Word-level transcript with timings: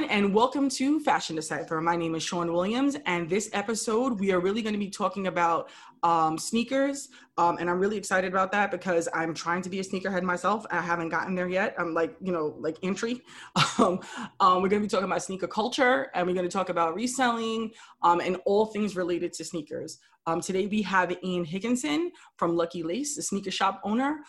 Everyone, 0.00 0.24
and 0.24 0.34
welcome 0.34 0.70
to 0.70 0.98
Fashion 1.00 1.36
Decipher. 1.36 1.78
My 1.82 1.94
name 1.94 2.14
is 2.14 2.22
Sean 2.22 2.50
Williams, 2.50 2.96
and 3.04 3.28
this 3.28 3.50
episode 3.52 4.18
we 4.18 4.32
are 4.32 4.40
really 4.40 4.62
going 4.62 4.72
to 4.72 4.78
be 4.78 4.88
talking 4.88 5.26
about 5.26 5.68
um, 6.02 6.38
sneakers. 6.38 7.10
Um, 7.36 7.58
and 7.58 7.68
I'm 7.68 7.78
really 7.78 7.98
excited 7.98 8.32
about 8.32 8.50
that 8.52 8.70
because 8.70 9.10
I'm 9.12 9.34
trying 9.34 9.60
to 9.60 9.68
be 9.68 9.78
a 9.80 9.82
sneakerhead 9.82 10.22
myself. 10.22 10.64
I 10.70 10.80
haven't 10.80 11.10
gotten 11.10 11.34
there 11.34 11.50
yet. 11.50 11.74
I'm 11.78 11.92
like, 11.92 12.16
you 12.22 12.32
know, 12.32 12.54
like 12.58 12.78
entry. 12.82 13.20
Um, 13.78 14.00
um, 14.40 14.62
we're 14.62 14.68
going 14.68 14.82
to 14.82 14.86
be 14.86 14.88
talking 14.88 15.04
about 15.04 15.22
sneaker 15.22 15.46
culture, 15.46 16.10
and 16.14 16.26
we're 16.26 16.34
going 16.34 16.48
to 16.48 16.52
talk 16.52 16.70
about 16.70 16.94
reselling 16.94 17.70
um, 18.02 18.20
and 18.20 18.38
all 18.46 18.66
things 18.66 18.96
related 18.96 19.34
to 19.34 19.44
sneakers. 19.44 19.98
Um, 20.26 20.40
today 20.40 20.66
we 20.66 20.80
have 20.82 21.14
Ian 21.22 21.44
Higginson 21.44 22.10
from 22.36 22.56
Lucky 22.56 22.82
Lace, 22.82 23.16
the 23.16 23.22
sneaker 23.22 23.50
shop 23.50 23.82
owner. 23.84 24.20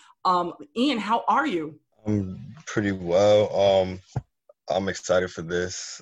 Ian, 0.76 0.98
how 0.98 1.24
are 1.30 1.48
you? 1.48 1.80
I'm 2.06 2.56
pretty 2.66 2.92
well. 2.92 3.54
Um, 3.56 4.00
I'm 4.72 4.90
excited 4.90 5.32
for 5.32 5.42
this. 5.42 6.02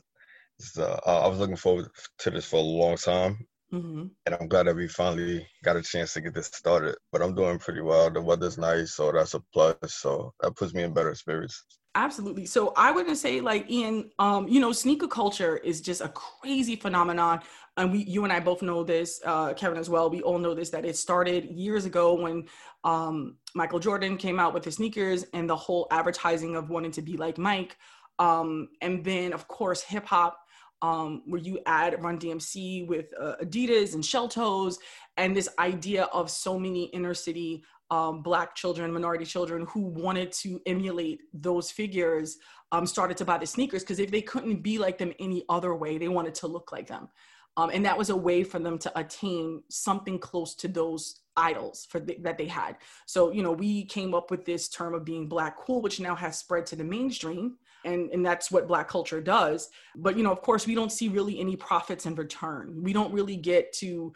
Uh, 0.78 1.00
I 1.06 1.28
was 1.28 1.40
looking 1.40 1.56
forward 1.56 1.88
to 2.20 2.30
this 2.30 2.46
for 2.46 2.58
a 2.58 2.62
long 2.62 2.98
time, 2.98 3.46
mm-hmm. 3.74 4.08
and 4.26 4.36
I'm 4.36 4.48
glad 4.48 4.68
that 4.68 4.76
we 4.76 4.88
finally 4.88 5.48
got 5.64 5.78
a 5.78 5.82
chance 5.82 6.14
to 6.14 6.22
get 6.22 6.34
this 6.34 6.48
started. 6.48 6.96
But 7.12 7.22
I'm 7.22 7.34
doing 7.34 7.60
pretty 7.60 7.82
well. 7.82 8.10
The 8.10 8.22
weather's 8.22 8.58
nice, 8.58 8.94
so 8.94 9.12
that's 9.12 9.36
a 9.36 9.42
plus. 9.54 9.76
So 9.88 10.34
that 10.42 10.56
puts 10.56 10.74
me 10.74 10.84
in 10.84 10.94
better 10.94 11.16
spirits. 11.16 11.64
Absolutely. 11.96 12.46
So 12.46 12.72
I 12.78 12.92
wouldn't 12.92 13.18
say 13.18 13.42
like 13.42 13.70
Ian, 13.70 14.12
um, 14.20 14.48
you 14.48 14.60
know, 14.60 14.72
sneaker 14.72 15.08
culture 15.08 15.58
is 15.58 15.82
just 15.82 16.02
a 16.02 16.10
crazy 16.10 16.76
phenomenon. 16.76 17.42
And 17.78 17.92
we, 17.92 18.04
you 18.04 18.24
and 18.24 18.32
I 18.32 18.40
both 18.40 18.62
know 18.62 18.84
this, 18.84 19.20
uh, 19.26 19.54
Kevin 19.54 19.78
as 19.78 19.90
well. 19.90 20.10
We 20.10 20.22
all 20.22 20.38
know 20.38 20.54
this 20.54 20.70
that 20.70 20.86
it 20.86 20.98
started 20.98 21.46
years 21.46 21.86
ago 21.86 22.14
when 22.14 22.46
um, 22.84 23.38
Michael 23.56 23.80
Jordan 23.80 24.18
came 24.18 24.40
out 24.40 24.54
with 24.54 24.66
his 24.66 24.76
sneakers 24.76 25.26
and 25.34 25.50
the 25.50 25.56
whole 25.56 25.88
advertising 25.90 26.56
of 26.56 26.70
wanting 26.70 26.92
to 26.92 27.02
be 27.02 27.18
like 27.18 27.38
Mike. 27.38 27.78
Um, 28.20 28.70
and 28.82 29.04
then, 29.04 29.34
of 29.34 29.48
course, 29.48 29.82
hip 29.82 30.06
hop, 30.06 30.38
um, 30.82 31.24
where 31.26 31.42
you 31.42 31.60
add 31.66 32.02
Run 32.02 32.20
DMC 32.20 32.88
with 32.88 33.08
uh, 33.20 33.36
Adidas 33.42 33.96
and 33.96 34.06
Shell 34.06 34.30
Toes, 34.30 34.80
and 35.18 35.36
this 35.36 35.50
idea 35.58 36.04
of 36.06 36.30
so 36.30 36.60
many 36.60 36.86
inner 36.86 37.14
city 37.14 37.64
um, 37.92 38.22
Black 38.22 38.56
children, 38.56 38.94
minority 38.94 39.26
children 39.26 39.66
who 39.68 39.82
wanted 39.82 40.32
to 40.34 40.62
emulate 40.66 41.22
those 41.34 41.72
figures 41.72 42.38
um, 42.72 42.86
started 42.86 43.18
to 43.18 43.26
buy 43.26 43.38
the 43.38 43.48
sneakers 43.48 43.84
because 43.84 44.00
if 44.00 44.12
they 44.12 44.22
couldn't 44.22 44.62
be 44.62 44.78
like 44.78 44.98
them 44.98 45.12
any 45.20 45.44
other 45.50 45.74
way, 45.74 45.98
they 45.98 46.08
wanted 46.08 46.36
to 46.36 46.48
look 46.48 46.72
like 46.72 46.88
them. 46.88 47.10
Um, 47.58 47.72
and 47.74 47.84
that 47.86 47.98
was 47.98 48.10
a 48.10 48.16
way 48.16 48.44
for 48.44 48.60
them 48.60 48.78
to 48.78 49.00
attain 49.00 49.64
something 49.70 50.20
close 50.20 50.56
to 50.56 50.68
those 50.68 51.22
idols 51.36 51.88
for 51.90 52.00
the, 52.00 52.16
that 52.22 52.38
they 52.38 52.46
had. 52.46 52.78
So, 53.06 53.32
you 53.32 53.42
know, 53.42 53.52
we 53.52 53.86
came 53.86 54.14
up 54.14 54.30
with 54.30 54.46
this 54.46 54.70
term 54.70 54.94
of 54.94 55.04
being 55.04 55.28
black 55.28 55.58
cool, 55.58 55.82
which 55.82 56.00
now 56.00 56.16
has 56.16 56.38
spread 56.38 56.66
to 56.68 56.76
the 56.76 56.84
mainstream 56.84 57.58
and 57.86 58.10
and 58.12 58.26
that's 58.26 58.52
what 58.52 58.68
black 58.68 58.88
culture 58.88 59.22
does. 59.22 59.70
But 59.96 60.18
you 60.18 60.24
know 60.24 60.32
of 60.32 60.42
course 60.42 60.68
we 60.68 60.76
don't 60.76 60.92
see 60.92 61.08
really 61.10 61.40
any 61.40 61.56
profits 61.56 62.06
in 62.06 62.16
return. 62.16 62.82
We 62.82 62.94
don't 62.94 63.14
really 63.14 63.38
get 63.38 63.74
to 63.74 64.14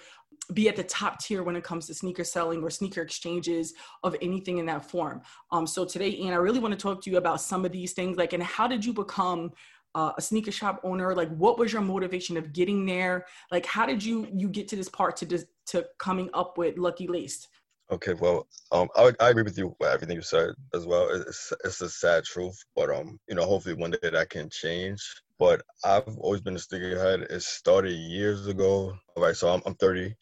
be 0.53 0.67
at 0.67 0.75
the 0.75 0.83
top 0.83 1.19
tier 1.19 1.41
when 1.41 1.55
it 1.55 1.63
comes 1.63 1.87
to 1.87 1.93
sneaker 1.93 2.25
selling 2.25 2.61
or 2.63 2.69
sneaker 2.69 3.01
exchanges 3.01 3.73
of 4.03 4.15
anything 4.21 4.57
in 4.57 4.65
that 4.65 4.89
form. 4.89 5.21
Um 5.51 5.65
so 5.65 5.85
today 5.85 6.09
ian 6.09 6.33
i 6.33 6.37
really 6.37 6.59
want 6.59 6.73
to 6.73 6.79
talk 6.79 7.01
to 7.03 7.09
you 7.09 7.17
about 7.17 7.41
some 7.41 7.65
of 7.65 7.71
these 7.71 7.93
things 7.93 8.17
like 8.17 8.33
and 8.33 8.43
how 8.43 8.67
did 8.67 8.83
you 8.83 8.93
become 8.93 9.51
uh, 9.95 10.11
a 10.17 10.21
sneaker 10.21 10.51
shop 10.51 10.81
owner? 10.83 11.13
Like 11.13 11.29
what 11.35 11.57
was 11.57 11.71
your 11.71 11.81
motivation 11.81 12.37
of 12.37 12.53
getting 12.53 12.85
there? 12.85 13.25
Like 13.51 13.65
how 13.65 13.85
did 13.85 14.03
you 14.03 14.27
you 14.33 14.49
get 14.49 14.67
to 14.69 14.75
this 14.75 14.89
part 14.89 15.15
to 15.17 15.25
just 15.25 15.47
to 15.67 15.85
coming 15.99 16.29
up 16.33 16.57
with 16.57 16.77
lucky 16.77 17.07
laced 17.07 17.49
Okay, 17.93 18.15
well, 18.15 18.47
um, 18.71 18.89
I, 18.95 19.11
I 19.19 19.29
agree 19.29 19.43
with 19.43 19.55
you 19.55 19.75
with 19.79 19.87
everything 19.87 20.15
you 20.15 20.23
said 20.23 20.49
as 20.73 20.83
well. 20.87 21.09
It's 21.11 21.53
it's 21.63 21.79
a 21.79 21.87
sad 21.87 22.23
truth, 22.23 22.57
but 22.75 22.89
um, 22.89 23.19
you 23.29 23.35
know, 23.35 23.45
hopefully 23.45 23.75
one 23.75 23.91
day 23.91 24.09
that 24.09 24.31
can 24.31 24.49
change. 24.49 24.99
But 25.37 25.61
I've 25.85 26.17
always 26.17 26.41
been 26.41 26.55
a 26.55 26.59
sneakerhead. 26.59 27.31
It 27.31 27.43
started 27.43 27.91
years 27.91 28.47
ago. 28.47 28.97
All 29.15 29.23
right, 29.23 29.35
so 29.35 29.53
I'm 29.53 29.61
I'm 29.67 29.75
30. 29.75 30.15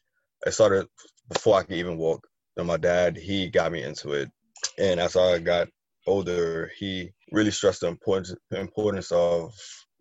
It 0.46 0.52
started 0.52 0.86
before 1.30 1.60
I 1.60 1.64
could 1.64 1.78
even 1.78 1.98
walk. 1.98 2.28
And 2.58 2.68
my 2.68 2.76
dad, 2.76 3.16
he 3.16 3.48
got 3.48 3.72
me 3.72 3.84
into 3.84 4.12
it, 4.12 4.30
and 4.78 5.00
as 5.00 5.16
I 5.16 5.40
got 5.40 5.70
older, 6.08 6.70
he 6.78 7.14
really 7.32 7.52
stressed 7.52 7.82
the 7.82 7.88
importance 7.88 8.36
importance 8.52 9.14
of 9.14 9.54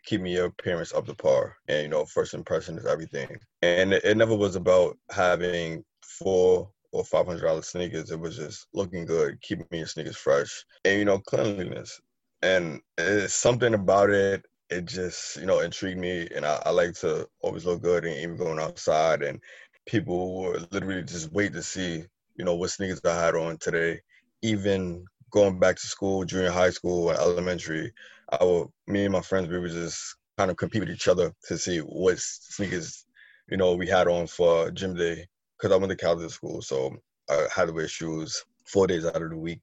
keeping 0.04 0.26
your 0.26 0.46
appearance 0.46 0.92
up 0.92 1.06
to 1.06 1.14
par. 1.14 1.54
And 1.68 1.82
you 1.84 1.88
know, 1.88 2.04
first 2.04 2.34
impression 2.34 2.78
is 2.78 2.86
everything. 2.86 3.38
And 3.62 3.92
it, 3.92 4.04
it 4.04 4.16
never 4.16 4.34
was 4.34 4.56
about 4.56 4.98
having 5.12 5.84
four 6.02 6.68
or 6.92 7.04
five 7.04 7.26
hundred 7.26 7.42
dollar 7.42 7.62
sneakers. 7.62 8.10
It 8.10 8.20
was 8.20 8.36
just 8.36 8.66
looking 8.74 9.06
good, 9.06 9.40
keeping 9.42 9.66
your 9.70 9.86
sneakers 9.86 10.16
fresh, 10.16 10.64
and 10.84 10.98
you 10.98 11.04
know 11.04 11.18
cleanliness. 11.18 12.00
And 12.42 12.80
it's 12.98 13.34
something 13.34 13.74
about 13.74 14.10
it. 14.10 14.44
It 14.70 14.86
just 14.86 15.36
you 15.36 15.46
know 15.46 15.60
intrigued 15.60 15.98
me, 16.00 16.28
and 16.34 16.44
I, 16.46 16.62
I 16.66 16.70
like 16.70 16.94
to 17.00 17.28
always 17.42 17.66
look 17.66 17.82
good, 17.82 18.04
and 18.04 18.16
even 18.16 18.36
going 18.36 18.58
outside, 18.60 19.22
and 19.22 19.40
people 19.86 20.42
would 20.42 20.72
literally 20.72 21.02
just 21.02 21.32
wait 21.32 21.52
to 21.54 21.62
see 21.62 22.04
you 22.36 22.44
know 22.44 22.54
what 22.54 22.70
sneakers 22.70 23.00
I 23.04 23.14
had 23.14 23.34
on 23.34 23.58
today. 23.58 24.00
Even 24.42 25.04
going 25.30 25.58
back 25.58 25.76
to 25.76 25.86
school, 25.86 26.24
junior 26.24 26.50
high 26.50 26.70
school, 26.70 27.10
and 27.10 27.18
elementary, 27.18 27.92
I 28.30 28.44
would 28.44 28.68
me 28.86 29.04
and 29.04 29.12
my 29.12 29.20
friends 29.20 29.48
we 29.48 29.58
would 29.58 29.72
just 29.72 30.16
kind 30.38 30.50
of 30.50 30.56
compete 30.56 30.80
with 30.80 30.90
each 30.90 31.08
other 31.08 31.32
to 31.48 31.58
see 31.58 31.78
what 31.78 32.18
sneakers 32.18 33.04
you 33.48 33.56
know 33.56 33.74
we 33.74 33.86
had 33.86 34.08
on 34.08 34.26
for 34.26 34.70
gym 34.70 34.94
day 34.96 35.26
because 35.60 35.74
I 35.74 35.78
went 35.78 35.90
to 35.90 35.96
Catholic 35.96 36.30
school, 36.30 36.62
so 36.62 36.96
I 37.28 37.46
had 37.54 37.66
to 37.66 37.72
wear 37.72 37.88
shoes 37.88 38.44
four 38.66 38.86
days 38.86 39.04
out 39.04 39.22
of 39.22 39.30
the 39.30 39.36
week. 39.36 39.60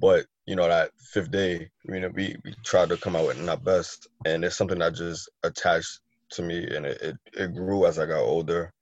But 0.00 0.26
you 0.46 0.56
know 0.56 0.68
that 0.68 0.90
fifth 1.12 1.30
day, 1.30 1.68
you 1.84 2.00
know, 2.00 2.10
we, 2.14 2.36
we 2.44 2.54
tried 2.64 2.88
to 2.88 2.96
come 2.96 3.14
out 3.14 3.26
with 3.26 3.40
not 3.40 3.64
best, 3.64 4.08
and 4.24 4.44
it's 4.44 4.56
something 4.56 4.78
that 4.78 4.94
just 4.94 5.28
attached 5.42 6.00
to 6.30 6.42
me, 6.42 6.66
and 6.74 6.86
it 6.86 7.00
it, 7.02 7.16
it 7.34 7.54
grew 7.54 7.86
as 7.86 7.98
I 7.98 8.06
got 8.06 8.20
older, 8.20 8.72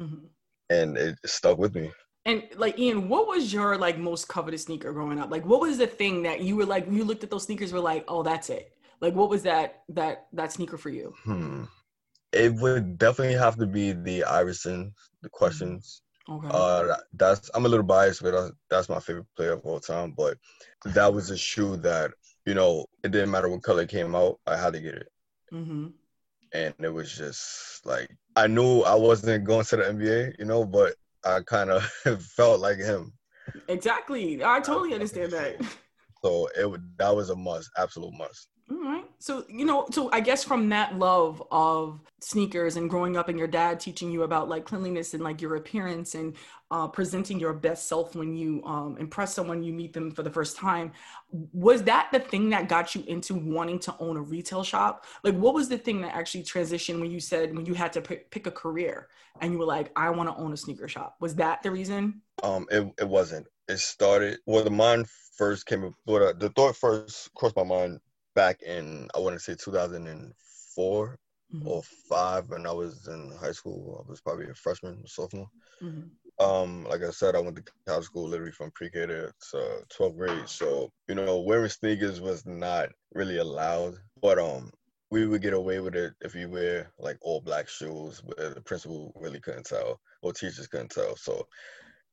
mm-hmm. 0.00 0.26
and 0.70 0.96
it 0.96 1.18
stuck 1.26 1.58
with 1.58 1.74
me. 1.74 1.90
And 2.26 2.44
like 2.56 2.78
Ian, 2.78 3.08
what 3.08 3.26
was 3.26 3.52
your 3.52 3.76
like 3.76 3.98
most 3.98 4.28
coveted 4.28 4.60
sneaker 4.60 4.92
growing 4.92 5.18
up? 5.18 5.30
Like, 5.30 5.44
what 5.44 5.60
was 5.60 5.76
the 5.76 5.86
thing 5.86 6.22
that 6.22 6.40
you 6.40 6.56
were 6.56 6.66
like? 6.66 6.86
You 6.90 7.04
looked 7.04 7.24
at 7.24 7.30
those 7.30 7.44
sneakers, 7.44 7.72
were 7.72 7.80
like, 7.80 8.04
oh, 8.08 8.22
that's 8.22 8.48
it. 8.48 8.72
Like, 9.00 9.14
what 9.14 9.28
was 9.28 9.42
that 9.42 9.82
that 9.90 10.26
that 10.32 10.52
sneaker 10.52 10.78
for 10.78 10.90
you? 10.90 11.12
Hmm. 11.24 11.64
It 12.32 12.54
would 12.54 12.98
definitely 12.98 13.36
have 13.36 13.56
to 13.58 13.66
be 13.66 13.92
the 13.92 14.24
Iverson, 14.24 14.94
the 15.20 15.28
mm-hmm. 15.28 15.36
questions. 15.36 16.02
Okay. 16.28 16.48
Uh, 16.50 16.96
that's 17.12 17.50
I'm 17.54 17.66
a 17.66 17.68
little 17.68 17.84
biased, 17.84 18.22
but 18.22 18.52
that's 18.70 18.88
my 18.88 19.00
favorite 19.00 19.26
player 19.36 19.52
of 19.52 19.64
all 19.64 19.80
time. 19.80 20.14
But 20.16 20.38
that 20.86 21.12
was 21.12 21.30
a 21.30 21.36
shoe 21.36 21.76
that 21.78 22.12
you 22.46 22.54
know 22.54 22.86
it 23.02 23.10
didn't 23.10 23.30
matter 23.30 23.48
what 23.48 23.62
color 23.62 23.86
came 23.86 24.14
out, 24.14 24.38
I 24.46 24.56
had 24.56 24.72
to 24.72 24.80
get 24.80 24.94
it. 24.94 25.08
Mm-hmm. 25.52 25.88
And 26.54 26.74
it 26.78 26.92
was 26.92 27.14
just 27.14 27.84
like 27.84 28.08
I 28.36 28.46
knew 28.46 28.80
I 28.80 28.94
wasn't 28.94 29.44
going 29.44 29.64
to 29.66 29.76
the 29.76 29.82
NBA, 29.82 30.38
you 30.38 30.46
know, 30.46 30.64
but 30.64 30.94
I 31.24 31.40
kind 31.40 31.70
of 31.70 31.84
felt 32.22 32.60
like 32.60 32.78
him. 32.78 33.12
Exactly, 33.68 34.42
I 34.42 34.60
totally 34.60 34.94
understand 34.94 35.32
that. 35.32 35.60
So 36.22 36.48
it 36.56 36.80
that 36.96 37.14
was 37.14 37.28
a 37.28 37.36
must, 37.36 37.70
absolute 37.76 38.14
must. 38.14 38.48
All 38.70 38.82
right. 38.82 39.04
So, 39.18 39.44
you 39.48 39.66
know, 39.66 39.86
so 39.90 40.10
I 40.10 40.20
guess 40.20 40.42
from 40.42 40.70
that 40.70 40.98
love 40.98 41.42
of 41.50 42.00
sneakers 42.20 42.76
and 42.76 42.88
growing 42.88 43.14
up 43.14 43.28
and 43.28 43.38
your 43.38 43.46
dad 43.46 43.78
teaching 43.78 44.10
you 44.10 44.22
about 44.22 44.48
like 44.48 44.64
cleanliness 44.64 45.12
and 45.12 45.22
like 45.22 45.42
your 45.42 45.56
appearance 45.56 46.14
and 46.14 46.34
uh, 46.70 46.88
presenting 46.88 47.38
your 47.38 47.52
best 47.52 47.88
self 47.88 48.16
when 48.16 48.34
you 48.34 48.64
um, 48.64 48.96
impress 48.98 49.34
someone 49.34 49.62
you 49.62 49.72
meet 49.72 49.92
them 49.92 50.10
for 50.10 50.22
the 50.22 50.30
first 50.30 50.56
time, 50.56 50.92
was 51.52 51.82
that 51.82 52.08
the 52.10 52.18
thing 52.18 52.48
that 52.48 52.68
got 52.68 52.94
you 52.94 53.04
into 53.06 53.34
wanting 53.34 53.78
to 53.80 53.94
own 54.00 54.16
a 54.16 54.22
retail 54.22 54.64
shop? 54.64 55.04
Like, 55.22 55.34
what 55.34 55.52
was 55.52 55.68
the 55.68 55.78
thing 55.78 56.00
that 56.00 56.14
actually 56.14 56.44
transitioned 56.44 57.00
when 57.00 57.10
you 57.10 57.20
said, 57.20 57.54
when 57.54 57.66
you 57.66 57.74
had 57.74 57.92
to 57.92 58.00
p- 58.00 58.22
pick 58.30 58.46
a 58.46 58.50
career 58.50 59.08
and 59.42 59.52
you 59.52 59.58
were 59.58 59.66
like, 59.66 59.92
I 59.94 60.08
want 60.08 60.30
to 60.30 60.36
own 60.42 60.54
a 60.54 60.56
sneaker 60.56 60.88
shop? 60.88 61.16
Was 61.20 61.34
that 61.34 61.62
the 61.62 61.70
reason? 61.70 62.22
Um, 62.42 62.66
it, 62.70 62.90
it 62.98 63.08
wasn't. 63.08 63.46
It 63.68 63.78
started, 63.78 64.38
well, 64.46 64.64
the 64.64 64.70
mind 64.70 65.06
first 65.36 65.66
came, 65.66 65.92
well, 66.06 66.32
the 66.34 66.48
thought 66.50 66.76
first 66.76 67.32
crossed 67.34 67.56
my 67.56 67.64
mind 67.64 68.00
back 68.34 68.62
in 68.62 69.08
I 69.14 69.20
want 69.20 69.34
to 69.34 69.40
say 69.40 69.54
2004 69.54 71.18
mm-hmm. 71.54 71.68
or 71.68 71.82
five, 72.08 72.48
when 72.48 72.66
I 72.66 72.72
was 72.72 73.08
in 73.08 73.32
high 73.40 73.52
school. 73.52 74.04
I 74.04 74.10
was 74.10 74.20
probably 74.20 74.48
a 74.48 74.54
freshman, 74.54 75.06
sophomore. 75.06 75.48
Mm-hmm. 75.82 76.44
Um, 76.44 76.84
like 76.84 77.02
I 77.02 77.10
said, 77.10 77.36
I 77.36 77.40
went 77.40 77.56
to 77.56 77.72
college 77.86 78.04
school 78.04 78.28
literally 78.28 78.50
from 78.50 78.72
pre-K 78.72 79.06
to 79.06 79.32
12th 79.54 80.16
grade. 80.16 80.48
So 80.48 80.90
you 81.08 81.14
know, 81.14 81.40
wearing 81.40 81.68
sneakers 81.68 82.20
was 82.20 82.44
not 82.44 82.88
really 83.12 83.38
allowed, 83.38 83.94
but 84.20 84.38
um, 84.38 84.70
we 85.10 85.26
would 85.26 85.42
get 85.42 85.54
away 85.54 85.78
with 85.78 85.94
it 85.94 86.14
if 86.22 86.34
you 86.34 86.48
wear 86.48 86.90
like 86.98 87.18
all 87.20 87.40
black 87.40 87.68
shoes, 87.68 88.20
where 88.24 88.50
the 88.50 88.60
principal 88.60 89.12
really 89.14 89.38
couldn't 89.38 89.66
tell 89.66 90.00
or 90.22 90.32
teachers 90.32 90.66
couldn't 90.66 90.90
tell. 90.90 91.14
So 91.14 91.46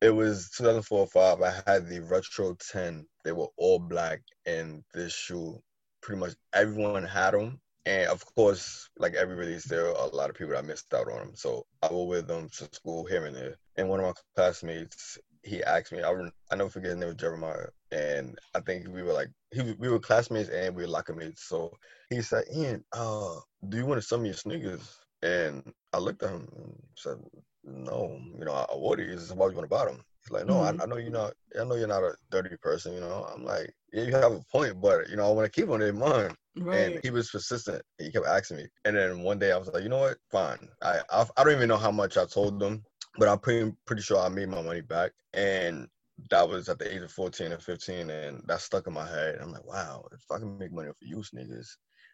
it 0.01 0.11
was 0.11 0.51
2004 0.57 0.99
or 0.99 1.07
5. 1.07 1.41
I 1.41 1.71
had 1.71 1.87
the 1.87 2.01
Retro 2.01 2.55
10. 2.71 3.05
They 3.23 3.31
were 3.31 3.47
all 3.57 3.79
black, 3.79 4.21
and 4.45 4.83
this 4.93 5.13
shoe 5.13 5.61
pretty 6.01 6.19
much 6.19 6.33
everyone 6.53 7.03
had 7.05 7.31
them. 7.33 7.59
And 7.85 8.09
of 8.09 8.23
course, 8.35 8.89
like 8.97 9.15
every 9.15 9.35
release, 9.35 9.65
there 9.65 9.87
are 9.87 10.07
a 10.07 10.15
lot 10.15 10.29
of 10.29 10.35
people 10.35 10.53
that 10.53 10.65
missed 10.65 10.93
out 10.93 11.11
on 11.11 11.17
them. 11.19 11.31
So 11.35 11.65
I 11.81 11.91
will 11.91 12.07
wear 12.07 12.21
them 12.21 12.49
to 12.49 12.69
school 12.73 13.05
here 13.05 13.25
and 13.25 13.35
there. 13.35 13.55
And 13.75 13.89
one 13.89 13.99
of 13.99 14.05
my 14.05 14.13
classmates, 14.35 15.17
he 15.43 15.63
asked 15.63 15.91
me. 15.91 16.03
I 16.03 16.11
I 16.51 16.55
never 16.55 16.69
forget 16.69 16.91
his 16.91 16.99
name 16.99 17.07
was 17.09 17.17
Jeremiah, 17.17 17.67
and 17.91 18.37
I 18.53 18.59
think 18.59 18.87
we 18.87 19.01
were 19.01 19.13
like 19.13 19.29
he 19.51 19.75
we 19.79 19.89
were 19.89 19.99
classmates 19.99 20.49
and 20.49 20.75
we 20.75 20.83
were 20.83 20.89
locker 20.89 21.15
mates. 21.15 21.43
So 21.47 21.75
he 22.09 22.21
said, 22.21 22.43
"Ian, 22.55 22.83
uh, 22.93 23.35
do 23.67 23.77
you 23.77 23.85
want 23.85 23.99
to 24.01 24.07
sell 24.07 24.19
me 24.19 24.29
your 24.29 24.37
sneakers?" 24.37 24.99
And 25.23 25.73
I 25.93 25.97
looked 25.97 26.23
at 26.23 26.31
him 26.31 26.47
and 26.55 26.83
said, 26.95 27.17
"No, 27.63 28.19
you 28.37 28.45
know, 28.45 28.53
I, 28.53 28.65
I 28.71 28.75
would. 28.75 28.99
Is 28.99 29.33
why 29.33 29.45
would 29.45 29.53
you 29.53 29.57
want 29.57 29.69
to 29.69 29.75
buy 29.75 29.85
them?" 29.85 30.03
He's 30.21 30.31
like, 30.31 30.45
"No, 30.45 30.55
mm-hmm. 30.55 30.81
I, 30.81 30.83
I, 30.83 30.87
know 30.87 30.97
you're 30.97 31.11
not. 31.11 31.33
I 31.59 31.63
know 31.63 31.75
you're 31.75 31.87
not 31.87 32.03
a 32.03 32.15
dirty 32.29 32.55
person. 32.57 32.93
You 32.93 33.01
know." 33.01 33.27
I'm 33.33 33.43
like, 33.43 33.73
"Yeah, 33.91 34.03
you 34.03 34.11
have 34.13 34.33
a 34.33 34.43
point, 34.51 34.81
but 34.81 35.09
you 35.09 35.15
know, 35.15 35.27
I 35.27 35.31
want 35.31 35.51
to 35.51 35.61
keep 35.61 35.69
on 35.69 35.81
in 35.81 35.97
mind." 35.97 36.35
Right. 36.57 36.79
And 36.79 36.99
he 37.03 37.11
was 37.11 37.29
persistent. 37.29 37.81
He 37.97 38.11
kept 38.11 38.27
asking 38.27 38.57
me. 38.57 38.67
And 38.83 38.95
then 38.95 39.21
one 39.21 39.39
day 39.39 39.53
I 39.53 39.57
was 39.57 39.69
like, 39.69 39.83
you 39.83 39.89
know 39.89 39.99
what? 39.99 40.17
Fine. 40.31 40.67
I 40.81 40.99
I, 41.09 41.25
I 41.37 41.43
don't 41.43 41.53
even 41.53 41.69
know 41.69 41.77
how 41.77 41.91
much 41.91 42.17
I 42.17 42.25
told 42.25 42.59
them, 42.59 42.83
but 43.17 43.27
I'm 43.27 43.39
pretty 43.39 43.71
pretty 43.85 44.01
sure 44.01 44.19
I 44.19 44.29
made 44.29 44.49
my 44.49 44.61
money 44.61 44.81
back. 44.81 45.11
And 45.33 45.87
that 46.29 46.47
was 46.47 46.69
at 46.69 46.77
the 46.77 46.93
age 46.93 47.01
of 47.01 47.11
14 47.11 47.53
or 47.53 47.57
15, 47.57 48.09
and 48.09 48.43
that 48.47 48.61
stuck 48.61 48.87
in 48.87 48.93
my 48.93 49.07
head. 49.07 49.39
I'm 49.41 49.51
like, 49.51 49.65
wow, 49.65 50.05
if 50.11 50.23
I 50.31 50.37
can 50.37 50.57
make 50.57 50.71
money 50.71 50.89
off 50.89 50.95
of 51.01 51.07
you 51.07 51.17
niggas, 51.17 51.67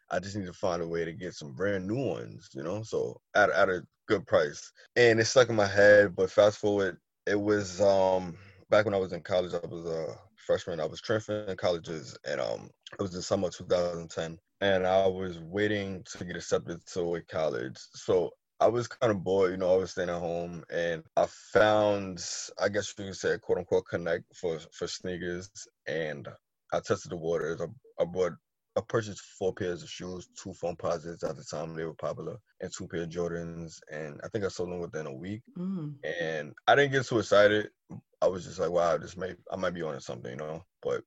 I 0.10 0.20
just 0.20 0.36
need 0.36 0.46
to 0.46 0.54
find 0.54 0.82
a 0.82 0.88
way 0.88 1.04
to 1.04 1.12
get 1.12 1.34
some 1.34 1.54
brand 1.54 1.86
new 1.86 2.08
ones, 2.08 2.50
you 2.54 2.64
know, 2.64 2.84
so 2.84 3.20
at, 3.36 3.50
at 3.50 3.70
a 3.70 3.84
good 4.08 4.26
price. 4.26 4.72
And 4.96 5.20
it 5.20 5.26
stuck 5.26 5.50
in 5.50 5.56
my 5.56 5.68
head. 5.68 6.16
But 6.16 6.32
fast 6.32 6.60
forward, 6.60 6.98
it 7.28 7.40
was 7.40 7.82
um 7.82 8.38
back 8.70 8.86
when 8.86 8.94
I 8.94 9.00
was 9.00 9.14
in 9.14 9.22
college, 9.22 9.54
I 9.54 9.66
was 9.68 9.86
a 9.86 10.16
freshman. 10.36 10.80
I 10.80 10.86
was 10.86 11.02
transferring 11.02 11.58
colleges, 11.58 12.18
and 12.26 12.42
um 12.42 12.70
it 12.94 13.02
was 13.02 13.12
the 13.12 13.22
summer 13.22 13.48
of 13.50 13.56
2010, 13.56 14.38
and 14.62 14.88
I 14.88 15.08
was 15.08 15.40
waiting 15.40 16.04
to 16.18 16.26
get 16.26 16.36
accepted 16.38 16.80
to 16.94 17.16
a 17.16 17.22
college. 17.22 17.78
So 17.94 18.32
I 18.60 18.68
was 18.68 18.88
kind 18.88 19.12
of 19.12 19.24
bored, 19.24 19.52
you 19.52 19.58
know, 19.58 19.74
I 19.74 19.78
was 19.78 19.92
staying 19.92 20.10
at 20.10 20.20
home 20.20 20.64
and 20.72 21.04
I 21.16 21.28
found, 21.54 22.26
I 22.60 22.70
guess 22.70 22.94
you 22.98 23.06
could 23.06 23.16
say, 23.16 23.38
quote 23.38 23.60
unquote, 23.60 23.86
connect 23.88 24.24
for, 24.36 24.58
for 24.72 24.88
sneakers. 24.88 25.52
And 25.88 26.28
I 26.74 26.80
tested 26.80 27.12
the 27.12 27.18
waters. 27.18 27.62
I, 27.62 27.68
I 28.02 28.06
bought, 28.06 28.34
I 28.78 28.82
purchased 28.88 29.22
four 29.22 29.54
pairs 29.54 29.82
of 29.82 29.90
shoes, 29.90 30.28
two 30.42 30.54
phone 30.54 30.76
Foamposites 30.76 31.28
at 31.28 31.36
the 31.36 31.44
time 31.44 31.74
they 31.74 31.84
were 31.84 31.96
popular, 31.96 32.38
and 32.62 32.72
two 32.72 32.88
pair 32.88 33.04
of 33.04 33.10
Jordans. 33.10 33.80
And 33.92 34.20
I 34.24 34.28
think 34.28 34.46
I 34.46 34.50
sold 34.50 34.70
them 34.70 34.80
within 34.80 35.08
a 35.08 35.14
week. 35.14 35.42
Mm. 35.58 35.96
And 36.22 36.54
I 36.68 36.76
didn't 36.76 36.92
get 36.92 37.06
too 37.06 37.20
excited. 37.20 37.70
I 38.22 38.28
was 38.28 38.46
just 38.46 38.60
like, 38.60 38.70
wow, 38.70 38.98
this 38.98 39.18
may, 39.18 39.34
I 39.52 39.56
might 39.56 39.74
be 39.74 39.82
on 39.82 40.00
something, 40.00 40.32
you 40.32 40.38
know, 40.38 40.64
but 40.84 41.02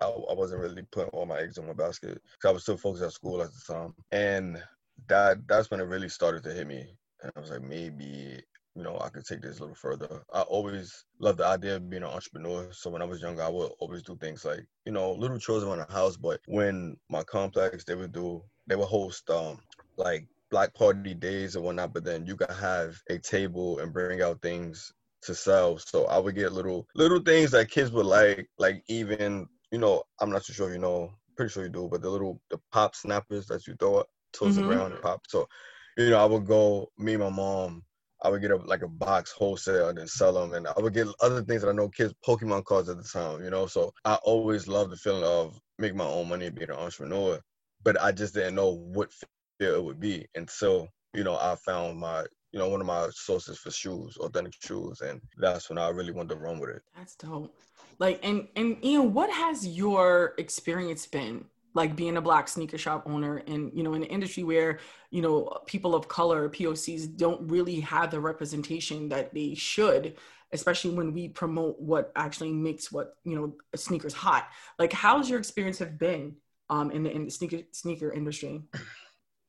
I, 0.00 0.06
I 0.06 0.34
wasn't 0.34 0.60
really 0.60 0.82
putting 0.90 1.10
all 1.10 1.26
my 1.26 1.38
eggs 1.38 1.58
in 1.58 1.66
one 1.66 1.76
basket 1.76 2.20
because 2.32 2.48
I 2.48 2.52
was 2.52 2.62
still 2.62 2.76
focused 2.76 3.04
at 3.04 3.12
school 3.12 3.42
at 3.42 3.50
the 3.52 3.72
time. 3.72 3.94
And 4.10 4.60
that 5.08 5.46
that's 5.46 5.70
when 5.70 5.80
it 5.80 5.84
really 5.84 6.08
started 6.08 6.42
to 6.44 6.52
hit 6.52 6.66
me. 6.66 6.96
And 7.22 7.32
I 7.36 7.40
was 7.40 7.50
like, 7.50 7.62
maybe 7.62 8.42
you 8.74 8.82
know 8.82 8.98
I 9.00 9.08
could 9.08 9.24
take 9.24 9.42
this 9.42 9.58
a 9.58 9.60
little 9.60 9.76
further. 9.76 10.22
I 10.32 10.42
always 10.42 11.04
loved 11.20 11.38
the 11.38 11.46
idea 11.46 11.76
of 11.76 11.88
being 11.88 12.02
an 12.02 12.08
entrepreneur. 12.08 12.68
So 12.72 12.90
when 12.90 13.02
I 13.02 13.06
was 13.06 13.22
younger, 13.22 13.42
I 13.42 13.48
would 13.48 13.70
always 13.78 14.02
do 14.02 14.16
things 14.16 14.44
like 14.44 14.64
you 14.84 14.92
know 14.92 15.12
little 15.12 15.38
chores 15.38 15.62
around 15.62 15.78
the 15.78 15.92
house. 15.92 16.16
But 16.16 16.40
when 16.46 16.96
my 17.08 17.22
complex, 17.22 17.84
they 17.84 17.94
would 17.94 18.12
do 18.12 18.42
they 18.66 18.76
would 18.76 18.86
host 18.86 19.28
um 19.30 19.58
like 19.96 20.26
black 20.50 20.74
party 20.74 21.14
days 21.14 21.56
and 21.56 21.64
whatnot. 21.64 21.94
But 21.94 22.04
then 22.04 22.26
you 22.26 22.36
could 22.36 22.50
have 22.50 23.00
a 23.10 23.18
table 23.18 23.78
and 23.78 23.92
bring 23.92 24.22
out 24.22 24.42
things 24.42 24.92
to 25.22 25.34
sell. 25.34 25.78
So 25.78 26.06
I 26.06 26.18
would 26.18 26.34
get 26.34 26.52
little 26.52 26.86
little 26.94 27.20
things 27.20 27.52
that 27.52 27.70
kids 27.70 27.90
would 27.92 28.06
like, 28.06 28.48
like 28.58 28.82
even 28.88 29.46
you 29.70 29.78
know 29.78 30.02
I'm 30.20 30.30
not 30.30 30.44
too 30.44 30.52
sure 30.52 30.72
you 30.72 30.78
know, 30.78 31.12
pretty 31.36 31.52
sure 31.52 31.64
you 31.64 31.70
do, 31.70 31.88
but 31.90 32.02
the 32.02 32.10
little 32.10 32.40
the 32.50 32.58
pop 32.72 32.94
snappers 32.94 33.46
that 33.46 33.66
you 33.66 33.74
throw 33.78 34.04
towards 34.32 34.56
mm-hmm. 34.56 34.68
the 34.68 34.74
ground 34.74 34.92
and 34.92 35.02
pop. 35.02 35.20
So, 35.28 35.48
you 35.96 36.10
know, 36.10 36.18
I 36.18 36.26
would 36.26 36.46
go, 36.46 36.90
me 36.98 37.14
and 37.14 37.22
my 37.22 37.30
mom, 37.30 37.82
I 38.24 38.30
would 38.30 38.40
get 38.40 38.50
a, 38.50 38.56
like 38.56 38.82
a 38.82 38.88
box 38.88 39.30
wholesale 39.30 39.90
and 39.90 39.98
then 39.98 40.08
sell 40.08 40.32
them. 40.32 40.54
And 40.54 40.66
I 40.66 40.80
would 40.80 40.94
get 40.94 41.08
other 41.20 41.42
things 41.42 41.62
that 41.62 41.68
I 41.68 41.72
know 41.72 41.88
kids, 41.90 42.14
Pokemon 42.26 42.64
cards 42.64 42.88
at 42.88 42.96
the 42.96 43.04
time, 43.04 43.44
you 43.44 43.50
know. 43.50 43.66
So 43.66 43.92
I 44.04 44.14
always 44.24 44.66
loved 44.66 44.92
the 44.92 44.96
feeling 44.96 45.24
of 45.24 45.60
making 45.78 45.98
my 45.98 46.06
own 46.06 46.28
money, 46.28 46.46
and 46.46 46.54
being 46.54 46.70
an 46.70 46.76
entrepreneur. 46.76 47.38
But 47.82 48.00
I 48.00 48.12
just 48.12 48.34
didn't 48.34 48.54
know 48.54 48.70
what 48.70 49.12
feel 49.12 49.74
it 49.74 49.84
would 49.84 50.00
be 50.00 50.26
until, 50.34 50.88
you 51.12 51.22
know, 51.22 51.36
I 51.36 51.54
found 51.64 51.98
my, 51.98 52.24
you 52.52 52.58
know, 52.58 52.68
one 52.68 52.80
of 52.80 52.86
my 52.86 53.08
sources 53.12 53.58
for 53.58 53.70
shoes, 53.70 54.16
authentic 54.16 54.54
shoes. 54.60 55.00
And 55.02 55.20
that's 55.36 55.68
when 55.68 55.78
I 55.78 55.90
really 55.90 56.12
wanted 56.12 56.34
to 56.34 56.40
run 56.40 56.58
with 56.58 56.70
it. 56.70 56.82
That's 56.96 57.14
dope. 57.16 57.54
Like, 57.98 58.20
and, 58.22 58.48
and 58.56 58.82
Ian, 58.82 59.12
what 59.12 59.30
has 59.30 59.66
your 59.66 60.34
experience 60.38 61.06
been 61.06 61.44
like 61.74 61.96
being 61.96 62.16
a 62.16 62.22
black 62.22 62.48
sneaker 62.48 62.78
shop 62.78 63.02
owner 63.06 63.42
and 63.46 63.70
you 63.74 63.82
know 63.82 63.94
in 63.94 64.02
an 64.02 64.08
industry 64.08 64.42
where 64.42 64.78
you 65.10 65.20
know 65.20 65.58
people 65.66 65.94
of 65.94 66.08
color 66.08 66.48
pocs 66.48 67.16
don't 67.16 67.50
really 67.50 67.80
have 67.80 68.10
the 68.10 68.20
representation 68.20 69.08
that 69.08 69.34
they 69.34 69.54
should 69.54 70.16
especially 70.54 70.92
when 70.92 71.12
we 71.12 71.28
promote 71.28 71.78
what 71.80 72.12
actually 72.16 72.52
makes 72.52 72.90
what 72.90 73.16
you 73.24 73.36
know 73.36 73.54
sneakers 73.74 74.14
hot. 74.14 74.48
Like 74.78 74.92
how's 74.92 75.28
your 75.28 75.38
experience 75.38 75.78
have 75.80 75.98
been 75.98 76.36
um 76.70 76.90
in 76.90 77.02
the, 77.02 77.10
in 77.10 77.24
the 77.26 77.30
sneaker 77.30 77.58
sneaker 77.72 78.10
industry? 78.12 78.62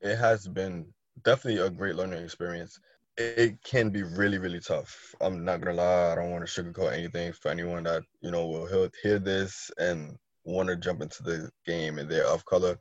It 0.00 0.16
has 0.16 0.46
been 0.46 0.86
definitely 1.24 1.62
a 1.62 1.70
great 1.70 1.94
learning 1.96 2.22
experience. 2.22 2.78
It 3.16 3.62
can 3.62 3.88
be 3.88 4.02
really 4.02 4.38
really 4.38 4.60
tough. 4.60 5.14
I'm 5.20 5.44
not 5.44 5.60
gonna 5.60 5.76
lie 5.76 6.12
i 6.12 6.14
don't 6.16 6.30
want 6.30 6.46
to 6.46 6.62
sugarcoat 6.62 6.92
anything 6.92 7.32
for 7.32 7.50
anyone 7.50 7.84
that 7.84 8.02
you 8.20 8.30
know 8.30 8.46
will 8.46 8.90
hear 9.02 9.18
this. 9.18 9.70
And 9.78 10.16
want 10.46 10.68
to 10.68 10.76
jump 10.76 11.02
into 11.02 11.22
the 11.22 11.50
game 11.66 11.98
and 11.98 12.10
they're 12.10 12.26
of 12.26 12.44
color, 12.44 12.78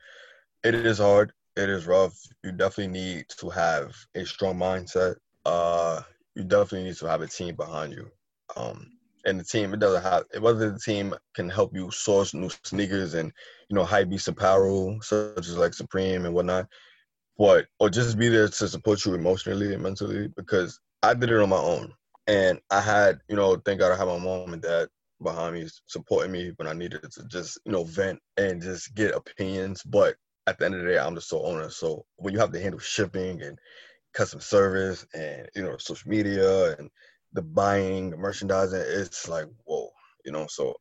it 0.63 0.75
is 0.75 0.99
hard. 0.99 1.31
It 1.55 1.69
is 1.69 1.87
rough. 1.87 2.17
You 2.43 2.51
definitely 2.51 2.99
need 2.99 3.25
to 3.37 3.49
have 3.49 3.95
a 4.15 4.25
strong 4.25 4.57
mindset. 4.57 5.15
Uh, 5.45 6.01
you 6.35 6.43
definitely 6.43 6.83
need 6.83 6.97
to 6.97 7.07
have 7.07 7.21
a 7.21 7.27
team 7.27 7.55
behind 7.55 7.93
you. 7.93 8.09
Um, 8.55 8.91
and 9.25 9.39
the 9.39 9.43
team, 9.43 9.73
it 9.73 9.79
doesn't 9.79 10.03
have 10.03 10.23
it 10.33 10.41
whether 10.41 10.71
the 10.71 10.79
team 10.79 11.15
can 11.33 11.49
help 11.49 11.75
you 11.75 11.89
source 11.91 12.33
new 12.33 12.49
sneakers 12.63 13.15
and 13.15 13.31
you 13.69 13.75
know 13.75 13.83
high 13.83 14.03
beast 14.03 14.27
apparel 14.27 14.99
such 15.01 15.39
as 15.39 15.57
like 15.57 15.73
Supreme 15.73 16.25
and 16.25 16.33
whatnot, 16.33 16.67
but 17.37 17.65
or 17.79 17.89
just 17.89 18.19
be 18.19 18.29
there 18.29 18.47
to 18.47 18.67
support 18.67 19.03
you 19.05 19.15
emotionally 19.15 19.73
and 19.73 19.81
mentally 19.81 20.27
because 20.35 20.79
I 21.01 21.13
did 21.13 21.31
it 21.31 21.41
on 21.41 21.49
my 21.49 21.57
own 21.57 21.91
and 22.27 22.59
I 22.69 22.81
had 22.81 23.19
you 23.27 23.35
know 23.35 23.55
thank 23.55 23.79
God 23.79 23.91
I 23.91 23.97
had 23.97 24.07
my 24.07 24.19
mom 24.19 24.53
and 24.53 24.61
dad 24.61 24.89
behind 25.21 25.55
me, 25.55 25.67
supporting 25.87 26.31
me 26.31 26.51
when 26.57 26.67
I 26.67 26.73
needed 26.73 27.01
to 27.11 27.25
just, 27.27 27.59
you 27.65 27.71
know, 27.71 27.83
vent 27.83 28.19
and 28.37 28.61
just 28.61 28.93
get 28.95 29.15
opinions. 29.15 29.81
But 29.83 30.15
at 30.47 30.57
the 30.59 30.65
end 30.65 30.75
of 30.75 30.81
the 30.81 30.87
day, 30.87 30.99
I'm 30.99 31.15
the 31.15 31.21
sole 31.21 31.47
owner. 31.47 31.69
So 31.69 32.05
when 32.17 32.33
you 32.33 32.39
have 32.39 32.51
to 32.51 32.61
handle 32.61 32.79
shipping 32.79 33.41
and 33.41 33.57
customer 34.13 34.41
service 34.41 35.05
and, 35.13 35.49
you 35.55 35.63
know, 35.63 35.77
social 35.77 36.09
media 36.09 36.75
and 36.77 36.89
the 37.33 37.41
buying, 37.41 38.11
the 38.11 38.17
merchandising, 38.17 38.81
it's 38.85 39.27
like, 39.27 39.47
whoa, 39.65 39.89
you 40.25 40.31
know, 40.31 40.47
so 40.47 40.75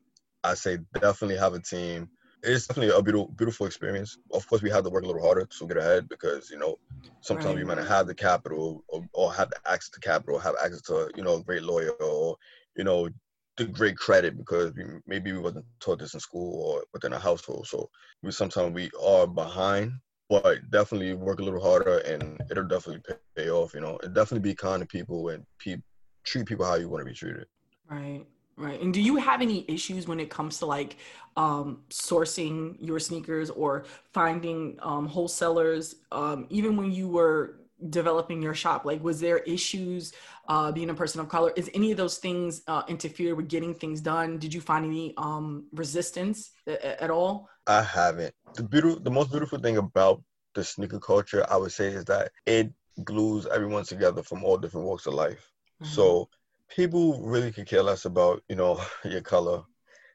I 0.44 0.54
say 0.54 0.78
definitely 1.00 1.38
have 1.38 1.54
a 1.54 1.60
team. 1.60 2.08
It's 2.42 2.66
definitely 2.66 2.94
a 2.94 3.02
beautiful, 3.02 3.28
beautiful 3.36 3.66
experience. 3.66 4.18
Of 4.32 4.46
course, 4.46 4.62
we 4.62 4.70
have 4.70 4.84
to 4.84 4.90
work 4.90 5.04
a 5.04 5.06
little 5.06 5.22
harder 5.22 5.46
to 5.46 5.66
get 5.66 5.78
ahead 5.78 6.08
because 6.08 6.50
you 6.50 6.58
know 6.58 6.76
sometimes 7.22 7.54
right. 7.54 7.60
you 7.60 7.66
might 7.66 7.78
not 7.78 7.86
have 7.86 8.06
the 8.06 8.14
capital 8.14 8.84
or, 8.88 9.06
or 9.14 9.32
have 9.32 9.48
the 9.48 9.56
access 9.66 9.88
to 9.90 10.00
capital, 10.00 10.38
have 10.38 10.54
access 10.62 10.82
to 10.82 11.10
you 11.16 11.22
know 11.22 11.36
a 11.36 11.42
great 11.42 11.62
lawyer 11.62 11.92
or 11.92 12.36
you 12.76 12.84
know 12.84 13.08
the 13.56 13.64
great 13.64 13.96
credit 13.96 14.36
because 14.36 14.72
we, 14.74 14.84
maybe 15.06 15.32
we 15.32 15.38
wasn't 15.38 15.64
taught 15.80 15.98
this 15.98 16.14
in 16.14 16.20
school 16.20 16.62
or 16.62 16.84
within 16.92 17.12
a 17.12 17.18
household. 17.18 17.66
So 17.66 17.88
we 18.22 18.32
sometimes 18.32 18.74
we 18.74 18.90
are 19.02 19.26
behind, 19.26 19.92
but 20.28 20.58
definitely 20.70 21.14
work 21.14 21.40
a 21.40 21.42
little 21.42 21.60
harder 21.60 21.98
and 21.98 22.40
it'll 22.50 22.66
definitely 22.66 23.02
pay 23.36 23.50
off. 23.50 23.74
You 23.74 23.80
know, 23.80 23.98
and 24.02 24.14
definitely 24.14 24.50
be 24.50 24.54
kind 24.54 24.80
to 24.80 24.86
people 24.86 25.28
and 25.28 25.44
pe- 25.58 25.82
treat 26.24 26.46
people 26.46 26.64
how 26.64 26.74
you 26.74 26.88
want 26.88 27.04
to 27.04 27.10
be 27.10 27.16
treated. 27.16 27.46
Right. 27.88 28.24
Right. 28.56 28.80
And 28.80 28.94
do 28.94 29.02
you 29.02 29.16
have 29.16 29.42
any 29.42 29.64
issues 29.66 30.06
when 30.06 30.20
it 30.20 30.30
comes 30.30 30.58
to 30.58 30.66
like 30.66 30.98
um, 31.36 31.82
sourcing 31.90 32.76
your 32.80 33.00
sneakers 33.00 33.50
or 33.50 33.84
finding 34.12 34.78
um, 34.80 35.08
wholesalers, 35.08 35.96
um, 36.12 36.46
even 36.50 36.76
when 36.76 36.92
you 36.92 37.08
were 37.08 37.56
developing 37.90 38.40
your 38.40 38.54
shop? 38.54 38.84
Like, 38.84 39.02
was 39.02 39.18
there 39.20 39.38
issues 39.38 40.12
uh, 40.48 40.72
being 40.72 40.90
a 40.90 40.94
person 40.94 41.20
of 41.20 41.28
color? 41.28 41.52
Is 41.56 41.70
any 41.74 41.90
of 41.90 41.96
those 41.96 42.18
things 42.18 42.62
uh, 42.66 42.82
interfere 42.88 43.34
with 43.34 43.48
getting 43.48 43.74
things 43.74 44.00
done? 44.00 44.38
Did 44.38 44.52
you 44.54 44.60
find 44.60 44.84
any 44.84 45.14
um, 45.16 45.66
resistance 45.72 46.50
a- 46.66 47.02
at 47.02 47.10
all? 47.10 47.48
I 47.66 47.82
haven't. 47.82 48.34
The 48.54 48.62
beautiful, 48.62 49.00
the 49.00 49.10
most 49.10 49.30
beautiful 49.30 49.58
thing 49.58 49.78
about 49.78 50.22
the 50.54 50.64
sneaker 50.64 51.00
culture, 51.00 51.44
I 51.50 51.56
would 51.56 51.72
say, 51.72 51.88
is 51.88 52.04
that 52.06 52.32
it 52.46 52.72
glues 53.02 53.46
everyone 53.46 53.84
together 53.84 54.22
from 54.22 54.44
all 54.44 54.56
different 54.56 54.86
walks 54.86 55.06
of 55.06 55.14
life. 55.14 55.50
Mm-hmm. 55.82 55.92
So 55.92 56.28
people 56.68 57.20
really 57.22 57.52
could 57.52 57.66
care 57.66 57.82
less 57.82 58.04
about, 58.04 58.42
you 58.48 58.56
know, 58.56 58.80
your 59.04 59.20
color, 59.20 59.62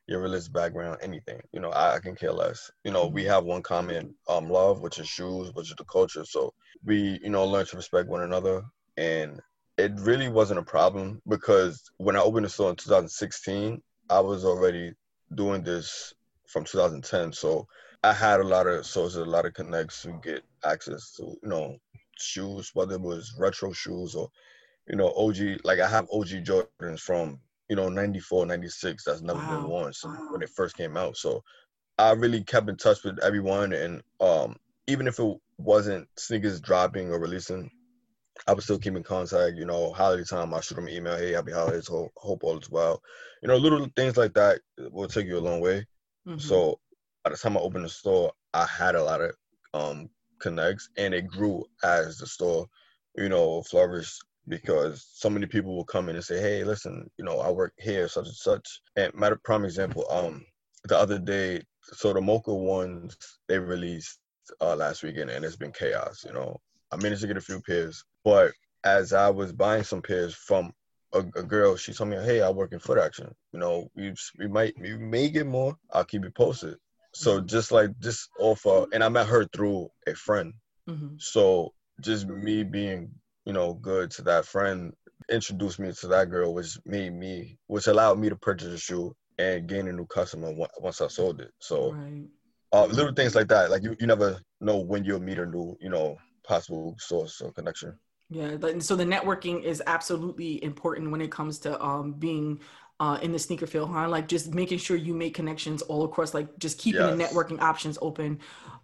your 0.07 0.21
religious 0.21 0.48
background, 0.48 1.00
anything. 1.01 1.41
You 1.51 1.59
know, 1.59 1.69
I, 1.69 1.95
I, 1.95 2.00
can 2.00 2.15
care 2.15 2.31
less. 2.31 2.71
You 2.83 2.91
know, 2.91 3.07
we 3.07 3.24
mm-hmm. 3.24 3.31
have 3.31 3.43
one 3.43 3.62
common 3.62 4.15
um 4.27 4.50
love, 4.50 4.81
which 4.81 5.00
is 5.00 5.07
shoes, 5.07 5.51
which 5.53 5.69
is 5.69 5.75
the 5.77 5.86
culture. 5.86 6.25
So 6.25 6.53
we, 6.83 7.19
you 7.21 7.29
know, 7.29 7.45
learn 7.45 7.65
to 7.67 7.77
respect 7.77 8.07
one 8.07 8.21
another. 8.21 8.63
And 8.98 9.39
it 9.79 9.93
really 10.00 10.29
wasn't 10.29 10.59
a 10.59 10.63
problem 10.63 11.21
because 11.27 11.89
when 11.98 12.15
I 12.15 12.19
opened 12.19 12.45
the 12.45 12.50
store 12.50 12.69
in 12.69 12.75
2016, 12.75 13.81
I 14.09 14.19
was 14.19 14.43
already 14.43 14.93
doing 15.36 15.63
this 15.63 16.13
from 16.48 16.65
2010. 16.65 17.33
So 17.33 17.67
I 18.03 18.13
had 18.13 18.39
a 18.39 18.48
lot 18.48 18.67
of 18.67 18.86
sources, 18.86 19.17
a 19.17 19.25
lot 19.25 19.45
of 19.45 19.53
connects 19.53 20.01
to 20.03 20.19
get 20.24 20.43
access 20.65 21.13
to, 21.17 21.24
you 21.41 21.50
know, 21.50 21.77
shoes, 22.17 22.71
whether 22.74 22.95
it 22.95 23.01
was 23.01 23.36
retro 23.39 23.71
shoes 23.71 24.15
or, 24.15 24.29
you 24.88 24.98
know, 24.98 25.13
OG, 25.15 25.62
like 25.63 25.79
I 25.79 25.88
have 25.88 26.07
OG 26.12 26.43
Jordans 26.43 27.00
from 27.00 27.39
you 27.69 27.75
know 27.75 27.88
94, 27.88 28.48
96. 28.48 29.03
That's 29.03 29.21
never 29.21 29.39
wow. 29.39 29.62
been 29.62 29.69
worn 29.69 29.93
since 29.93 30.19
when 30.31 30.41
it 30.41 30.50
first 30.50 30.75
came 30.75 30.98
out. 30.98 31.15
So 31.15 31.43
I 31.98 32.12
really 32.12 32.43
kept 32.43 32.67
in 32.67 32.75
touch 32.77 33.03
with 33.03 33.19
everyone, 33.19 33.74
and 33.74 34.01
um, 34.19 34.57
even 34.88 35.07
if 35.07 35.19
it 35.19 35.38
wasn't 35.57 36.07
sneakers 36.17 36.59
dropping 36.59 37.12
or 37.12 37.19
releasing, 37.19 37.69
I 38.48 38.53
would 38.53 38.63
still 38.63 38.79
keep 38.79 38.96
in 38.96 39.03
contact. 39.03 39.58
You 39.58 39.65
know, 39.65 39.91
holiday 39.91 40.24
time, 40.24 40.53
I 40.53 40.62
shoot 40.62 40.75
them 40.75 40.88
an 40.88 40.93
email. 40.93 41.17
Hey, 41.17 41.34
happy 41.34 41.51
holidays. 41.51 41.88
Hope, 41.88 42.12
hope 42.17 42.43
all 42.43 42.58
is 42.58 42.69
well. 42.69 43.01
You 43.41 43.48
know, 43.48 43.58
little 43.58 43.88
things 43.96 44.17
like 44.17 44.34
that 44.34 44.62
will 44.91 45.08
take 45.08 45.27
you 45.27 45.38
a 45.38 45.39
long 45.39 45.60
way. 45.60 45.86
Mm-hmm. 46.27 46.39
So 46.39 46.79
by 47.24 47.31
the 47.31 47.38
time 47.38 47.58
I 47.58 47.62
opened 47.62 47.86
the 47.86 47.89
store, 47.89 48.31
I 48.53 48.65
had 48.65 48.96
a 48.96 49.03
lot 49.03 49.22
of 49.22 49.36
um, 49.74 50.10
connects, 50.39 50.89
and 50.98 51.13
it 51.13 51.27
grew 51.27 51.65
as 51.84 52.17
the 52.17 52.27
store, 52.27 52.67
you 53.15 53.29
know, 53.29 53.62
flourished 53.63 54.24
because 54.48 55.08
so 55.13 55.29
many 55.29 55.46
people 55.46 55.75
will 55.75 55.86
come 55.86 56.10
in 56.10 56.15
and 56.15 56.25
say, 56.25 56.39
"Hey, 56.41 56.63
listen, 56.63 57.10
you 57.17 57.25
know, 57.25 57.39
I 57.39 57.51
work 57.51 57.74
here, 57.77 58.08
such 58.08 58.27
and 58.27 58.36
such." 58.36 58.81
And 58.96 59.13
matter 59.13 59.39
prime 59.43 59.65
example, 59.65 60.05
um, 60.10 60.43
the 60.86 60.98
other 60.98 61.19
day, 61.19 61.62
so 61.84 62.13
the 62.13 62.22
Mocha 62.22 62.53
ones 62.53 63.15
they 63.48 63.60
released 63.60 64.19
uh, 64.62 64.75
last 64.75 65.03
weekend, 65.03 65.29
and 65.29 65.46
it's 65.46 65.55
been 65.55 65.72
chaos. 65.72 66.24
You 66.25 66.34
know, 66.34 66.60
I 66.91 66.98
managed 66.98 67.22
to 67.22 67.27
get 67.27 67.38
a 67.38 67.41
few 67.41 67.62
pairs, 67.62 68.03
but 68.24 68.51
as 68.84 69.13
I 69.13 69.29
was 69.29 69.51
buying 69.51 69.84
some 69.84 70.01
pairs 70.01 70.34
from 70.34 70.74
a, 71.13 71.19
a, 71.19 71.43
girl, 71.43 71.75
she 71.75 71.93
told 71.93 72.10
me, 72.10 72.17
"Hey, 72.17 72.41
I 72.41 72.50
work 72.50 72.72
in 72.72 72.79
Footaction. 72.79 73.34
You 73.51 73.60
know, 73.60 73.89
we 73.96 74.13
we 74.38 74.48
might 74.48 74.74
we 74.79 74.98
may 74.98 75.29
get 75.29 75.48
more. 75.48 75.75
I'll 75.91 76.05
keep 76.05 76.24
you 76.24 76.31
posted." 76.31 76.77
So 77.13 77.38
mm-hmm. 77.38 77.48
just 77.48 77.72
like 77.72 77.91
just 78.00 78.29
offer, 78.39 78.86
and 78.93 79.03
I 79.03 79.10
met 79.10 79.27
her 79.27 79.46
through 79.46 79.89
a 80.08 80.13
friend. 80.15 80.53
Mm-hmm. 80.88 81.15
So 81.17 81.74
just 82.01 82.27
me 82.27 82.63
being, 82.63 83.12
you 83.46 83.53
know, 83.53 83.74
good 83.74 84.12
to 84.12 84.22
that 84.24 84.46
friend 84.46 84.93
introduced 85.29 85.79
me 85.79 85.91
to 85.91 86.08
that 86.08 86.29
girl, 86.29 86.53
which 86.53 86.77
made 86.86 87.13
me, 87.13 87.58
which 87.67 87.88
allowed 87.88 88.19
me 88.19 88.29
to 88.29 88.36
purchase 88.36 88.74
a 88.74 88.77
shoe 88.77 89.15
and 89.38 89.67
gain 89.67 89.88
a 89.88 89.93
new 89.93 90.05
customer 90.05 90.53
once 90.79 91.01
I 91.01 91.08
sold 91.08 91.41
it. 91.41 91.51
So 91.60 91.93
right. 91.93 92.25
uh, 92.74 92.86
little 92.86 93.13
things 93.13 93.36
like 93.36 93.48
that, 93.50 93.69
like 93.69 93.84
you, 93.84 93.96
you 94.00 94.08
never 94.08 94.39
know 94.60 94.77
when 94.77 95.03
you'll 95.03 95.19
meet 95.19 95.39
a 95.39 95.46
new, 95.46 95.77
you 95.79 95.89
know, 95.89 96.17
possible 96.49 96.95
source 96.99 97.39
or 97.41 97.51
connection. 97.51 97.97
Yeah, 98.31 98.57
so 98.79 98.95
the 98.95 99.05
networking 99.05 99.63
is 99.63 99.81
absolutely 99.87 100.63
important 100.63 101.09
when 101.11 101.21
it 101.21 101.31
comes 101.31 101.57
to 101.59 101.81
um, 101.83 102.13
being 102.13 102.59
uh, 102.99 103.17
in 103.21 103.31
the 103.31 103.39
sneaker 103.39 103.65
field, 103.65 103.89
huh? 103.91 104.09
Like 104.09 104.27
just 104.27 104.53
making 104.53 104.79
sure 104.79 104.97
you 104.97 105.13
make 105.13 105.33
connections 105.33 105.81
all 105.83 106.03
across, 106.03 106.33
like 106.33 106.59
just 106.59 106.77
keeping 106.77 107.01
yes. 107.01 107.17
the 107.17 107.23
networking 107.23 107.61
options 107.61 107.97
open. 108.01 108.39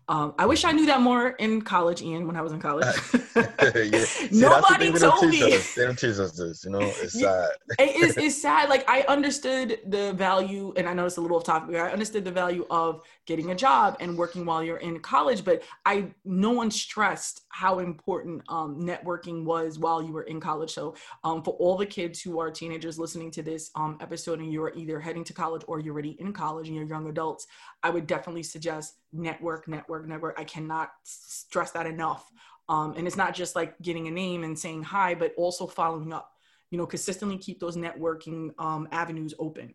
Um, 0.07 0.35
I 0.37 0.45
wish 0.45 0.65
I 0.65 0.71
knew 0.71 0.85
that 0.85 1.01
more 1.01 1.29
in 1.29 1.61
college, 1.61 2.01
Ian, 2.01 2.27
when 2.27 2.35
I 2.35 2.41
was 2.41 2.51
in 2.51 2.59
college. 2.59 2.85
yeah. 3.35 4.03
See, 4.03 4.29
Nobody 4.39 4.91
told 4.93 5.29
me. 5.29 5.55
Us. 5.55 5.73
They 5.73 5.83
don't 5.83 5.97
teach 5.97 6.19
us 6.19 6.31
this, 6.33 6.63
you 6.63 6.71
know. 6.71 6.79
It's 6.81 7.19
sad. 7.19 7.49
it 7.79 7.95
is. 7.95 8.17
It's 8.25 8.41
sad. 8.41 8.69
Like 8.69 8.87
I 8.89 9.01
understood 9.07 9.79
the 9.87 10.13
value, 10.13 10.73
and 10.77 10.87
I 10.87 10.93
know 10.93 11.05
it's 11.05 11.17
a 11.17 11.21
little 11.21 11.37
off 11.37 11.43
topic. 11.43 11.75
I 11.75 11.91
understood 11.91 12.23
the 12.23 12.31
value 12.31 12.65
of 12.69 13.01
getting 13.25 13.51
a 13.51 13.55
job 13.55 13.97
and 13.99 14.17
working 14.17 14.45
while 14.45 14.63
you're 14.63 14.77
in 14.77 14.99
college, 14.99 15.43
but 15.43 15.63
I 15.85 16.11
no 16.23 16.51
one 16.51 16.71
stressed 16.71 17.41
how 17.49 17.79
important 17.79 18.43
um, 18.47 18.79
networking 18.79 19.43
was 19.43 19.79
while 19.79 20.01
you 20.01 20.11
were 20.11 20.23
in 20.23 20.39
college. 20.39 20.71
So 20.71 20.95
um, 21.23 21.43
for 21.43 21.55
all 21.55 21.77
the 21.77 21.85
kids 21.85 22.21
who 22.21 22.39
are 22.39 22.51
teenagers 22.51 22.99
listening 22.99 23.31
to 23.31 23.41
this 23.41 23.71
um, 23.75 23.97
episode, 24.01 24.39
and 24.39 24.51
you're 24.51 24.73
either 24.75 24.99
heading 24.99 25.23
to 25.25 25.33
college 25.33 25.63
or 25.67 25.79
you're 25.79 25.93
already 25.93 26.15
in 26.19 26.31
college 26.31 26.67
and 26.67 26.75
you're 26.75 26.85
young 26.85 27.07
adults, 27.09 27.47
I 27.83 27.89
would 27.89 28.07
definitely 28.07 28.43
suggest 28.43 28.95
network, 29.15 29.67
network, 29.67 30.07
network. 30.07 30.39
I 30.39 30.43
cannot 30.43 30.91
stress 31.03 31.71
that 31.71 31.85
enough. 31.85 32.31
Um, 32.67 32.95
and 32.97 33.07
it's 33.07 33.15
not 33.15 33.33
just 33.33 33.55
like 33.55 33.79
getting 33.81 34.07
a 34.07 34.11
name 34.11 34.43
and 34.43 34.57
saying 34.57 34.83
hi, 34.83 35.15
but 35.15 35.33
also 35.37 35.67
following 35.67 36.13
up. 36.13 36.31
You 36.71 36.77
know, 36.77 36.85
consistently 36.85 37.37
keep 37.37 37.59
those 37.59 37.77
networking 37.77 38.49
um, 38.57 38.87
avenues 38.91 39.33
open. 39.39 39.73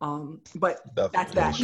Um, 0.00 0.42
but 0.54 0.94
Definitely. 0.94 1.34
that's 1.34 1.58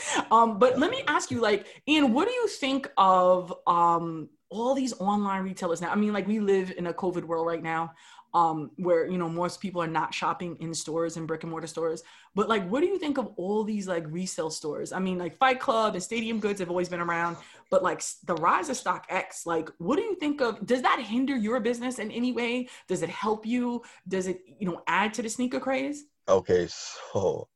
that. 0.00 0.26
um, 0.30 0.58
but 0.58 0.78
let 0.78 0.90
me 0.90 1.02
ask 1.06 1.30
you, 1.30 1.40
like, 1.40 1.66
Ian, 1.88 2.12
what 2.12 2.26
do 2.26 2.34
you 2.34 2.48
think 2.48 2.90
of 2.96 3.54
um, 3.66 4.28
all 4.50 4.74
these 4.74 4.92
online 4.94 5.44
retailers 5.44 5.80
now? 5.80 5.90
I 5.90 5.94
mean, 5.94 6.12
like, 6.12 6.26
we 6.26 6.40
live 6.40 6.72
in 6.76 6.88
a 6.88 6.92
COVID 6.92 7.24
world 7.24 7.46
right 7.46 7.62
now 7.62 7.92
um, 8.34 8.70
where 8.76 9.06
you 9.06 9.18
know 9.18 9.28
most 9.28 9.60
people 9.60 9.82
are 9.82 9.86
not 9.86 10.14
shopping 10.14 10.56
in 10.60 10.72
stores 10.74 11.16
and 11.16 11.26
brick 11.26 11.42
and 11.42 11.50
mortar 11.50 11.66
stores. 11.66 12.02
But 12.34 12.48
like, 12.48 12.66
what 12.68 12.80
do 12.80 12.86
you 12.86 12.98
think 12.98 13.18
of 13.18 13.32
all 13.36 13.64
these 13.64 13.86
like 13.86 14.04
resale 14.08 14.50
stores? 14.50 14.92
I 14.92 14.98
mean, 14.98 15.18
like 15.18 15.36
Flight 15.38 15.60
Club 15.60 15.94
and 15.94 16.02
Stadium 16.02 16.40
Goods 16.40 16.60
have 16.60 16.70
always 16.70 16.88
been 16.88 17.00
around, 17.00 17.36
but 17.70 17.82
like 17.82 18.02
the 18.24 18.34
rise 18.36 18.68
of 18.68 18.76
StockX, 18.76 19.44
like, 19.44 19.68
what 19.78 19.96
do 19.96 20.02
you 20.02 20.16
think 20.16 20.40
of? 20.40 20.64
Does 20.66 20.82
that 20.82 21.00
hinder 21.00 21.36
your 21.36 21.60
business 21.60 21.98
in 21.98 22.10
any 22.10 22.32
way? 22.32 22.68
Does 22.88 23.02
it 23.02 23.10
help 23.10 23.44
you? 23.44 23.82
Does 24.08 24.26
it 24.26 24.40
you 24.58 24.66
know 24.66 24.82
add 24.86 25.14
to 25.14 25.22
the 25.22 25.28
sneaker 25.28 25.60
craze? 25.60 26.04
Okay, 26.28 26.66
so 26.68 27.48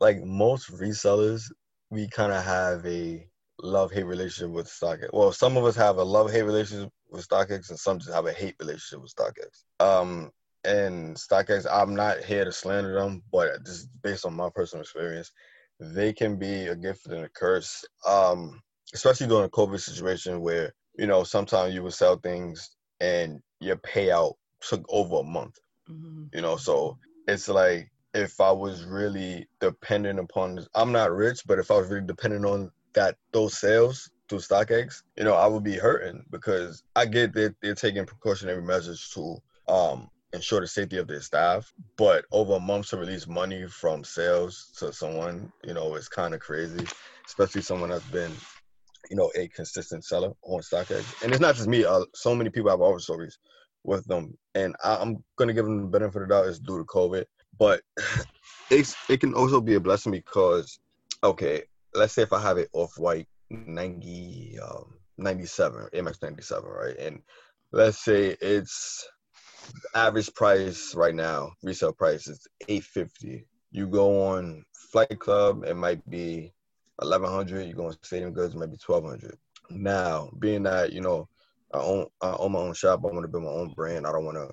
like 0.00 0.22
most 0.24 0.70
resellers, 0.72 1.42
we 1.90 2.08
kind 2.08 2.32
of 2.32 2.44
have 2.44 2.84
a 2.86 3.26
love 3.60 3.92
hate 3.92 4.06
relationship 4.06 4.50
with 4.52 4.66
StockX. 4.66 5.08
Well, 5.12 5.32
some 5.32 5.56
of 5.56 5.64
us 5.64 5.76
have 5.76 5.98
a 5.98 6.02
love 6.02 6.30
hate 6.30 6.42
relationship 6.42 6.90
with 7.10 7.28
StockX, 7.28 7.70
and 7.70 7.78
some 7.78 7.98
just 7.98 8.12
have 8.12 8.26
a 8.26 8.32
hate 8.32 8.56
relationship 8.60 9.02
with 9.02 9.14
StockX. 9.14 9.64
Um, 9.80 10.30
and 10.64 11.16
StockX, 11.16 11.66
I'm 11.70 11.94
not 11.94 12.24
here 12.24 12.44
to 12.44 12.52
slander 12.52 12.94
them, 12.94 13.22
but 13.32 13.64
just 13.64 13.88
based 14.02 14.26
on 14.26 14.34
my 14.34 14.48
personal 14.54 14.82
experience, 14.82 15.32
they 15.80 16.12
can 16.12 16.36
be 16.36 16.66
a 16.66 16.76
gift 16.76 17.06
and 17.06 17.24
a 17.24 17.28
curse. 17.28 17.84
Um, 18.06 18.60
especially 18.94 19.26
during 19.26 19.44
a 19.44 19.50
COVID 19.50 19.80
situation 19.80 20.40
where 20.40 20.72
you 20.96 21.06
know 21.06 21.24
sometimes 21.24 21.74
you 21.74 21.82
would 21.82 21.94
sell 21.94 22.16
things 22.16 22.70
and 23.00 23.40
your 23.60 23.76
payout 23.76 24.34
took 24.60 24.84
over 24.88 25.16
a 25.16 25.22
month. 25.22 25.56
Mm-hmm. 25.90 26.24
You 26.34 26.42
know, 26.42 26.56
so 26.56 26.98
it's 27.26 27.48
like 27.48 27.90
if 28.14 28.40
I 28.40 28.50
was 28.50 28.84
really 28.84 29.46
dependent 29.60 30.18
upon 30.18 30.56
this, 30.56 30.68
I'm 30.74 30.92
not 30.92 31.12
rich, 31.12 31.42
but 31.46 31.58
if 31.58 31.70
I 31.70 31.76
was 31.76 31.88
really 31.88 32.06
dependent 32.06 32.44
on 32.44 32.70
that 32.98 33.14
those 33.32 33.56
sales 33.56 34.10
through 34.28 34.40
StockX, 34.40 35.02
you 35.16 35.22
know, 35.22 35.34
I 35.34 35.46
would 35.46 35.62
be 35.62 35.76
hurting 35.76 36.24
because 36.30 36.82
I 36.96 37.06
get 37.06 37.32
that 37.34 37.54
they're 37.62 37.76
taking 37.76 38.04
precautionary 38.04 38.60
measures 38.60 39.08
to 39.14 39.36
um, 39.72 40.10
ensure 40.32 40.60
the 40.60 40.66
safety 40.66 40.98
of 40.98 41.06
their 41.06 41.20
staff. 41.20 41.72
But 41.96 42.24
over 42.32 42.54
a 42.54 42.60
month 42.60 42.88
to 42.88 42.96
release 42.96 43.28
money 43.28 43.68
from 43.68 44.02
sales 44.02 44.72
to 44.78 44.92
someone, 44.92 45.52
you 45.62 45.74
know, 45.74 45.94
is 45.94 46.08
kind 46.08 46.34
of 46.34 46.40
crazy, 46.40 46.84
especially 47.24 47.62
someone 47.62 47.90
that's 47.90 48.04
been, 48.06 48.32
you 49.10 49.16
know, 49.16 49.30
a 49.36 49.46
consistent 49.46 50.04
seller 50.04 50.32
on 50.42 50.60
StockX. 50.60 51.22
And 51.22 51.30
it's 51.30 51.40
not 51.40 51.54
just 51.54 51.68
me. 51.68 51.84
Uh, 51.84 52.00
so 52.14 52.34
many 52.34 52.50
people 52.50 52.70
have 52.70 52.80
horror 52.80 52.98
stories 52.98 53.38
with 53.84 54.04
them, 54.06 54.36
and 54.56 54.74
I, 54.82 55.00
am 55.00 55.22
gonna 55.36 55.54
give 55.54 55.66
them 55.66 55.82
the 55.82 55.86
benefit 55.86 56.22
of 56.22 56.28
the 56.28 56.34
doubt. 56.34 56.48
It's 56.48 56.58
due 56.58 56.78
to 56.78 56.84
COVID, 56.84 57.26
but 57.60 57.80
it's 58.70 58.96
it 59.08 59.20
can 59.20 59.34
also 59.34 59.60
be 59.60 59.74
a 59.74 59.80
blessing 59.80 60.10
because, 60.10 60.80
okay, 61.22 61.62
let's 61.94 62.12
say 62.12 62.22
if 62.22 62.32
I 62.32 62.40
have 62.40 62.58
it 62.58 62.68
off 62.72 62.98
white 62.98 63.26
90 63.50 64.58
um 64.60 64.94
97 65.16 65.88
Air 65.92 66.02
Max 66.02 66.22
97 66.22 66.68
right? 66.68 66.96
And 66.96 67.20
let's 67.72 67.98
say 67.98 68.36
it's 68.40 69.06
average 69.94 70.32
price 70.34 70.94
right 70.94 71.14
now 71.14 71.52
resale 71.62 71.92
price 71.92 72.26
is 72.26 72.46
850 72.68 73.44
you 73.70 73.86
go 73.86 74.28
on 74.28 74.64
flight 74.72 75.18
club 75.18 75.64
it 75.64 75.76
might 75.76 76.08
be 76.08 76.52
1100 76.96 77.66
you 77.66 77.74
go 77.74 77.86
on 77.86 77.96
stadium 78.02 78.32
goods 78.32 78.54
it 78.54 78.58
might 78.58 78.70
be 78.70 78.78
1200 78.84 79.36
now 79.70 80.30
being 80.38 80.62
that 80.62 80.92
you 80.92 81.00
know 81.00 81.28
I 81.74 81.78
own 81.78 82.06
I 82.22 82.34
own 82.38 82.52
my 82.52 82.60
own 82.60 82.74
shop 82.74 83.00
I 83.04 83.08
want 83.08 83.22
to 83.22 83.28
build 83.28 83.44
my 83.44 83.50
own 83.50 83.72
brand 83.74 84.06
I 84.06 84.12
don't 84.12 84.24
want 84.24 84.38
to 84.38 84.50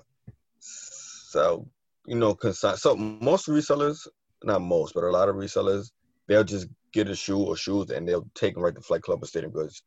sell 0.58 1.66
you 2.06 2.16
know 2.16 2.34
consign 2.34 2.76
so 2.76 2.94
most 2.96 3.48
resellers 3.48 4.06
not 4.44 4.60
most 4.60 4.94
but 4.94 5.04
a 5.04 5.10
lot 5.10 5.28
of 5.28 5.36
resellers 5.36 5.90
they'll 6.28 6.44
just 6.44 6.68
get 6.96 7.08
a 7.08 7.14
shoe 7.14 7.38
or 7.38 7.56
shoes 7.56 7.90
and 7.90 8.08
they'll 8.08 8.26
take 8.34 8.54
them 8.54 8.62
right 8.62 8.74
to 8.74 8.80
Flight 8.80 9.02
Club 9.02 9.22
or 9.22 9.26
Stadium 9.26 9.52
Goods 9.52 9.82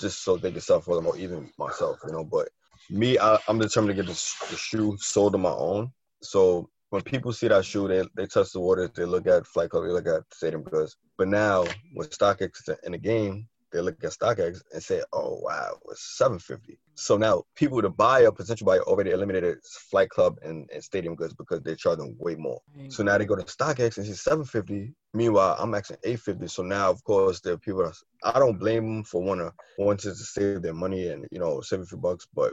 just 0.00 0.24
so 0.24 0.36
they 0.36 0.50
can 0.50 0.60
sell 0.60 0.80
for 0.80 0.96
them 0.96 1.06
or 1.06 1.16
even 1.16 1.50
myself, 1.58 1.98
you 2.06 2.12
know. 2.12 2.24
But 2.24 2.48
me, 2.90 3.18
I, 3.18 3.38
am 3.48 3.58
determined 3.58 3.96
to 3.96 4.02
get 4.02 4.06
the, 4.06 4.46
the, 4.50 4.56
shoe 4.56 4.96
sold 4.98 5.34
on 5.34 5.42
my 5.42 5.50
own. 5.50 5.92
So 6.22 6.68
when 6.90 7.02
people 7.02 7.32
see 7.32 7.48
that 7.48 7.64
shoe, 7.64 7.86
they 7.86 8.02
they 8.16 8.26
touch 8.26 8.52
the 8.52 8.60
waters, 8.60 8.90
they 8.96 9.04
look 9.04 9.26
at 9.26 9.46
Flight 9.46 9.70
Club, 9.70 9.84
they 9.84 9.90
look 9.90 10.06
at 10.06 10.22
Stadium 10.32 10.62
Goods. 10.62 10.96
But 11.18 11.28
now 11.28 11.64
with 11.94 12.16
StockX 12.18 12.68
in 12.84 12.92
the 12.92 12.98
game, 12.98 13.46
they 13.74 13.80
look 13.80 14.02
at 14.04 14.12
StockX 14.12 14.62
and 14.72 14.80
say, 14.80 15.02
"Oh 15.12 15.40
wow, 15.42 15.76
it's 15.90 16.16
750." 16.16 16.78
So 16.94 17.16
now 17.16 17.42
people, 17.56 17.82
the 17.82 17.88
a 17.88 18.32
potential 18.32 18.64
buyer, 18.66 18.82
already 18.82 19.10
eliminated 19.10 19.58
Flight 19.90 20.10
Club 20.10 20.38
and, 20.42 20.70
and 20.72 20.82
Stadium 20.82 21.16
Goods 21.16 21.34
because 21.34 21.60
they're 21.60 21.74
charging 21.74 22.14
way 22.20 22.36
more. 22.36 22.62
So 22.88 23.02
now 23.02 23.18
they 23.18 23.24
go 23.24 23.34
to 23.34 23.42
StockX 23.42 23.96
and 23.96 24.06
see 24.06 24.12
750. 24.12 24.94
Meanwhile, 25.12 25.56
I'm 25.58 25.74
asking 25.74 25.96
850. 26.04 26.46
So 26.46 26.62
now, 26.62 26.88
of 26.88 27.02
course, 27.02 27.40
there 27.40 27.54
are 27.54 27.58
people. 27.58 27.82
That, 27.82 27.94
I 28.22 28.38
don't 28.38 28.60
blame 28.60 28.86
them 28.86 29.04
for 29.04 29.20
wanna 29.20 29.52
wanting 29.76 30.12
to 30.12 30.16
save 30.16 30.62
their 30.62 30.72
money 30.72 31.08
and 31.08 31.26
you 31.32 31.40
know 31.40 31.60
save 31.60 31.80
a 31.80 31.86
few 31.86 31.98
bucks, 31.98 32.28
but 32.32 32.52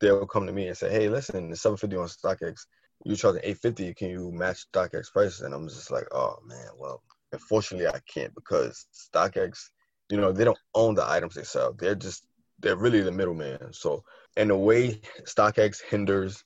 they'll 0.00 0.26
come 0.26 0.46
to 0.46 0.52
me 0.52 0.66
and 0.66 0.76
say, 0.76 0.90
"Hey, 0.90 1.08
listen, 1.08 1.52
it's 1.52 1.62
750 1.62 1.96
on 1.96 2.08
StockX. 2.08 2.66
You're 3.04 3.16
charging 3.16 3.42
850. 3.44 3.94
Can 3.94 4.08
you 4.08 4.32
match 4.32 4.66
StockX 4.72 5.12
prices? 5.12 5.42
And 5.42 5.54
I'm 5.54 5.68
just 5.68 5.92
like, 5.92 6.08
"Oh 6.10 6.38
man, 6.44 6.70
well." 6.76 7.00
Unfortunately, 7.32 7.88
I 7.88 8.00
can't 8.06 8.32
because 8.36 8.86
StockX 8.94 9.70
you 10.10 10.18
know, 10.18 10.32
they 10.32 10.44
don't 10.44 10.58
own 10.74 10.94
the 10.94 11.08
items 11.08 11.34
they 11.34 11.42
sell. 11.42 11.72
They're 11.72 11.94
just 11.94 12.26
they're 12.60 12.76
really 12.76 13.00
the 13.00 13.12
middleman. 13.12 13.72
So 13.72 14.02
in 14.36 14.50
a 14.50 14.56
way, 14.56 15.00
StockX 15.24 15.82
hinders 15.82 16.42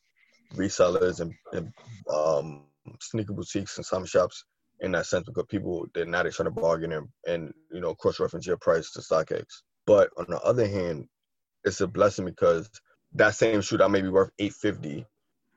resellers 0.55 1.21
and, 1.21 1.33
and 1.53 1.73
um, 2.13 2.65
sneaker 3.01 3.33
boutiques 3.33 3.77
and 3.77 3.87
some 3.87 4.05
shops 4.05 4.45
in 4.81 4.93
that 4.93 5.07
sense 5.07 5.27
because 5.27 5.45
people 5.49 5.87
they're 5.95 6.07
not 6.07 6.31
trying 6.33 6.47
to 6.47 6.51
bargain 6.51 6.93
and, 6.93 7.09
and 7.27 7.53
you 7.71 7.81
know 7.81 7.95
cross 7.95 8.19
reference 8.19 8.47
your 8.47 8.57
price 8.57 8.91
to 8.93 9.01
StockX. 9.01 9.45
But 9.87 10.11
on 10.17 10.27
the 10.29 10.41
other 10.41 10.67
hand, 10.67 11.07
it's 11.65 11.81
a 11.81 11.87
blessing 11.87 12.25
because 12.25 12.69
that 13.15 13.35
same 13.35 13.61
shoe 13.61 13.77
that 13.79 13.91
may 13.91 14.03
be 14.03 14.09
worth 14.09 14.31
eight 14.39 14.55
fifty. 14.55 15.05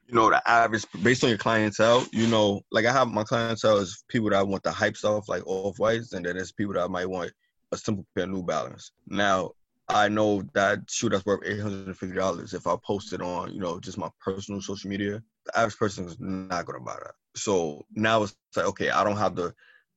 You 0.08 0.16
know, 0.16 0.30
the 0.30 0.48
average 0.48 0.86
based 1.02 1.24
on 1.24 1.30
your 1.30 1.40
clientele, 1.40 2.06
you 2.12 2.28
know, 2.28 2.62
like 2.72 2.86
I 2.86 2.92
have 2.92 3.08
my 3.08 3.24
clientele 3.24 3.78
is 3.78 4.04
people 4.10 4.30
that 4.32 4.48
want 4.48 4.64
the 4.64 4.72
hype 4.72 4.98
stuff 4.98 5.30
like 5.30 5.44
off 5.48 5.80
whites, 5.80 6.14
and 6.14 6.26
then 6.26 6.36
there's 6.36 6.52
people 6.52 6.74
that 6.74 6.90
might 6.90 7.10
want 7.10 7.32
a 7.74 7.78
simple 7.78 8.06
pair 8.16 8.24
of 8.26 8.30
New 8.30 8.44
Balance. 8.44 8.92
Now, 9.08 9.52
I 9.90 10.08
know 10.08 10.44
that 10.54 10.80
shoe 10.90 11.10
that's 11.10 11.26
worth 11.26 11.42
eight 11.46 11.60
hundred 11.60 11.88
and 11.88 11.98
fifty 11.98 12.16
dollars. 12.16 12.54
If 12.54 12.68
I 12.68 12.76
post 12.86 13.12
it 13.12 13.22
on, 13.22 13.54
you 13.54 13.60
know, 13.60 13.80
just 13.80 13.98
my 13.98 14.10
personal 14.22 14.62
social 14.62 14.90
media, 14.90 15.22
the 15.46 15.60
average 15.60 15.78
person 15.78 16.06
is 16.06 16.16
not 16.20 16.66
gonna 16.66 16.80
buy 16.80 16.96
that. 17.04 17.16
So 17.36 17.84
now 17.94 18.24
it's 18.24 18.36
like, 18.56 18.66
okay, 18.68 18.90
I 18.92 19.04
don't 19.04 19.18
have 19.18 19.36
the, 19.36 19.54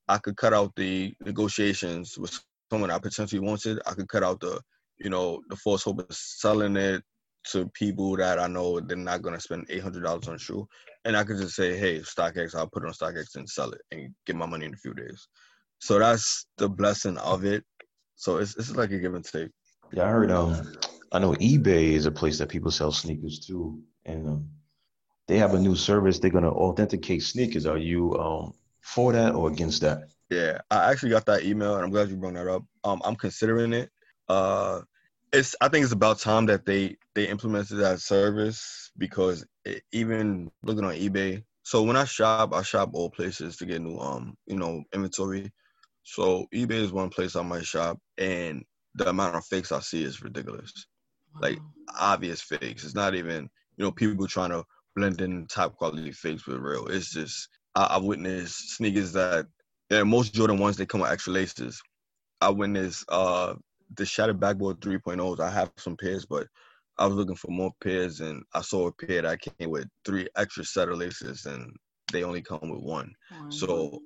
I 0.09 0.18
could 0.18 0.37
cut 0.37 0.52
out 0.52 0.75
the 0.75 1.14
negotiations 1.25 2.18
with 2.18 2.37
someone 2.71 2.90
I 2.90 2.99
potentially 2.99 3.40
wants 3.40 3.66
it. 3.66 3.78
I 3.87 3.92
could 3.95 4.09
cut 4.09 4.25
out 4.25 4.40
the, 4.40 4.61
you 4.99 5.11
know, 5.11 5.40
the 5.49 5.56
false 5.56 5.85
hope 5.85 6.00
of 6.00 6.16
selling 6.16 6.76
it 6.76 7.02
to 7.52 7.71
people 7.75 8.16
that 8.16 8.40
I 8.40 8.49
know 8.49 8.80
they're 8.80 8.97
not 8.97 9.23
gonna 9.23 9.40
spend 9.40 9.66
eight 9.68 9.83
hundred 9.83 10.02
dollars 10.02 10.26
on 10.26 10.35
a 10.35 10.38
shoe, 10.38 10.66
and 11.04 11.16
I 11.16 11.23
could 11.23 11.38
just 11.38 11.54
say, 11.54 11.76
hey, 11.76 12.00
StockX, 12.00 12.56
I'll 12.56 12.68
put 12.68 12.83
it 12.83 12.87
on 12.87 12.92
StockX 12.92 13.37
and 13.37 13.49
sell 13.49 13.71
it 13.71 13.83
and 13.92 14.12
get 14.26 14.35
my 14.35 14.47
money 14.47 14.66
in 14.66 14.75
a 14.75 14.78
few 14.78 14.95
days. 14.95 15.28
So 15.78 15.99
that's 15.99 16.47
the 16.59 16.68
blessing 16.68 17.18
of 17.18 17.45
it. 17.45 17.64
So 18.16 18.38
it's 18.38 18.56
it's 18.56 18.75
like 18.75 18.90
a 18.90 18.99
give 18.99 19.14
and 19.14 19.25
take. 19.25 19.50
Yeah, 19.92 20.04
I 20.04 20.09
heard. 20.09 20.30
Um, 20.30 20.73
I 21.12 21.18
know 21.18 21.33
eBay 21.35 21.92
is 21.92 22.06
a 22.06 22.11
place 22.11 22.38
that 22.38 22.49
people 22.49 22.71
sell 22.71 22.92
sneakers 22.92 23.47
too, 23.47 23.80
and 24.04 24.28
um, 24.28 24.49
they 25.28 25.38
have 25.38 25.54
a 25.54 25.61
new 25.61 25.76
service. 25.76 26.18
They're 26.18 26.30
gonna 26.30 26.52
authenticate 26.52 27.23
sneakers. 27.23 27.66
Are 27.66 27.78
you 27.78 28.14
um 28.18 28.54
for 28.80 29.12
that 29.12 29.35
or 29.35 29.49
against 29.49 29.83
that? 29.83 30.09
Yeah, 30.30 30.59
I 30.71 30.90
actually 30.90 31.11
got 31.11 31.26
that 31.26 31.45
email, 31.45 31.76
and 31.76 31.85
I'm 31.85 31.90
glad 31.90 32.09
you 32.09 32.16
brought 32.16 32.35
that 32.35 32.49
up. 32.49 32.64
Um, 32.85 33.00
I'm 33.04 33.16
considering 33.16 33.73
it. 33.73 33.90
Uh, 34.28 34.80
it's 35.33 35.54
I 35.61 35.68
think 35.68 35.85
it's 35.85 35.92
about 35.92 36.18
time 36.18 36.47
that 36.47 36.64
they 36.64 36.97
they 37.14 37.28
implemented 37.28 37.78
that 37.78 38.00
service 38.00 38.90
because 38.99 39.45
it, 39.64 39.83
even 39.92 40.50
looking 40.62 40.85
on 40.85 40.95
eBay. 40.95 41.45
So 41.62 41.83
when 41.83 41.97
I 41.97 42.04
shop, 42.04 42.54
I 42.54 42.62
shop 42.62 42.90
all 42.92 43.11
places 43.11 43.56
to 43.59 43.66
get 43.66 43.83
new 43.83 43.99
um 43.99 44.37
you 44.47 44.56
know 44.56 44.83
inventory. 44.95 45.52
So 46.06 46.46
eBay 46.54 46.70
is 46.70 46.92
one 46.92 47.10
place 47.10 47.34
I 47.34 47.42
might 47.42 47.66
shop, 47.66 47.98
and 48.16 48.64
the 48.94 49.08
amount 49.08 49.34
of 49.34 49.44
fakes 49.44 49.72
I 49.72 49.80
see 49.80 50.04
is 50.04 50.22
ridiculous. 50.22 50.72
Like 51.40 51.58
obvious 51.98 52.40
fakes. 52.40 52.84
It's 52.84 52.94
not 52.94 53.16
even 53.16 53.50
you 53.76 53.84
know 53.84 53.90
people 53.90 54.28
trying 54.28 54.50
to 54.50 54.64
blend 54.94 55.20
in 55.20 55.46
top 55.48 55.75
quality 55.76 56.12
fakes 56.12 56.46
with 56.46 56.58
real. 56.58 56.86
It's 56.86 57.12
just 57.12 57.48
I, 57.75 57.94
have 57.94 58.04
witnessed 58.04 58.76
sneakers 58.76 59.12
that 59.14 59.46
yeah, 59.90 60.04
most 60.04 60.32
Jordan 60.32 60.58
ones 60.58 60.76
they 60.76 60.86
come 60.86 61.00
with 61.00 61.10
extra 61.10 61.32
laces. 61.32 61.82
I 62.40 62.50
witnessed 62.50 63.04
uh 63.08 63.54
the 63.97 64.06
shattered 64.06 64.38
backboard 64.38 64.80
3.0s. 64.80 65.40
I 65.40 65.50
have 65.50 65.73
some 65.76 65.97
pairs, 65.97 66.25
but 66.25 66.47
I 66.99 67.06
was 67.06 67.16
looking 67.16 67.36
for 67.36 67.50
more 67.50 67.73
pairs, 67.82 68.21
and 68.21 68.45
I 68.54 68.60
saw 68.62 68.86
a 68.86 68.92
pair 68.92 69.23
that 69.23 69.40
came 69.40 69.71
with 69.71 69.88
three 70.04 70.28
extra 70.36 70.64
set 70.64 70.88
of 70.88 70.99
laces, 70.99 71.47
and 71.47 71.75
they 72.12 72.23
only 72.23 72.42
come 72.42 72.71
with 72.71 72.80
one. 72.80 73.12
Mm-hmm. 73.32 73.50
So 73.50 74.00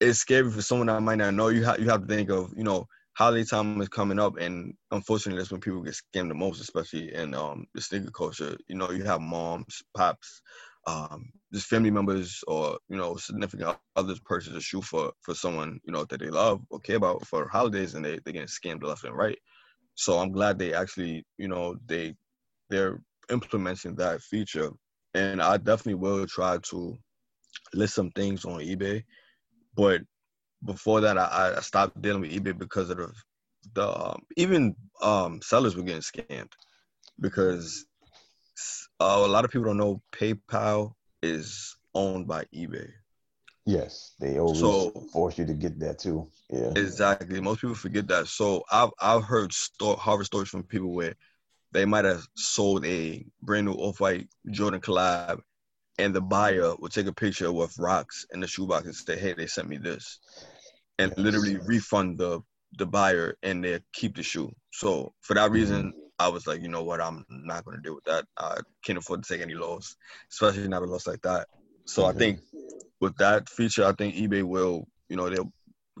it's 0.00 0.18
scary 0.20 0.50
for 0.50 0.62
someone 0.62 0.86
that 0.88 1.00
might 1.02 1.16
not 1.18 1.34
know. 1.34 1.48
You 1.48 1.64
have 1.64 1.80
you 1.80 1.88
have 1.90 2.02
to 2.02 2.06
think 2.06 2.30
of 2.30 2.52
you 2.56 2.64
know 2.64 2.86
holiday 3.14 3.44
time 3.44 3.80
is 3.80 3.88
coming 3.88 4.18
up, 4.18 4.24
and 4.38 4.74
unfortunately, 4.90 5.30
that's 5.40 5.50
when 5.50 5.60
people 5.60 5.82
get 5.82 5.94
scammed 5.94 6.28
the 6.28 6.34
most, 6.34 6.60
especially 6.60 7.12
in 7.14 7.34
um, 7.34 7.66
the 7.74 7.80
sneaker 7.80 8.10
culture. 8.10 8.56
You 8.68 8.76
know, 8.76 8.90
you 8.90 9.02
have 9.04 9.20
moms, 9.20 9.82
pops, 9.96 10.40
um, 10.86 11.30
just 11.52 11.66
family 11.66 11.90
members, 11.90 12.42
or 12.46 12.78
you 12.88 12.96
know, 12.96 13.16
significant 13.16 13.76
others 13.96 14.20
purchase 14.20 14.32
a 14.54 14.60
shoe 14.60 14.60
for 14.82 14.90
for 14.98 15.34
someone 15.34 15.56
you 15.84 15.92
know 15.92 16.04
that 16.04 16.20
they 16.20 16.30
love 16.30 16.44
or 16.54 16.64
care 16.66 16.96
about 16.96 17.26
for 17.26 17.48
holidays, 17.48 17.94
and 17.94 18.04
they 18.04 18.18
they 18.24 18.32
get 18.32 18.48
scammed 18.48 18.82
left 18.82 19.04
and 19.04 19.16
right. 19.16 19.38
So 19.94 20.18
I'm 20.18 20.32
glad 20.32 20.58
they 20.58 20.72
actually, 20.74 21.24
you 21.38 21.48
know, 21.48 21.76
they 21.86 22.14
they're 22.70 23.00
implementing 23.30 23.96
that 23.96 24.20
feature, 24.22 24.70
and 25.14 25.42
I 25.42 25.56
definitely 25.56 25.94
will 25.94 26.26
try 26.26 26.58
to 26.70 26.96
list 27.74 27.94
some 27.94 28.10
things 28.12 28.44
on 28.44 28.60
eBay, 28.60 29.02
but 29.78 30.02
before 30.64 31.00
that, 31.00 31.16
I, 31.16 31.54
I 31.56 31.60
stopped 31.60 32.02
dealing 32.02 32.22
with 32.22 32.32
eBay 32.32 32.58
because 32.58 32.90
of 32.90 32.96
the, 32.96 33.12
the 33.74 33.88
um, 33.88 34.22
even 34.36 34.74
um, 35.00 35.40
sellers 35.40 35.76
were 35.76 35.84
getting 35.84 36.02
scammed 36.02 36.50
because 37.20 37.86
uh, 38.98 39.22
a 39.24 39.28
lot 39.28 39.44
of 39.44 39.52
people 39.52 39.66
don't 39.66 39.76
know 39.76 40.02
PayPal 40.12 40.94
is 41.22 41.76
owned 41.94 42.26
by 42.26 42.44
eBay. 42.52 42.88
Yes, 43.66 44.14
they 44.18 44.40
always 44.40 44.58
so, 44.58 44.90
force 45.12 45.38
you 45.38 45.46
to 45.46 45.54
get 45.54 45.78
that 45.78 46.00
too. 46.00 46.26
Yeah, 46.50 46.72
exactly. 46.74 47.40
Most 47.40 47.60
people 47.60 47.76
forget 47.76 48.08
that. 48.08 48.26
So 48.26 48.64
I've 48.72 48.90
I've 49.00 49.24
heard 49.24 49.52
sto- 49.52 49.94
horror 49.94 50.24
stories 50.24 50.48
from 50.48 50.64
people 50.64 50.92
where 50.92 51.14
they 51.70 51.84
might 51.84 52.04
have 52.04 52.26
sold 52.34 52.84
a 52.84 53.24
brand 53.42 53.66
new 53.66 53.74
off 53.74 54.00
white 54.00 54.28
Jordan 54.50 54.80
collab 54.80 55.40
and 55.98 56.14
the 56.14 56.20
buyer 56.20 56.74
will 56.78 56.88
take 56.88 57.06
a 57.06 57.12
picture 57.12 57.52
with 57.52 57.78
rocks 57.78 58.26
in 58.32 58.40
the 58.40 58.46
shoebox 58.46 58.86
and 58.86 58.94
say, 58.94 59.18
"Hey, 59.18 59.34
they 59.34 59.46
sent 59.46 59.68
me 59.68 59.78
this," 59.78 60.18
and 60.98 61.16
literally 61.16 61.56
refund 61.56 62.18
the 62.18 62.40
the 62.76 62.86
buyer 62.86 63.36
and 63.42 63.64
they 63.64 63.80
keep 63.92 64.16
the 64.16 64.22
shoe. 64.22 64.52
So 64.72 65.12
for 65.22 65.34
that 65.34 65.50
reason, 65.50 65.88
mm-hmm. 65.88 65.98
I 66.18 66.28
was 66.28 66.46
like, 66.46 66.60
you 66.60 66.68
know 66.68 66.82
what, 66.82 67.00
I'm 67.00 67.24
not 67.28 67.64
going 67.64 67.76
to 67.76 67.82
deal 67.82 67.94
with 67.94 68.04
that. 68.04 68.26
I 68.36 68.58
can't 68.84 68.98
afford 68.98 69.22
to 69.22 69.32
take 69.32 69.40
any 69.40 69.54
loss, 69.54 69.96
especially 70.30 70.68
not 70.68 70.82
a 70.82 70.86
loss 70.86 71.06
like 71.06 71.22
that. 71.22 71.48
So 71.86 72.02
mm-hmm. 72.02 72.16
I 72.16 72.18
think 72.18 72.40
with 73.00 73.16
that 73.16 73.48
feature, 73.48 73.84
I 73.84 73.92
think 73.92 74.16
eBay 74.16 74.42
will, 74.42 74.86
you 75.08 75.16
know, 75.16 75.30
they'll 75.30 75.52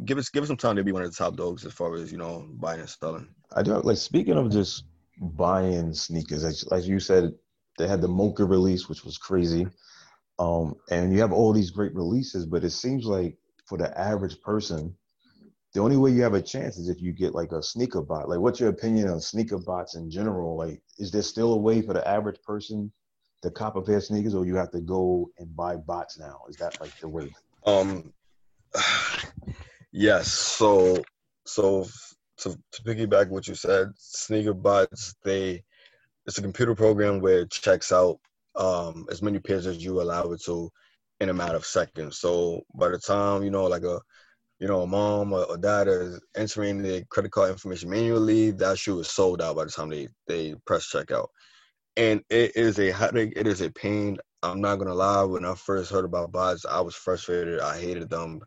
give 0.04 0.18
us 0.18 0.28
give 0.28 0.42
us 0.42 0.48
some 0.48 0.56
time 0.56 0.76
to 0.76 0.84
be 0.84 0.92
one 0.92 1.02
of 1.02 1.10
the 1.10 1.16
top 1.16 1.36
dogs 1.36 1.64
as 1.64 1.72
far 1.72 1.94
as 1.96 2.12
you 2.12 2.18
know 2.18 2.46
buying 2.54 2.80
and 2.80 2.88
selling. 2.88 3.28
I 3.54 3.62
do 3.62 3.80
like 3.80 3.96
speaking 3.96 4.36
of 4.36 4.50
just 4.50 4.84
buying 5.20 5.92
sneakers, 5.94 6.44
as, 6.44 6.64
as 6.70 6.88
you 6.88 7.00
said, 7.00 7.32
they 7.78 7.88
had 7.88 8.00
the 8.00 8.08
Mocha 8.08 8.44
release, 8.44 8.88
which 8.88 9.04
was 9.04 9.18
crazy. 9.18 9.66
Um, 10.38 10.74
and 10.90 11.12
you 11.12 11.20
have 11.20 11.32
all 11.32 11.52
these 11.52 11.70
great 11.70 11.94
releases, 11.94 12.46
but 12.46 12.64
it 12.64 12.70
seems 12.70 13.06
like 13.06 13.36
for 13.66 13.78
the 13.78 13.96
average 13.98 14.40
person, 14.40 14.94
the 15.74 15.80
only 15.80 15.96
way 15.96 16.10
you 16.10 16.22
have 16.22 16.34
a 16.34 16.42
chance 16.42 16.78
is 16.78 16.88
if 16.88 17.00
you 17.00 17.12
get 17.12 17.34
like 17.34 17.52
a 17.52 17.62
sneaker 17.62 18.02
bot. 18.02 18.28
Like, 18.28 18.40
what's 18.40 18.60
your 18.60 18.70
opinion 18.70 19.08
on 19.08 19.20
sneaker 19.20 19.58
bots 19.58 19.96
in 19.96 20.10
general? 20.10 20.56
Like, 20.56 20.82
is 20.98 21.10
there 21.10 21.22
still 21.22 21.52
a 21.52 21.58
way 21.58 21.82
for 21.82 21.92
the 21.92 22.06
average 22.08 22.40
person 22.42 22.92
to 23.42 23.50
cop 23.50 23.76
a 23.76 23.82
pair 23.82 23.98
of 23.98 24.04
sneakers, 24.04 24.34
or 24.34 24.46
you 24.46 24.56
have 24.56 24.70
to 24.72 24.80
go 24.80 25.30
and 25.38 25.54
buy 25.54 25.76
bots 25.76 26.18
now? 26.18 26.40
Is 26.48 26.56
that 26.56 26.80
like 26.80 26.98
the 27.00 27.08
way? 27.08 27.32
Um, 27.66 28.12
yes. 29.92 30.32
So, 30.32 31.02
so 31.44 31.86
to, 32.38 32.58
to 32.72 32.82
piggyback 32.82 33.28
what 33.28 33.46
you 33.46 33.54
said, 33.54 33.88
sneaker 33.96 34.54
bots 34.54 35.14
they 35.22 35.64
it's 36.28 36.36
a 36.36 36.42
computer 36.42 36.74
program 36.74 37.20
where 37.20 37.40
it 37.40 37.50
checks 37.50 37.90
out 37.90 38.20
um, 38.54 39.06
as 39.10 39.22
many 39.22 39.38
pairs 39.38 39.66
as 39.66 39.82
you 39.82 40.02
allow 40.02 40.30
it 40.30 40.42
to 40.44 40.70
in 41.20 41.30
a 41.30 41.34
matter 41.34 41.56
of 41.56 41.64
seconds. 41.64 42.18
So 42.18 42.62
by 42.74 42.90
the 42.90 42.98
time 42.98 43.42
you 43.42 43.50
know, 43.50 43.64
like 43.64 43.82
a 43.82 43.98
you 44.60 44.66
know, 44.68 44.82
a 44.82 44.86
mom 44.86 45.32
or, 45.32 45.44
or 45.44 45.56
dad 45.56 45.88
is 45.88 46.20
entering 46.36 46.82
the 46.82 47.04
credit 47.08 47.30
card 47.30 47.50
information 47.50 47.88
manually, 47.88 48.50
that 48.50 48.76
shoe 48.76 49.00
is 49.00 49.08
sold 49.08 49.40
out 49.40 49.56
by 49.56 49.64
the 49.64 49.70
time 49.70 49.88
they 49.88 50.08
they 50.26 50.54
press 50.66 50.92
checkout. 50.92 51.28
And 51.96 52.22
it 52.28 52.54
is 52.56 52.78
a 52.78 52.92
headache. 52.92 53.32
It 53.34 53.46
is 53.46 53.62
a 53.62 53.70
pain. 53.70 54.18
I'm 54.42 54.60
not 54.60 54.76
gonna 54.76 54.94
lie. 54.94 55.22
When 55.22 55.46
I 55.46 55.54
first 55.54 55.90
heard 55.90 56.04
about 56.04 56.30
bots, 56.30 56.66
I 56.66 56.80
was 56.80 56.94
frustrated. 56.94 57.60
I 57.60 57.80
hated 57.80 58.10
them, 58.10 58.40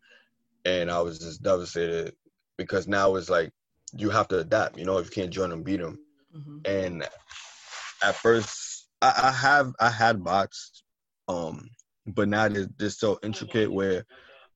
and 0.65 0.91
I 0.91 1.01
was 1.01 1.17
just 1.17 1.41
devastated 1.41 2.13
because 2.57 2.87
now 2.87 3.15
it's 3.15 3.29
like 3.29 3.51
you 3.93 4.11
have 4.11 4.27
to 4.27 4.39
adapt. 4.39 4.77
You 4.77 4.85
know, 4.85 4.99
if 4.99 5.05
you 5.07 5.23
can't 5.23 5.33
join 5.33 5.49
them, 5.49 5.63
beat 5.63 5.79
them. 5.79 5.97
Mm-hmm. 6.35 6.57
And 6.65 7.09
at 8.03 8.15
first, 8.15 8.87
I, 9.01 9.13
I 9.23 9.31
have 9.31 9.73
I 9.79 9.89
had 9.89 10.23
bots, 10.23 10.83
um, 11.27 11.67
but 12.07 12.27
now 12.27 12.47
they're, 12.47 12.67
they're 12.77 12.89
so 12.89 13.19
intricate 13.23 13.71
where 13.71 14.05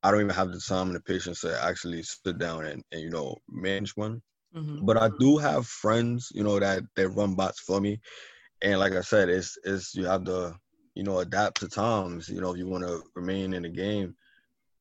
I 0.03 0.11
don't 0.11 0.21
even 0.21 0.35
have 0.35 0.51
the 0.51 0.59
time 0.59 0.87
and 0.87 0.95
the 0.95 1.01
patience 1.01 1.41
to 1.41 1.63
actually 1.63 2.03
sit 2.03 2.37
down 2.37 2.65
and, 2.65 2.83
and 2.91 3.01
you 3.01 3.09
know 3.09 3.37
manage 3.49 3.95
one. 3.95 4.21
Mm-hmm. 4.55 4.85
But 4.85 4.97
I 4.97 5.09
do 5.19 5.37
have 5.37 5.67
friends, 5.67 6.29
you 6.33 6.43
know, 6.43 6.59
that 6.59 6.83
that 6.95 7.09
run 7.09 7.35
bots 7.35 7.59
for 7.59 7.81
me, 7.81 7.99
and 8.61 8.79
like 8.79 8.93
I 8.93 9.01
said, 9.01 9.29
it's 9.29 9.57
it's 9.63 9.95
you 9.95 10.05
have 10.05 10.23
to 10.25 10.55
you 10.93 11.03
know 11.03 11.19
adapt 11.19 11.59
to 11.61 11.67
times. 11.67 12.29
You 12.29 12.41
know, 12.41 12.51
if 12.51 12.57
you 12.57 12.67
want 12.67 12.85
to 12.85 13.01
remain 13.15 13.53
in 13.53 13.63
the 13.63 13.69
game, 13.69 14.15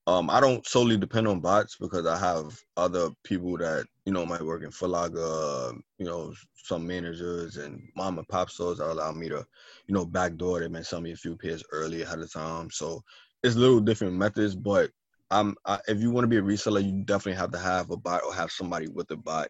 um, 0.07 0.29
I 0.29 0.41
don't 0.41 0.67
solely 0.67 0.99
depend 0.99 1.27
on 1.27 1.41
bots 1.41 1.77
because 1.81 2.07
I 2.07 2.19
have 2.19 2.59
other 2.77 3.11
people 3.25 3.57
that 3.59 3.87
you 4.05 4.13
know 4.13 4.27
might 4.27 4.43
work 4.43 4.63
in 4.63 4.89
Locker, 4.89 5.19
uh, 5.19 5.73
you 5.99 6.05
know, 6.05 6.35
some 6.57 6.87
managers 6.87 7.57
and 7.57 7.81
mom 7.97 8.19
and 8.19 8.29
pop 8.29 8.51
stores 8.51 8.79
that 8.79 8.91
allow 8.91 9.13
me 9.13 9.29
to, 9.31 9.47
you 9.87 9.95
know, 9.95 10.05
backdoor. 10.05 10.61
them 10.61 10.75
and 10.75 10.87
sell 10.87 11.01
me 11.01 11.13
a 11.13 11.17
few 11.17 11.37
pairs 11.37 11.65
early 11.73 12.03
ahead 12.03 12.19
of 12.19 12.31
time, 12.31 12.71
so 12.71 13.03
it's 13.43 13.57
little 13.57 13.81
different 13.81 14.15
methods. 14.15 14.55
But 14.55 14.91
I'm, 15.31 15.55
I, 15.65 15.79
if 15.89 16.01
you 16.01 16.11
want 16.11 16.25
to 16.25 16.29
be 16.29 16.37
a 16.37 16.43
reseller, 16.43 16.85
you 16.85 17.03
definitely 17.05 17.39
have 17.39 17.53
to 17.53 17.59
have 17.59 17.91
a 17.91 17.97
bot 17.97 18.23
or 18.25 18.35
have 18.35 18.51
somebody 18.51 18.89
with 18.89 19.11
a 19.11 19.17
bot. 19.17 19.49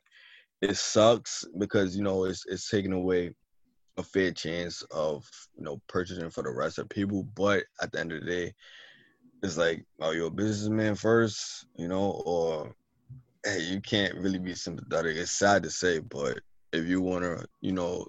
It 0.63 0.77
sucks 0.77 1.45
because 1.59 1.97
you 1.97 2.05
know 2.05 2.25
it's 2.25 2.45
it's 2.47 2.71
taking 2.71 2.93
away 2.93 3.35
a 3.97 4.05
fair 4.05 4.31
chance 4.31 4.83
of 4.93 5.25
you 5.57 5.65
know 5.65 5.81
purchasing 5.89 6.31
for 6.31 6.45
the 6.45 6.51
rest 6.51 6.79
of 6.79 6.89
people. 6.89 7.25
But 7.35 7.65
at 7.83 7.91
the 7.91 7.99
end 7.99 8.13
of 8.13 8.21
the 8.21 8.27
day 8.27 8.55
it's 9.45 9.59
like, 9.59 9.85
are 10.01 10.15
you 10.15 10.27
a 10.27 10.31
businessman 10.31 10.95
first, 10.95 11.67
you 11.77 11.87
know, 11.87 12.23
or 12.25 12.75
hey, 13.45 13.61
you 13.61 13.79
can't 13.81 14.15
really 14.15 14.39
be 14.39 14.55
sympathetic. 14.55 15.17
It's 15.19 15.33
sad 15.33 15.63
to 15.65 15.71
say, 15.71 15.99
but 15.99 16.41
if 16.73 16.87
you 16.87 17.03
want 17.03 17.25
to, 17.25 17.47
you 17.61 17.73
know, 17.73 18.07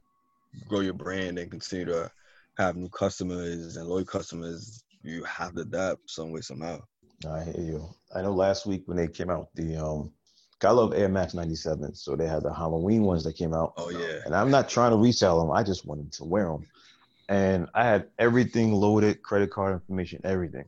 grow 0.69 0.79
your 0.79 0.93
brand 0.93 1.37
and 1.37 1.51
continue 1.51 1.85
to 1.85 2.09
have 2.57 2.77
new 2.77 2.87
customers 2.87 3.75
and 3.75 3.85
loyal 3.87 4.05
customers, 4.05 4.85
you 5.03 5.25
have 5.25 5.53
to 5.55 5.61
adapt 5.61 6.09
some 6.09 6.31
way 6.31 6.39
somehow. 6.39 6.79
I 7.29 7.43
hear 7.43 7.61
you. 7.61 7.89
I 8.15 8.21
know 8.21 8.31
last 8.31 8.65
week 8.65 8.83
when 8.85 8.95
they 8.95 9.09
came 9.09 9.29
out, 9.29 9.49
the 9.55 9.75
um, 9.75 10.11
I 10.63 10.71
love 10.71 10.93
Air 10.95 11.09
Max 11.09 11.33
97, 11.33 11.95
so 11.95 12.15
they 12.15 12.27
had 12.27 12.43
the 12.43 12.53
Halloween 12.53 13.03
ones 13.03 13.25
that 13.25 13.35
came 13.35 13.53
out. 13.53 13.73
Oh 13.75 13.89
yeah. 13.89 14.21
And 14.25 14.33
I'm 14.33 14.49
not 14.49 14.69
trying 14.69 14.91
to 14.91 14.97
resell 14.97 15.39
them. 15.39 15.51
I 15.51 15.63
just 15.63 15.85
wanted 15.85 16.13
to 16.13 16.23
wear 16.23 16.45
them, 16.45 16.65
and 17.27 17.67
I 17.75 17.83
had 17.83 18.07
everything 18.17 18.71
loaded, 18.71 19.21
credit 19.21 19.51
card 19.51 19.73
information, 19.73 20.21
everything. 20.23 20.65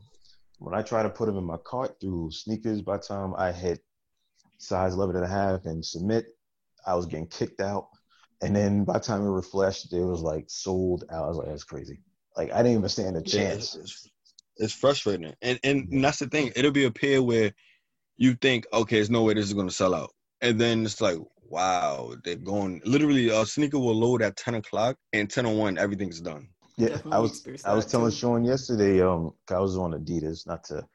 When 0.59 0.73
I 0.73 0.81
tried 0.81 1.03
to 1.03 1.09
put 1.09 1.27
them 1.27 1.37
in 1.37 1.43
my 1.43 1.57
cart 1.57 1.97
through 2.01 2.31
SNKRS, 2.31 2.83
by 2.83 2.97
the 2.97 3.03
time 3.03 3.33
I 3.37 3.51
hit 3.51 3.79
size 4.57 4.93
11 4.93 5.15
and 5.15 5.25
a 5.25 5.27
half 5.27 5.65
and 5.65 5.85
submit, 5.85 6.25
I 6.85 6.95
was 6.95 7.05
getting 7.05 7.27
kicked 7.27 7.61
out. 7.61 7.89
And 8.41 8.55
then 8.55 8.83
by 8.83 8.93
the 8.93 8.99
time 8.99 9.21
it 9.21 9.29
refreshed, 9.29 9.91
it 9.93 10.03
was 10.03 10.21
like 10.21 10.45
sold 10.47 11.05
out. 11.11 11.25
I 11.25 11.27
was 11.27 11.37
like, 11.37 11.47
that's 11.47 11.63
crazy. 11.63 11.99
Like 12.35 12.51
I 12.51 12.57
didn't 12.57 12.79
even 12.79 12.89
stand 12.89 13.17
a 13.17 13.21
chance. 13.21 13.75
Yeah, 13.75 13.81
it's, 13.81 14.09
it's, 14.57 14.73
frustrating. 14.73 15.33
And, 15.41 15.59
and 15.63 15.87
and 15.91 16.03
that's 16.03 16.19
the 16.19 16.27
thing. 16.27 16.51
It'll 16.55 16.71
be 16.71 16.85
a 16.85 16.91
pair 16.91 17.21
where 17.21 17.51
you 18.15 18.35
think, 18.35 18.65
okay, 18.71 18.97
there's 18.97 19.09
no 19.09 19.23
way 19.23 19.33
this 19.33 19.45
is 19.45 19.53
gonna 19.53 19.71
sell 19.71 19.95
out. 19.95 20.11
And 20.41 20.61
then 20.61 20.85
it's 20.85 21.01
like, 21.01 21.17
wow, 21.49 22.13
they're 22.23 22.35
going 22.35 22.81
literally 22.85 23.29
a 23.29 23.45
sneaker 23.45 23.79
will 23.79 23.95
load 23.95 24.21
at 24.21 24.35
10 24.35 24.55
o'clock 24.55 24.97
and 25.13 25.29
10 25.29 25.47
on 25.47 25.57
one, 25.57 25.77
everything's 25.77 26.21
done. 26.21 26.49
Yeah, 26.77 26.97
I 27.11 27.19
was 27.19 27.45
I 27.65 27.73
was 27.73 27.85
telling 27.85 28.11
too. 28.11 28.17
Sean 28.17 28.45
yesterday, 28.45 29.01
um, 29.01 29.33
I 29.49 29.59
was 29.59 29.77
on 29.77 29.91
Adidas, 29.91 30.45
not 30.45 30.63
to 30.65 30.87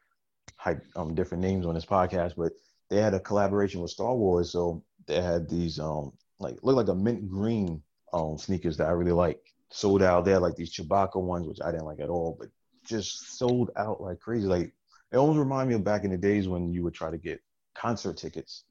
hype 0.57 0.85
um 0.95 1.15
different 1.15 1.43
names 1.43 1.67
on 1.67 1.75
this 1.75 1.85
podcast, 1.85 2.35
but 2.37 2.53
they 2.89 2.99
had 2.99 3.15
a 3.15 3.21
collaboration 3.21 3.81
with 3.81 3.91
Star 3.91 4.15
Wars, 4.15 4.51
so 4.51 4.85
they 5.07 5.21
had 5.21 5.49
these 5.49 5.81
um 5.81 6.13
like 6.39 6.59
look 6.63 6.77
like 6.77 6.89
a 6.89 6.95
mint 6.95 7.29
green 7.29 7.83
um 8.13 8.39
sneakers 8.39 8.77
that 8.77 8.87
I 8.87 8.93
really 8.93 9.13
like. 9.13 9.41
Sold 9.71 10.03
out. 10.03 10.25
They 10.25 10.33
had 10.33 10.43
like 10.43 10.55
these 10.55 10.73
Chewbacca 10.73 11.21
ones, 11.21 11.49
which 11.49 11.59
I 11.65 11.73
didn't 11.73 11.87
like 11.87 12.01
at 12.01 12.11
all, 12.11 12.37
but 12.39 12.49
just 12.87 13.39
sold 13.39 13.71
out 13.77 14.01
like 14.01 14.21
crazy. 14.21 14.47
Like 14.47 14.73
it 15.11 15.17
almost 15.17 15.39
remind 15.39 15.69
me 15.69 15.75
of 15.75 15.83
back 15.83 16.05
in 16.05 16.11
the 16.11 16.19
days 16.19 16.47
when 16.47 16.73
you 16.73 16.85
would 16.85 16.95
try 16.95 17.11
to 17.11 17.19
get 17.19 17.41
concert 17.75 18.17
tickets. 18.17 18.65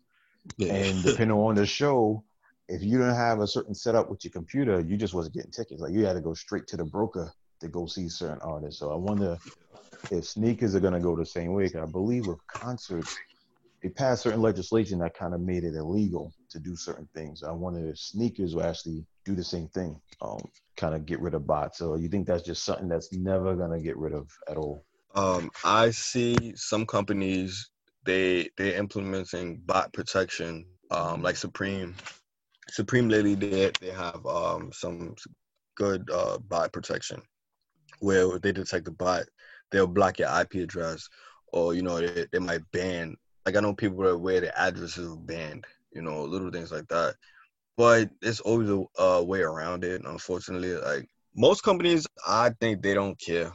Yeah. 0.57 0.73
And 0.73 1.03
depending 1.03 1.35
on 1.37 1.55
the 1.55 1.65
show, 1.65 2.23
if 2.71 2.81
you 2.81 2.97
didn't 2.97 3.15
have 3.15 3.41
a 3.41 3.47
certain 3.47 3.75
setup 3.75 4.09
with 4.09 4.23
your 4.23 4.31
computer, 4.31 4.79
you 4.79 4.95
just 4.95 5.13
wasn't 5.13 5.35
getting 5.35 5.51
tickets. 5.51 5.81
Like 5.81 5.91
you 5.91 6.05
had 6.05 6.13
to 6.13 6.21
go 6.21 6.33
straight 6.33 6.67
to 6.67 6.77
the 6.77 6.85
broker 6.85 7.31
to 7.59 7.67
go 7.67 7.85
see 7.85 8.07
certain 8.07 8.39
artists. 8.41 8.79
So 8.79 8.91
I 8.91 8.95
wonder 8.95 9.37
if 10.09 10.25
sneakers 10.25 10.73
are 10.73 10.79
gonna 10.79 10.99
go 10.99 11.15
the 11.15 11.25
same 11.25 11.51
way. 11.51 11.69
Cause 11.69 11.87
I 11.87 11.91
believe 11.91 12.27
with 12.27 12.39
concerts, 12.47 13.17
they 13.83 13.89
passed 13.89 14.23
certain 14.23 14.41
legislation 14.41 14.99
that 14.99 15.13
kind 15.13 15.33
of 15.33 15.41
made 15.41 15.65
it 15.65 15.75
illegal 15.75 16.31
to 16.49 16.59
do 16.59 16.75
certain 16.77 17.09
things. 17.13 17.43
I 17.43 17.51
wonder 17.51 17.89
if 17.89 17.99
sneakers 17.99 18.55
will 18.55 18.63
actually 18.63 19.05
do 19.25 19.35
the 19.35 19.43
same 19.43 19.67
thing, 19.69 19.99
um, 20.21 20.39
kind 20.77 20.95
of 20.95 21.05
get 21.05 21.19
rid 21.19 21.33
of 21.33 21.45
bots. 21.45 21.77
So 21.77 21.95
you 21.95 22.07
think 22.07 22.25
that's 22.25 22.43
just 22.43 22.63
something 22.63 22.87
that's 22.87 23.11
never 23.11 23.53
gonna 23.55 23.81
get 23.81 23.97
rid 23.97 24.13
of 24.13 24.29
at 24.49 24.57
all? 24.57 24.85
Um, 25.13 25.51
I 25.65 25.91
see 25.91 26.53
some 26.55 26.85
companies 26.85 27.69
they 28.05 28.49
they're 28.57 28.77
implementing 28.77 29.61
bot 29.65 29.91
protection, 29.93 30.65
um, 30.89 31.21
like 31.21 31.35
Supreme. 31.35 31.95
Supreme 32.71 33.09
lately 33.09 33.35
they 33.35 33.71
they 33.79 33.91
have 33.91 34.25
um 34.25 34.71
some 34.73 35.15
good 35.75 36.09
uh 36.11 36.37
bot 36.39 36.71
protection 36.71 37.21
where 37.99 38.39
they 38.39 38.51
detect 38.51 38.85
the 38.85 38.91
bot, 38.91 39.25
they'll 39.71 39.87
block 39.87 40.19
your 40.19 40.29
IP 40.41 40.55
address, 40.55 41.07
or 41.53 41.73
you 41.73 41.81
know 41.81 41.99
they, 41.99 42.25
they 42.31 42.39
might 42.39 42.61
ban 42.71 43.15
like 43.45 43.55
I 43.55 43.59
know 43.59 43.73
people 43.73 44.05
are 44.07 44.17
where 44.17 44.41
the 44.41 44.57
addresses 44.59 45.11
are 45.11 45.17
banned, 45.17 45.65
you 45.93 46.01
know, 46.01 46.23
little 46.23 46.51
things 46.51 46.71
like 46.71 46.87
that. 46.89 47.15
But 47.77 48.09
it's 48.21 48.39
always 48.41 48.69
a, 48.69 48.83
a 49.01 49.23
way 49.23 49.41
around 49.41 49.83
it. 49.83 50.01
Unfortunately, 50.05 50.75
like 50.75 51.07
most 51.35 51.63
companies, 51.63 52.05
I 52.27 52.51
think 52.59 52.81
they 52.81 52.93
don't 52.93 53.19
care. 53.19 53.51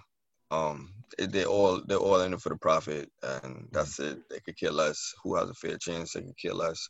Um, 0.51 0.93
they 1.19 1.45
all 1.45 1.83
they're 1.87 1.99
all 1.99 2.21
in 2.23 2.33
it 2.35 2.41
for 2.41 2.49
the 2.49 2.57
profit, 2.57 3.11
and 3.23 3.69
that's 3.73 3.99
it. 4.01 4.19
They 4.29 4.41
could 4.41 4.59
care 4.59 4.73
less 4.73 5.15
who 5.23 5.37
has 5.37 5.49
a 5.49 5.55
fair 5.55 5.77
chance. 5.79 6.13
They 6.13 6.23
could 6.23 6.39
care 6.41 6.55
less, 6.55 6.89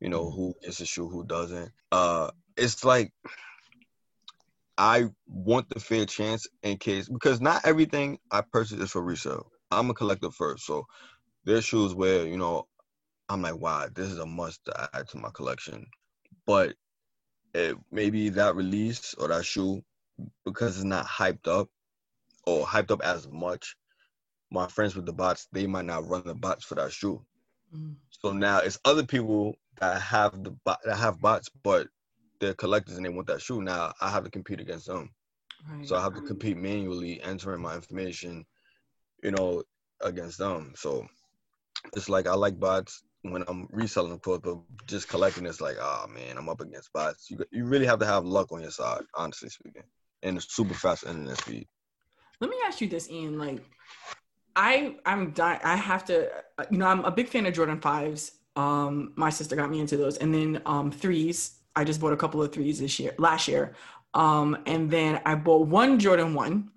you 0.00 0.08
know, 0.08 0.30
who 0.30 0.54
gets 0.62 0.80
a 0.80 0.86
shoe, 0.86 1.08
who 1.08 1.24
doesn't. 1.24 1.70
Uh, 1.92 2.30
it's 2.56 2.84
like 2.84 3.12
I 4.76 5.08
want 5.26 5.68
the 5.68 5.80
fair 5.80 6.06
chance 6.06 6.46
in 6.62 6.78
case 6.78 7.08
because 7.08 7.40
not 7.40 7.64
everything 7.64 8.18
I 8.30 8.40
purchase 8.40 8.80
is 8.80 8.90
for 8.90 9.02
resale. 9.02 9.50
I'm 9.70 9.90
a 9.90 9.94
collector 9.94 10.30
first, 10.30 10.66
so 10.66 10.86
there's 11.44 11.64
shoes 11.64 11.94
where 11.94 12.26
you 12.26 12.36
know 12.36 12.66
I'm 13.28 13.42
like, 13.42 13.56
wow, 13.56 13.88
this 13.92 14.10
is 14.10 14.18
a 14.18 14.26
must 14.26 14.64
to 14.66 14.90
add 14.92 15.08
to 15.08 15.18
my 15.18 15.30
collection. 15.32 15.86
But 16.46 16.74
it, 17.54 17.76
maybe 17.90 18.28
that 18.30 18.56
release 18.56 19.14
or 19.14 19.28
that 19.28 19.44
shoe, 19.44 19.82
because 20.44 20.76
it's 20.76 20.84
not 20.84 21.06
hyped 21.06 21.48
up 21.48 21.68
or 22.46 22.66
hyped 22.66 22.90
up 22.90 23.02
as 23.02 23.28
much, 23.28 23.76
my 24.50 24.66
friends 24.66 24.94
with 24.94 25.06
the 25.06 25.12
bots, 25.12 25.48
they 25.52 25.66
might 25.66 25.86
not 25.86 26.06
run 26.08 26.22
the 26.26 26.34
bots 26.34 26.64
for 26.64 26.74
that 26.74 26.92
shoe. 26.92 27.24
Mm. 27.74 27.96
So 28.10 28.32
now 28.32 28.58
it's 28.58 28.78
other 28.84 29.04
people 29.04 29.56
that 29.80 30.00
have 30.00 30.42
the 30.44 30.50
bot 30.64 30.78
that 30.84 30.96
have 30.96 31.20
bots, 31.20 31.48
but 31.62 31.88
they're 32.40 32.54
collectors 32.54 32.96
and 32.96 33.04
they 33.04 33.10
want 33.10 33.26
that 33.28 33.42
shoe. 33.42 33.62
Now 33.62 33.92
I 34.00 34.10
have 34.10 34.24
to 34.24 34.30
compete 34.30 34.60
against 34.60 34.86
them. 34.86 35.10
Right. 35.70 35.86
So 35.86 35.96
I 35.96 36.02
have 36.02 36.14
to 36.14 36.22
compete 36.22 36.56
manually, 36.56 37.22
entering 37.22 37.62
my 37.62 37.74
information, 37.74 38.44
you 39.22 39.30
know, 39.30 39.62
against 40.00 40.38
them. 40.38 40.74
So 40.76 41.06
it's 41.94 42.08
like 42.08 42.26
I 42.26 42.34
like 42.34 42.58
bots 42.58 43.02
when 43.22 43.44
I'm 43.48 43.66
reselling 43.70 44.18
clothes, 44.18 44.42
but 44.44 44.58
just 44.86 45.08
collecting 45.08 45.46
it's 45.46 45.60
like, 45.60 45.76
oh 45.80 46.06
man, 46.12 46.36
I'm 46.36 46.48
up 46.48 46.60
against 46.60 46.92
bots. 46.92 47.30
You 47.30 47.38
you 47.50 47.64
really 47.64 47.86
have 47.86 47.98
to 48.00 48.06
have 48.06 48.24
luck 48.24 48.52
on 48.52 48.60
your 48.60 48.70
side, 48.70 49.02
honestly 49.14 49.48
speaking, 49.48 49.84
and 50.22 50.42
super 50.42 50.74
fast 50.74 51.04
internet 51.04 51.38
speed. 51.38 51.66
Let 52.40 52.50
me 52.50 52.56
ask 52.66 52.80
you 52.80 52.88
this, 52.88 53.10
Ian. 53.10 53.38
Like, 53.38 53.62
I 54.56 54.96
I'm. 55.04 55.34
I 55.38 55.76
have 55.76 56.04
to, 56.06 56.30
you 56.70 56.78
know, 56.78 56.86
I'm 56.86 57.04
a 57.04 57.10
big 57.10 57.28
fan 57.28 57.46
of 57.46 57.54
Jordan 57.54 57.80
fives. 57.80 58.32
Um, 58.56 59.12
my 59.16 59.30
sister 59.30 59.56
got 59.56 59.70
me 59.70 59.80
into 59.80 59.96
those, 59.96 60.16
and 60.18 60.32
then 60.34 60.62
um 60.66 60.90
threes. 60.90 61.58
I 61.76 61.84
just 61.84 62.00
bought 62.00 62.12
a 62.12 62.16
couple 62.16 62.42
of 62.42 62.52
threes 62.52 62.78
this 62.78 63.00
year, 63.00 63.14
last 63.18 63.48
year. 63.48 63.74
Um, 64.14 64.56
and 64.66 64.88
then 64.88 65.20
I 65.26 65.34
bought 65.34 65.66
one 65.66 65.98
Jordan 65.98 66.34
one. 66.34 66.70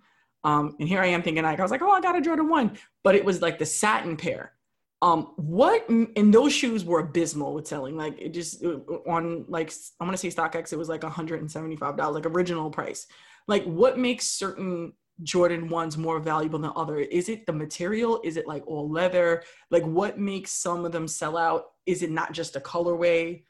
Um, 0.43 0.75
and 0.79 0.89
here 0.89 1.01
I 1.01 1.07
am 1.07 1.21
thinking 1.21 1.43
like 1.43 1.59
I 1.59 1.61
was 1.61 1.71
like, 1.71 1.83
oh, 1.83 1.91
I 1.91 2.01
got 2.01 2.17
a 2.17 2.21
Jordan 2.21 2.49
one, 2.49 2.77
but 3.03 3.13
it 3.15 3.23
was 3.23 3.41
like 3.41 3.59
the 3.59 3.65
satin 3.65 4.17
pair 4.17 4.53
um 5.01 5.33
what 5.35 5.87
and 5.89 6.33
those 6.33 6.51
shoes 6.51 6.83
were 6.83 6.99
abysmal 6.99 7.53
with 7.53 7.67
selling 7.67 7.95
like 7.95 8.19
it 8.19 8.33
just 8.33 8.63
on 9.07 9.45
like 9.47 9.71
i'm 9.99 10.07
gonna 10.07 10.17
say 10.17 10.27
stockx 10.29 10.73
it 10.73 10.77
was 10.77 10.89
like 10.89 11.03
175 11.03 11.97
dollars 11.97 12.15
like 12.15 12.33
original 12.33 12.71
price 12.71 13.05
like 13.47 13.63
what 13.65 13.99
makes 13.99 14.25
certain 14.25 14.93
jordan 15.23 15.69
ones 15.69 15.97
more 15.97 16.19
valuable 16.19 16.60
than 16.60 16.71
other? 16.75 16.99
Is 16.99 17.30
it 17.30 17.45
the 17.45 17.53
material? 17.53 18.21
Is 18.23 18.38
it 18.38 18.47
like 18.47 18.65
all 18.67 18.89
leather? 18.89 19.43
Like 19.71 19.84
what 19.84 20.19
makes 20.19 20.51
some 20.51 20.86
of 20.86 20.91
them 20.91 21.08
sell 21.08 21.38
out? 21.38 21.65
Is 21.86 22.03
it 22.03 22.12
not 22.12 22.34
just 22.34 22.56
a 22.56 22.60
colorway? 22.60 23.43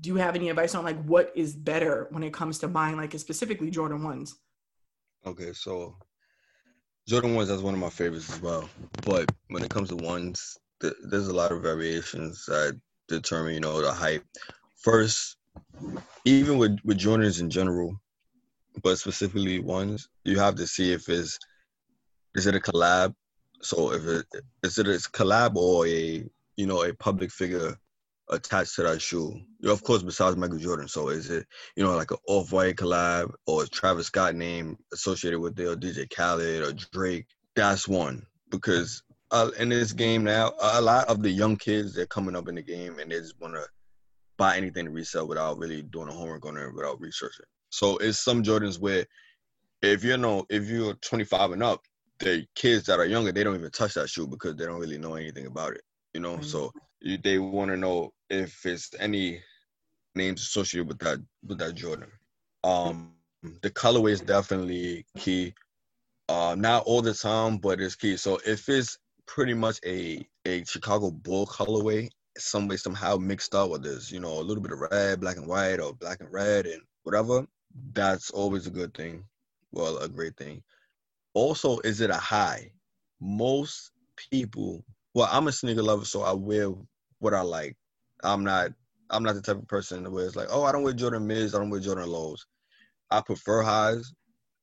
Do 0.00 0.08
you 0.08 0.16
have 0.16 0.34
any 0.34 0.48
advice 0.48 0.74
on 0.74 0.84
like 0.84 1.02
what 1.04 1.32
is 1.34 1.54
better 1.54 2.08
when 2.10 2.22
it 2.22 2.32
comes 2.32 2.58
to 2.60 2.68
buying 2.68 2.96
like 2.96 3.18
specifically 3.18 3.70
jordan 3.70 4.02
ones? 4.02 4.36
Okay 5.26 5.52
so 5.52 5.96
jordan 7.08 7.34
ones 7.34 7.48
that's 7.48 7.62
one 7.62 7.74
of 7.74 7.80
my 7.80 7.90
favorites 7.90 8.32
as 8.32 8.40
well. 8.40 8.68
But 9.04 9.30
when 9.48 9.62
it 9.62 9.70
comes 9.70 9.90
to 9.90 9.96
ones 9.96 10.58
there's 10.80 11.28
a 11.28 11.34
lot 11.34 11.52
of 11.52 11.62
variations 11.62 12.44
that 12.46 12.78
determine, 13.08 13.54
you 13.54 13.60
know, 13.60 13.80
the 13.80 13.92
hype. 13.92 14.24
First, 14.76 15.36
even 16.24 16.58
with 16.58 16.78
with 16.84 16.98
Jordans 16.98 17.40
in 17.40 17.50
general, 17.50 17.94
but 18.82 18.98
specifically 18.98 19.58
ones, 19.60 20.08
you 20.24 20.38
have 20.38 20.54
to 20.56 20.66
see 20.66 20.92
if 20.92 21.08
it's 21.08 21.38
is 22.34 22.46
it 22.46 22.54
a 22.54 22.60
collab. 22.60 23.14
So 23.60 23.92
if 23.92 24.04
it 24.06 24.26
is 24.62 24.78
it 24.78 24.86
a 24.86 25.10
collab 25.10 25.56
or 25.56 25.86
a 25.86 26.24
you 26.56 26.66
know 26.66 26.84
a 26.84 26.94
public 26.94 27.30
figure 27.30 27.76
attached 28.30 28.74
to 28.76 28.82
that 28.84 29.02
shoe. 29.02 29.40
You 29.60 29.70
of 29.70 29.82
course, 29.82 30.02
besides 30.02 30.36
Michael 30.36 30.58
Jordan. 30.58 30.88
So 30.88 31.08
is 31.08 31.30
it 31.30 31.46
you 31.76 31.84
know 31.84 31.96
like 31.96 32.10
an 32.10 32.18
off 32.28 32.52
white 32.52 32.76
collab 32.76 33.32
or 33.46 33.64
Travis 33.66 34.06
Scott 34.06 34.34
name 34.34 34.76
associated 34.92 35.40
with 35.40 35.58
it 35.58 35.66
or 35.66 35.76
DJ 35.76 36.08
Khaled 36.10 36.62
or 36.62 36.72
Drake? 36.92 37.26
That's 37.54 37.86
one 37.86 38.26
because 38.50 39.02
uh, 39.30 39.50
in 39.58 39.70
this 39.70 39.92
game 39.92 40.24
now, 40.24 40.52
a 40.60 40.80
lot 40.80 41.08
of 41.08 41.22
the 41.22 41.30
young 41.30 41.56
kids 41.56 41.94
they're 41.94 42.06
coming 42.06 42.36
up 42.36 42.48
in 42.48 42.54
the 42.54 42.62
game 42.62 42.98
and 42.98 43.10
they 43.10 43.18
just 43.18 43.40
want 43.40 43.54
to 43.54 43.64
buy 44.36 44.56
anything 44.56 44.84
to 44.84 44.90
resell 44.90 45.26
without 45.26 45.58
really 45.58 45.82
doing 45.82 46.08
a 46.08 46.12
homework 46.12 46.44
on 46.46 46.56
it, 46.56 46.74
without 46.74 47.00
researching. 47.00 47.46
So 47.72 47.96
it's 47.96 48.22
some 48.22 48.42
Jordans 48.42 48.78
where 48.78 49.06
if 49.80 50.04
you 50.04 50.16
know 50.18 50.44
if 50.50 50.68
you're 50.68 50.94
25 50.94 51.52
and 51.52 51.62
up, 51.62 51.80
the 52.18 52.46
kids 52.54 52.84
that 52.86 53.00
are 53.00 53.06
younger 53.06 53.32
they 53.32 53.42
don't 53.42 53.56
even 53.56 53.70
touch 53.70 53.94
that 53.94 54.08
shoe 54.08 54.26
because 54.26 54.54
they 54.56 54.66
don't 54.66 54.78
really 54.78 54.98
know 54.98 55.14
anything 55.14 55.46
about 55.46 55.72
it. 55.72 55.82
You 56.12 56.20
know, 56.20 56.34
mm-hmm. 56.34 56.42
so 56.44 56.70
you, 57.00 57.16
they 57.16 57.38
want 57.38 57.70
to 57.70 57.76
know 57.78 58.12
if 58.28 58.64
it's 58.66 58.90
any 59.00 59.40
names 60.14 60.42
associated 60.42 60.86
with 60.86 60.98
that 60.98 61.18
with 61.46 61.58
that 61.58 61.74
Jordan. 61.74 62.10
Um, 62.62 63.12
the 63.62 63.70
colorway 63.70 64.10
is 64.10 64.20
definitely 64.20 65.06
key. 65.18 65.54
Uh, 66.28 66.54
not 66.56 66.84
all 66.84 67.00
the 67.00 67.14
time, 67.14 67.56
but 67.56 67.80
it's 67.80 67.96
key. 67.96 68.18
So 68.18 68.38
if 68.46 68.68
it's 68.68 68.98
pretty 69.26 69.54
much 69.54 69.78
a 69.86 70.26
a 70.44 70.62
Chicago 70.64 71.10
Bull 71.10 71.46
colorway, 71.46 72.10
some 72.36 72.68
way 72.68 72.76
somehow 72.76 73.16
mixed 73.16 73.54
up 73.54 73.70
with 73.70 73.82
this, 73.82 74.12
you 74.12 74.20
know, 74.20 74.40
a 74.40 74.42
little 74.42 74.62
bit 74.62 74.72
of 74.72 74.80
red, 74.80 75.20
black 75.20 75.38
and 75.38 75.46
white, 75.46 75.80
or 75.80 75.94
black 75.94 76.20
and 76.20 76.30
red, 76.30 76.66
and 76.66 76.82
whatever. 77.02 77.46
That's 77.92 78.30
always 78.30 78.66
a 78.66 78.70
good 78.70 78.94
thing. 78.94 79.24
Well, 79.72 79.98
a 79.98 80.08
great 80.08 80.36
thing. 80.36 80.62
Also, 81.34 81.78
is 81.80 82.00
it 82.00 82.10
a 82.10 82.16
high? 82.16 82.72
Most 83.20 83.92
people, 84.16 84.84
well, 85.14 85.28
I'm 85.30 85.48
a 85.48 85.52
sneaker 85.52 85.82
lover, 85.82 86.04
so 86.04 86.22
I 86.22 86.32
wear 86.32 86.72
what 87.18 87.34
I 87.34 87.40
like. 87.40 87.76
I'm 88.22 88.44
not 88.44 88.72
I'm 89.10 89.22
not 89.22 89.34
the 89.34 89.42
type 89.42 89.58
of 89.58 89.68
person 89.68 90.10
where 90.10 90.24
it's 90.24 90.36
like, 90.36 90.48
oh, 90.50 90.64
I 90.64 90.72
don't 90.72 90.82
wear 90.82 90.94
Jordan 90.94 91.26
mids, 91.26 91.54
I 91.54 91.58
don't 91.58 91.68
wear 91.68 91.80
Jordan 91.80 92.08
lows. 92.08 92.46
I 93.10 93.20
prefer 93.20 93.62
highs, 93.62 94.12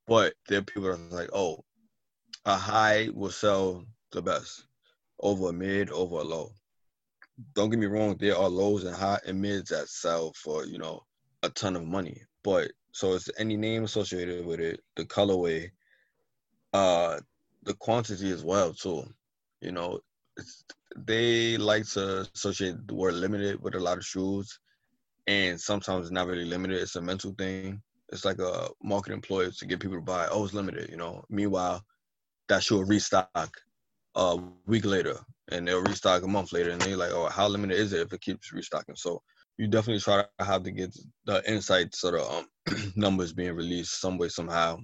but 0.08 0.34
there 0.48 0.58
are 0.58 0.62
people 0.62 0.82
that 0.82 0.98
are 0.98 1.16
like, 1.16 1.30
oh, 1.32 1.64
a 2.44 2.56
high 2.56 3.10
will 3.14 3.30
sell 3.30 3.84
the 4.10 4.22
best 4.22 4.66
over 5.20 5.50
a 5.50 5.52
mid, 5.52 5.90
over 5.90 6.16
a 6.16 6.24
low. 6.24 6.50
Don't 7.54 7.70
get 7.70 7.78
me 7.78 7.86
wrong, 7.86 8.16
there 8.18 8.36
are 8.36 8.48
lows 8.48 8.84
and 8.84 8.94
high 8.94 9.20
and 9.24 9.40
mids 9.40 9.70
that 9.70 9.88
sell 9.88 10.32
for, 10.34 10.66
you 10.66 10.78
know, 10.78 11.04
a 11.44 11.50
ton 11.50 11.76
of 11.76 11.86
money. 11.86 12.22
But 12.42 12.72
so 12.92 13.14
it's 13.14 13.30
any 13.38 13.56
name 13.56 13.84
associated 13.84 14.44
with 14.44 14.60
it, 14.60 14.80
the 14.96 15.04
colorway, 15.04 15.70
uh, 16.72 17.18
the 17.62 17.74
quantity 17.74 18.30
as 18.30 18.44
well 18.44 18.72
too. 18.72 19.04
You 19.60 19.72
know, 19.72 20.00
they 20.96 21.56
like 21.56 21.86
to 21.90 22.26
associate 22.34 22.86
the 22.86 22.94
word 22.94 23.14
limited 23.14 23.62
with 23.62 23.74
a 23.74 23.80
lot 23.80 23.98
of 23.98 24.04
shoes, 24.04 24.58
and 25.26 25.60
sometimes 25.60 26.06
it's 26.06 26.12
not 26.12 26.26
really 26.26 26.44
limited. 26.44 26.80
It's 26.80 26.96
a 26.96 27.02
mental 27.02 27.34
thing. 27.36 27.82
It's 28.12 28.24
like 28.24 28.40
a 28.40 28.68
marketing 28.82 29.20
ploy 29.20 29.50
to 29.50 29.66
get 29.66 29.80
people 29.80 29.98
to 29.98 30.02
buy. 30.02 30.26
Oh, 30.30 30.44
it's 30.44 30.54
limited. 30.54 30.90
You 30.90 30.96
know. 30.96 31.24
Meanwhile, 31.28 31.84
that 32.48 32.62
shoe 32.62 32.76
will 32.76 32.84
restock 32.84 33.56
a 34.16 34.38
week 34.66 34.84
later, 34.84 35.16
and 35.52 35.68
they'll 35.68 35.82
restock 35.82 36.22
a 36.22 36.28
month 36.28 36.52
later, 36.52 36.70
and 36.70 36.80
they're 36.80 36.96
like, 36.96 37.12
oh, 37.12 37.28
how 37.28 37.46
limited 37.46 37.78
is 37.78 37.92
it 37.92 38.00
if 38.00 38.12
it 38.12 38.20
keeps 38.20 38.52
restocking? 38.52 38.96
So 38.96 39.22
you 39.60 39.68
definitely 39.68 40.00
try 40.00 40.24
to 40.38 40.44
have 40.44 40.62
to 40.62 40.70
get 40.70 40.96
the 41.26 41.42
insights 41.50 42.02
of 42.02 42.12
the 42.12 42.24
um, 42.24 42.92
numbers 42.96 43.34
being 43.34 43.52
released 43.52 44.00
some 44.00 44.16
way 44.16 44.30
somehow. 44.30 44.78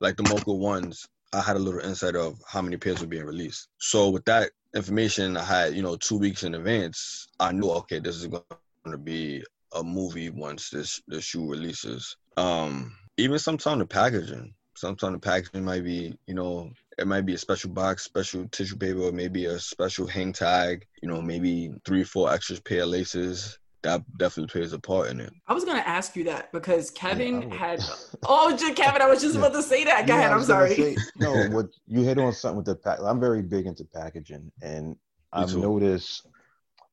Like 0.00 0.16
the 0.16 0.24
Mocha 0.24 0.52
ones, 0.52 1.06
I 1.32 1.40
had 1.40 1.54
a 1.54 1.60
little 1.60 1.78
insight 1.80 2.16
of 2.16 2.36
how 2.48 2.60
many 2.60 2.76
pairs 2.76 3.00
were 3.00 3.06
being 3.06 3.24
released. 3.24 3.68
So 3.78 4.10
with 4.10 4.24
that 4.24 4.50
information 4.74 5.36
I 5.36 5.44
had, 5.44 5.74
you 5.74 5.82
know, 5.82 5.94
two 5.94 6.18
weeks 6.18 6.42
in 6.42 6.56
advance, 6.56 7.28
I 7.38 7.52
knew 7.52 7.70
okay, 7.70 8.00
this 8.00 8.16
is 8.16 8.26
going 8.26 8.42
to 8.86 8.98
be 8.98 9.44
a 9.72 9.84
movie 9.84 10.30
once 10.30 10.70
this 10.70 11.00
the 11.06 11.20
shoe 11.20 11.48
releases. 11.48 12.16
Um, 12.36 12.96
even 13.18 13.38
sometimes 13.38 13.78
the 13.78 13.86
packaging, 13.86 14.52
sometimes 14.74 15.14
the 15.14 15.20
packaging 15.20 15.64
might 15.64 15.84
be, 15.84 16.18
you 16.26 16.34
know, 16.34 16.72
it 16.98 17.06
might 17.06 17.26
be 17.26 17.34
a 17.34 17.38
special 17.38 17.70
box, 17.70 18.02
special 18.02 18.48
tissue 18.48 18.76
paper, 18.76 19.02
or 19.02 19.12
maybe 19.12 19.44
a 19.44 19.60
special 19.60 20.08
hang 20.08 20.32
tag, 20.32 20.84
you 21.00 21.08
know, 21.08 21.22
maybe 21.22 21.72
three, 21.84 22.02
four 22.02 22.32
extra 22.32 22.60
pair 22.62 22.82
of 22.82 22.88
laces 22.88 23.56
that 23.86 24.02
definitely 24.18 24.50
plays 24.50 24.72
a 24.72 24.78
part 24.78 25.10
in 25.10 25.20
it. 25.20 25.32
I 25.46 25.54
was 25.54 25.64
gonna 25.64 25.78
ask 25.78 26.16
you 26.16 26.24
that 26.24 26.52
because 26.52 26.90
Kevin 26.90 27.42
yeah, 27.42 27.54
had. 27.54 27.80
oh, 28.26 28.56
Kevin, 28.74 29.00
I 29.00 29.06
was 29.06 29.22
just 29.22 29.36
about 29.36 29.52
to 29.52 29.62
say 29.62 29.84
that. 29.84 30.06
Go 30.06 30.14
yeah, 30.14 30.20
ahead. 30.20 30.32
I'm 30.32 30.42
sorry. 30.42 30.74
Say, 30.74 30.96
no, 31.16 31.48
what 31.50 31.66
you 31.86 32.02
hit 32.02 32.18
on 32.18 32.32
something 32.32 32.58
with 32.58 32.66
the 32.66 32.74
pack. 32.74 32.98
I'm 33.00 33.20
very 33.20 33.42
big 33.42 33.66
into 33.66 33.84
packaging, 33.84 34.50
and 34.60 34.96
I've 35.32 35.54
noticed, 35.56 36.26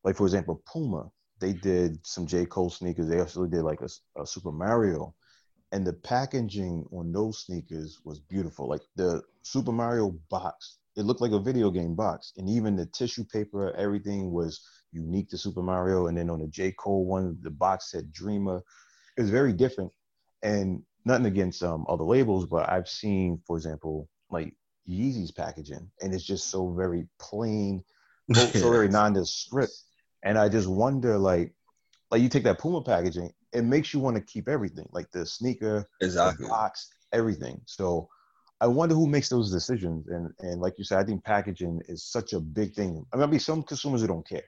like 0.04 0.16
for 0.16 0.26
example, 0.26 0.62
Puma. 0.72 1.10
They 1.40 1.52
did 1.52 1.98
some 2.06 2.26
J 2.26 2.46
Cole 2.46 2.70
sneakers. 2.70 3.10
They 3.10 3.20
actually 3.20 3.50
did 3.50 3.64
like 3.64 3.82
a, 3.82 3.90
a 4.22 4.26
Super 4.26 4.52
Mario, 4.52 5.14
and 5.72 5.86
the 5.86 5.94
packaging 5.94 6.86
on 6.94 7.12
those 7.12 7.40
sneakers 7.40 8.00
was 8.06 8.20
beautiful. 8.20 8.70
Like 8.70 8.82
the 8.96 9.22
Super 9.42 9.72
Mario 9.72 10.16
box, 10.30 10.78
it 10.96 11.02
looked 11.02 11.22
like 11.22 11.32
a 11.32 11.40
video 11.40 11.72
game 11.72 11.96
box, 11.96 12.34
and 12.38 12.50
even 12.50 12.76
the 12.76 12.86
tissue 12.86 13.26
paper, 13.26 13.76
everything 13.76 14.32
was 14.32 14.62
unique 14.94 15.30
to 15.30 15.38
Super 15.38 15.62
Mario. 15.62 16.08
And 16.08 16.18
then 16.18 16.30
on 16.30 16.40
the 16.40 16.48
J. 16.48 16.72
Cole 16.72 17.06
one, 17.06 17.38
the 17.42 17.50
box 17.50 17.92
said 17.92 18.12
Dreamer. 18.12 18.64
It 19.18 19.22
was 19.22 19.30
very 19.30 19.54
different. 19.54 19.92
And 20.42 20.84
nothing 21.06 21.26
against 21.26 21.64
um, 21.64 21.86
other 21.88 22.04
labels, 22.04 22.46
but 22.46 22.70
I've 22.70 22.88
seen, 22.88 23.42
for 23.46 23.58
example, 23.58 24.08
like 24.30 24.54
Yeezy's 24.88 25.32
packaging, 25.32 25.90
and 26.02 26.14
it's 26.14 26.24
just 26.24 26.50
so 26.50 26.72
very 26.72 27.08
plain, 27.20 27.84
so 28.34 28.72
very 28.72 28.90
nondescript. 28.90 29.74
And 30.24 30.38
I 30.38 30.50
just 30.50 30.68
wonder, 30.68 31.18
like, 31.18 31.54
like 32.12 32.22
you 32.22 32.30
take 32.30 32.44
that 32.44 32.60
Puma 32.60 32.82
packaging, 32.82 33.32
it 33.52 33.64
makes 33.64 33.94
you 33.94 34.00
want 34.00 34.16
to 34.16 34.22
keep 34.22 34.48
everything, 34.48 34.88
like 34.92 35.12
the 35.12 35.26
sneaker, 35.26 35.88
exactly, 36.02 36.46
the 36.46 36.50
box, 36.50 36.90
everything. 37.12 37.62
So 37.66 38.10
I 38.62 38.68
wonder 38.68 38.96
who 38.96 39.08
makes 39.08 39.30
those 39.30 39.52
decisions. 39.52 40.08
And 40.08 40.32
and 40.40 40.62
like 40.62 40.76
you 40.78 40.86
said, 40.86 41.00
I 41.00 41.04
think 41.04 41.24
packaging 41.24 41.82
is 41.88 42.04
such 42.04 42.34
a 42.34 42.40
big 42.40 42.74
thing. 42.74 43.06
I 43.14 43.18
mean, 43.18 43.30
be 43.30 43.40
some 43.40 43.64
consumers 43.64 44.02
who 44.02 44.08
don't 44.08 44.28
care. 44.28 44.44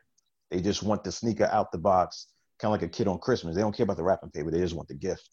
They 0.55 0.61
just 0.61 0.83
want 0.83 1.03
the 1.03 1.11
sneaker 1.11 1.49
out 1.51 1.73
the 1.73 1.77
box, 1.77 2.27
kind 2.59 2.73
of 2.73 2.79
like 2.79 2.89
a 2.89 2.91
kid 2.91 3.09
on 3.09 3.19
Christmas. 3.19 3.55
They 3.55 3.61
don't 3.61 3.75
care 3.75 3.83
about 3.83 3.97
the 3.97 4.03
wrapping 4.03 4.29
paper. 4.29 4.51
They 4.51 4.61
just 4.61 4.73
want 4.73 4.87
the 4.87 4.95
gift. 4.95 5.27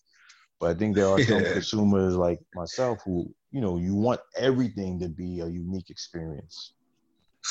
But 0.59 0.71
I 0.71 0.75
think 0.75 0.97
there 0.97 1.07
are 1.07 1.23
some 1.23 1.45
consumers 1.53 2.17
like 2.17 2.41
myself 2.57 2.99
who, 3.05 3.33
you 3.53 3.61
know, 3.61 3.79
you 3.79 3.95
want 3.95 4.19
everything 4.37 4.99
to 4.99 5.09
be 5.09 5.39
a 5.39 5.47
unique 5.47 5.91
experience. 5.91 6.73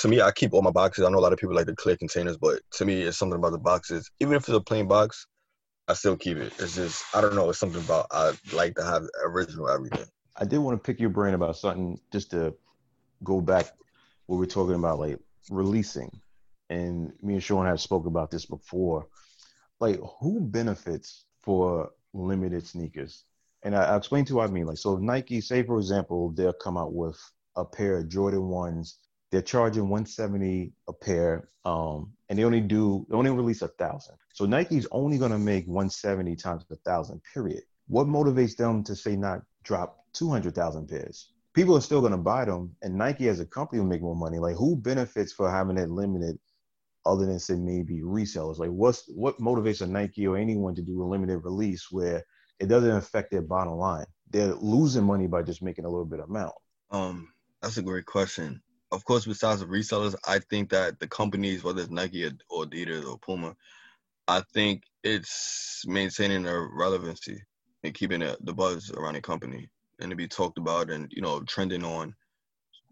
To 0.02 0.10
me, 0.10 0.20
I 0.20 0.32
keep 0.32 0.54
all 0.54 0.62
my 0.62 0.72
boxes. 0.72 1.06
I 1.06 1.10
know 1.10 1.20
a 1.20 1.22
lot 1.22 1.32
of 1.32 1.40
people 1.40 1.56
like 1.56 1.66
the 1.66 1.76
clear 1.76 1.96
containers, 1.96 2.36
but 2.36 2.60
to 2.74 2.84
me, 2.84 3.04
it's 3.04 3.18
something 3.18 3.40
about 3.40 3.54
the 3.54 3.58
boxes. 3.58 4.12
Even 4.20 4.36
if 4.36 4.42
it's 4.42 4.50
a 4.50 4.60
plain 4.60 4.90
box, 4.90 5.26
I 5.88 5.94
still 5.94 6.18
keep 6.18 6.40
it. 6.40 6.52
It's 6.60 6.76
just 6.76 7.06
I 7.16 7.22
don't 7.22 7.36
know. 7.36 7.50
It's 7.50 7.60
something 7.60 7.82
about 7.82 8.08
I 8.12 8.34
like 8.52 8.76
to 8.76 8.84
have 8.84 9.04
original 9.24 9.70
everything. 9.70 10.08
I 10.36 10.44
did 10.44 10.58
want 10.58 10.78
to 10.78 10.86
pick 10.86 11.00
your 11.00 11.10
brain 11.10 11.36
about 11.36 11.56
something 11.56 12.02
just 12.12 12.32
to 12.32 12.54
go 13.24 13.40
back 13.40 13.72
what 14.26 14.40
we're 14.40 14.46
talking 14.46 14.76
about, 14.76 15.00
like 15.00 15.20
releasing 15.50 16.12
and 16.72 17.12
me 17.22 17.34
and 17.34 17.44
Sean 17.44 17.66
have 17.66 17.82
spoke 17.82 18.06
about 18.06 18.32
this 18.32 18.46
before. 18.46 19.08
Like, 19.80 20.00
who 20.22 20.40
benefits 20.40 21.26
for 21.42 21.92
limited 22.14 22.66
sneakers? 22.66 23.26
And 23.64 23.76
I, 23.76 23.92
will 23.92 23.98
explain 23.98 24.26
to 24.26 24.30
you 24.30 24.36
what 24.38 24.50
I 24.50 24.54
mean. 24.54 24.66
Like, 24.66 24.78
so 24.78 24.96
Nike, 24.96 25.42
say 25.42 25.64
for 25.64 25.78
example, 25.78 26.32
they'll 26.32 26.54
come 26.54 26.78
out 26.78 26.94
with 26.94 27.20
a 27.58 27.66
pair 27.66 27.98
of 27.98 28.08
Jordan 28.08 28.48
ones. 28.48 29.00
They're 29.32 29.42
charging 29.42 29.84
170 29.84 30.72
a 30.88 30.94
pair, 30.94 31.50
um, 31.66 32.14
and 32.30 32.40
they 32.40 32.44
only 32.44 32.62
do 32.62 33.06
they 33.10 33.16
only 33.16 33.32
release 33.32 33.62
a 33.62 33.68
thousand. 33.68 34.16
So 34.34 34.46
Nike's 34.46 34.88
only 34.92 35.18
gonna 35.18 35.40
make 35.40 35.66
170 35.68 36.36
times 36.36 36.66
a 36.72 36.76
thousand. 36.78 37.22
Period. 37.34 37.64
What 37.88 38.08
motivates 38.08 38.56
them 38.56 38.84
to 38.86 38.96
say 38.96 39.16
not 39.16 39.42
drop 39.64 40.06
200,000 40.14 40.88
pairs? 40.88 41.32
People 41.54 41.78
are 41.78 41.82
still 41.82 42.02
gonna 42.02 42.18
buy 42.18 42.46
them, 42.46 42.76
and 42.82 42.96
Nike 42.96 43.30
as 43.30 43.40
a 43.40 43.46
company 43.46 43.80
will 43.82 43.88
make 43.88 44.02
more 44.02 44.16
money. 44.16 44.40
Like, 44.40 44.56
who 44.56 44.76
benefits 44.76 45.34
for 45.34 45.50
having 45.50 45.78
it 45.78 45.90
limited 45.90 46.38
other 47.06 47.26
than 47.26 47.40
say 47.40 47.56
maybe 47.56 48.02
resellers? 48.02 48.60
Like 48.60 48.70
what's 48.70 49.04
what 49.16 49.40
motivates 49.40 49.82
a 49.82 49.88
Nike 49.88 50.28
or 50.28 50.38
anyone 50.38 50.76
to 50.76 50.82
do 50.82 51.02
a 51.02 51.06
limited 51.06 51.40
release 51.40 51.88
where 51.92 52.24
it 52.60 52.68
doesn't 52.68 52.92
affect 52.92 53.32
their 53.32 53.42
bottom 53.42 53.74
line? 53.74 54.06
They're 54.30 54.56
losing 54.56 55.04
money 55.04 55.28
by 55.28 55.44
just 55.44 55.62
making 55.62 55.86
a 55.86 55.90
little 55.90 56.06
bit 56.06 56.20
of 56.20 56.30
amount. 56.30 56.54
Um, 56.92 57.34
that's 57.62 57.78
a 57.78 57.82
great 57.82 58.06
question. 58.06 58.62
Of 58.92 59.06
course, 59.06 59.26
besides 59.26 59.62
the 59.62 59.68
resellers, 59.68 60.16
I 60.28 60.40
think 60.40 60.70
that 60.72 61.00
the 61.00 61.08
companies, 61.08 61.64
whether 61.64 61.82
it's 61.82 61.92
Nike 61.92 62.26
or 62.50 62.66
Adidas 62.66 63.10
or 63.10 63.18
Puma, 63.20 63.56
I 64.28 64.42
think 64.54 64.84
it's 65.04 65.84
maintaining 65.88 66.44
their 66.44 66.68
relevancy 66.74 67.42
and 67.84 67.94
keeping 67.94 68.20
the 68.20 68.54
buzz 68.54 68.92
around 68.92 69.16
the 69.16 69.22
company 69.22 69.70
and 70.00 70.10
to 70.10 70.16
be 70.16 70.28
talked 70.28 70.58
about 70.58 70.90
and 70.90 71.08
you 71.12 71.22
know 71.22 71.42
trending 71.42 71.84
on 71.84 72.14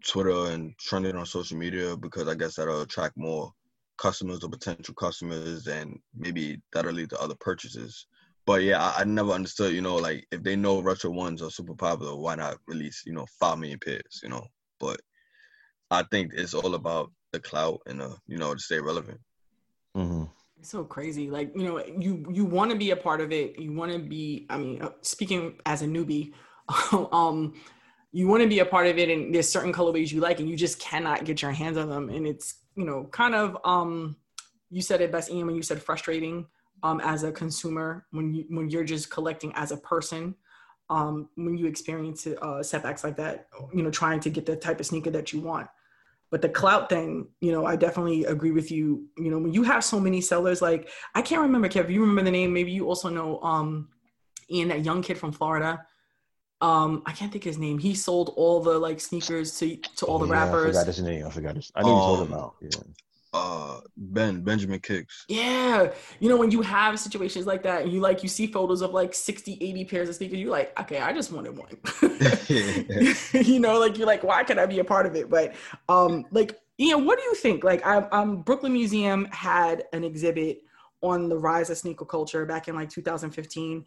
Twitter 0.06 0.52
and 0.52 0.74
trending 0.78 1.16
on 1.16 1.26
social 1.26 1.58
media 1.58 1.96
because 1.96 2.28
I 2.28 2.34
guess 2.34 2.56
that'll 2.56 2.82
attract 2.82 3.16
more 3.16 3.52
customers 4.00 4.42
or 4.42 4.48
potential 4.48 4.94
customers, 4.94 5.66
and 5.66 5.98
maybe 6.16 6.60
that'll 6.72 6.92
lead 6.92 7.10
to 7.10 7.20
other 7.20 7.36
purchases. 7.38 8.06
But 8.46 8.62
yeah, 8.62 8.82
I, 8.82 9.02
I 9.02 9.04
never 9.04 9.30
understood, 9.30 9.74
you 9.74 9.82
know, 9.82 9.96
like 9.96 10.26
if 10.32 10.42
they 10.42 10.56
know 10.56 10.80
retro 10.80 11.10
ones 11.10 11.42
are 11.42 11.50
super 11.50 11.74
popular, 11.74 12.16
why 12.16 12.34
not 12.34 12.56
release, 12.66 13.02
you 13.06 13.12
know, 13.12 13.26
five 13.38 13.58
million 13.58 13.78
pairs, 13.78 14.20
you 14.22 14.30
know? 14.30 14.44
But 14.80 15.00
I 15.90 16.04
think 16.10 16.32
it's 16.34 16.54
all 16.54 16.74
about 16.74 17.12
the 17.32 17.40
clout 17.40 17.80
and 17.86 18.00
uh, 18.00 18.16
you 18.26 18.38
know, 18.38 18.54
to 18.54 18.60
stay 18.60 18.80
relevant. 18.80 19.20
Mm-hmm. 19.96 20.24
It's 20.58 20.70
so 20.70 20.84
crazy. 20.84 21.30
Like 21.30 21.52
you 21.54 21.64
know, 21.64 21.84
you 21.84 22.24
you 22.32 22.44
want 22.44 22.70
to 22.70 22.76
be 22.76 22.90
a 22.90 22.96
part 22.96 23.20
of 23.20 23.32
it. 23.32 23.58
You 23.58 23.72
want 23.72 23.92
to 23.92 23.98
be. 23.98 24.46
I 24.50 24.58
mean, 24.58 24.82
uh, 24.82 24.90
speaking 25.02 25.58
as 25.66 25.82
a 25.82 25.86
newbie, 25.86 26.32
um, 27.12 27.54
you 28.12 28.26
want 28.26 28.42
to 28.42 28.48
be 28.48 28.58
a 28.58 28.64
part 28.64 28.86
of 28.86 28.98
it, 28.98 29.08
and 29.08 29.34
there's 29.34 29.48
certain 29.48 29.72
colorways 29.72 30.12
you 30.12 30.20
like, 30.20 30.40
and 30.40 30.48
you 30.48 30.56
just 30.56 30.80
cannot 30.80 31.24
get 31.24 31.42
your 31.42 31.52
hands 31.52 31.76
on 31.76 31.88
them, 31.88 32.08
and 32.08 32.26
it's 32.26 32.56
you 32.74 32.84
know, 32.84 33.04
kind 33.10 33.34
of 33.34 33.56
um, 33.64 34.16
you 34.70 34.82
said 34.82 35.00
it 35.00 35.12
best, 35.12 35.30
Ian, 35.30 35.46
when 35.46 35.56
you 35.56 35.62
said 35.62 35.82
frustrating 35.82 36.46
um, 36.82 37.00
as 37.00 37.24
a 37.24 37.32
consumer 37.32 38.06
when 38.10 38.32
you 38.32 38.44
when 38.48 38.70
you're 38.70 38.84
just 38.84 39.10
collecting 39.10 39.52
as 39.54 39.72
a 39.72 39.76
person. 39.76 40.34
Um, 40.88 41.28
when 41.36 41.56
you 41.56 41.66
experience 41.66 42.26
uh, 42.26 42.64
setbacks 42.64 43.04
like 43.04 43.16
that, 43.18 43.46
you 43.72 43.80
know, 43.80 43.92
trying 43.92 44.18
to 44.20 44.30
get 44.30 44.44
the 44.44 44.56
type 44.56 44.80
of 44.80 44.86
sneaker 44.86 45.10
that 45.10 45.32
you 45.32 45.38
want. 45.38 45.68
But 46.32 46.42
the 46.42 46.48
clout 46.48 46.88
thing, 46.88 47.28
you 47.40 47.52
know, 47.52 47.64
I 47.64 47.76
definitely 47.76 48.24
agree 48.24 48.50
with 48.50 48.72
you. 48.72 49.06
You 49.16 49.30
know, 49.30 49.38
when 49.38 49.52
you 49.52 49.62
have 49.62 49.84
so 49.84 50.00
many 50.00 50.20
sellers, 50.20 50.60
like 50.60 50.90
I 51.14 51.22
can't 51.22 51.42
remember, 51.42 51.68
Kev, 51.68 51.92
you 51.92 52.00
remember 52.00 52.24
the 52.24 52.32
name? 52.32 52.52
Maybe 52.52 52.72
you 52.72 52.88
also 52.88 53.08
know 53.08 53.40
um, 53.40 53.88
Ian, 54.50 54.66
that 54.68 54.84
young 54.84 55.00
kid 55.00 55.16
from 55.16 55.30
Florida 55.30 55.86
um 56.60 57.02
I 57.06 57.12
can't 57.12 57.32
think 57.32 57.44
his 57.44 57.58
name. 57.58 57.78
He 57.78 57.94
sold 57.94 58.32
all 58.36 58.60
the 58.60 58.78
like 58.78 59.00
sneakers 59.00 59.58
to 59.58 59.76
to 59.96 60.06
all 60.06 60.18
the 60.18 60.26
yeah, 60.26 60.32
rappers. 60.32 60.76
I 60.76 60.80
forgot 60.80 60.86
his 60.86 61.02
name. 61.02 61.26
I 61.26 61.30
forgot 61.30 61.56
his. 61.56 61.72
I 61.74 61.82
know 61.82 61.88
you 61.96 62.02
told 62.02 62.20
him 62.28 62.34
Um, 62.34 62.40
out. 62.40 62.54
Yeah. 62.60 62.70
Uh, 63.32 63.80
Ben 63.96 64.42
Benjamin 64.42 64.80
Kickz. 64.80 65.24
Yeah. 65.28 65.92
You 66.18 66.28
know, 66.28 66.36
when 66.36 66.50
you 66.50 66.62
have 66.62 66.98
situations 66.98 67.46
like 67.46 67.62
that 67.62 67.82
and 67.82 67.92
you 67.92 68.00
like 68.00 68.24
you 68.24 68.28
see 68.28 68.48
photos 68.48 68.82
of 68.82 68.90
like 68.92 69.14
60, 69.14 69.52
80 69.60 69.84
pairs 69.84 70.08
of 70.08 70.16
sneakers, 70.16 70.38
you're 70.40 70.50
like, 70.50 70.78
okay, 70.80 70.98
I 70.98 71.12
just 71.12 71.30
wanted 71.32 71.56
one. 71.56 71.70
you 73.46 73.60
know, 73.60 73.78
like 73.78 73.96
you're 73.96 74.06
like, 74.06 74.24
why 74.24 74.42
can't 74.42 74.58
I 74.58 74.66
be 74.66 74.80
a 74.80 74.84
part 74.84 75.06
of 75.06 75.14
it? 75.14 75.30
But 75.30 75.54
um, 75.88 76.24
like, 76.32 76.58
Ian, 76.80 77.04
what 77.04 77.18
do 77.18 77.24
you 77.24 77.34
think? 77.36 77.62
Like 77.62 77.86
I 77.86 77.98
um 78.10 78.42
Brooklyn 78.42 78.72
Museum 78.72 79.26
had 79.30 79.84
an 79.92 80.02
exhibit 80.02 80.62
on 81.02 81.28
the 81.28 81.38
rise 81.38 81.70
of 81.70 81.78
sneaker 81.78 82.04
culture 82.04 82.44
back 82.46 82.68
in 82.68 82.74
like 82.74 82.90
2015. 82.90 83.84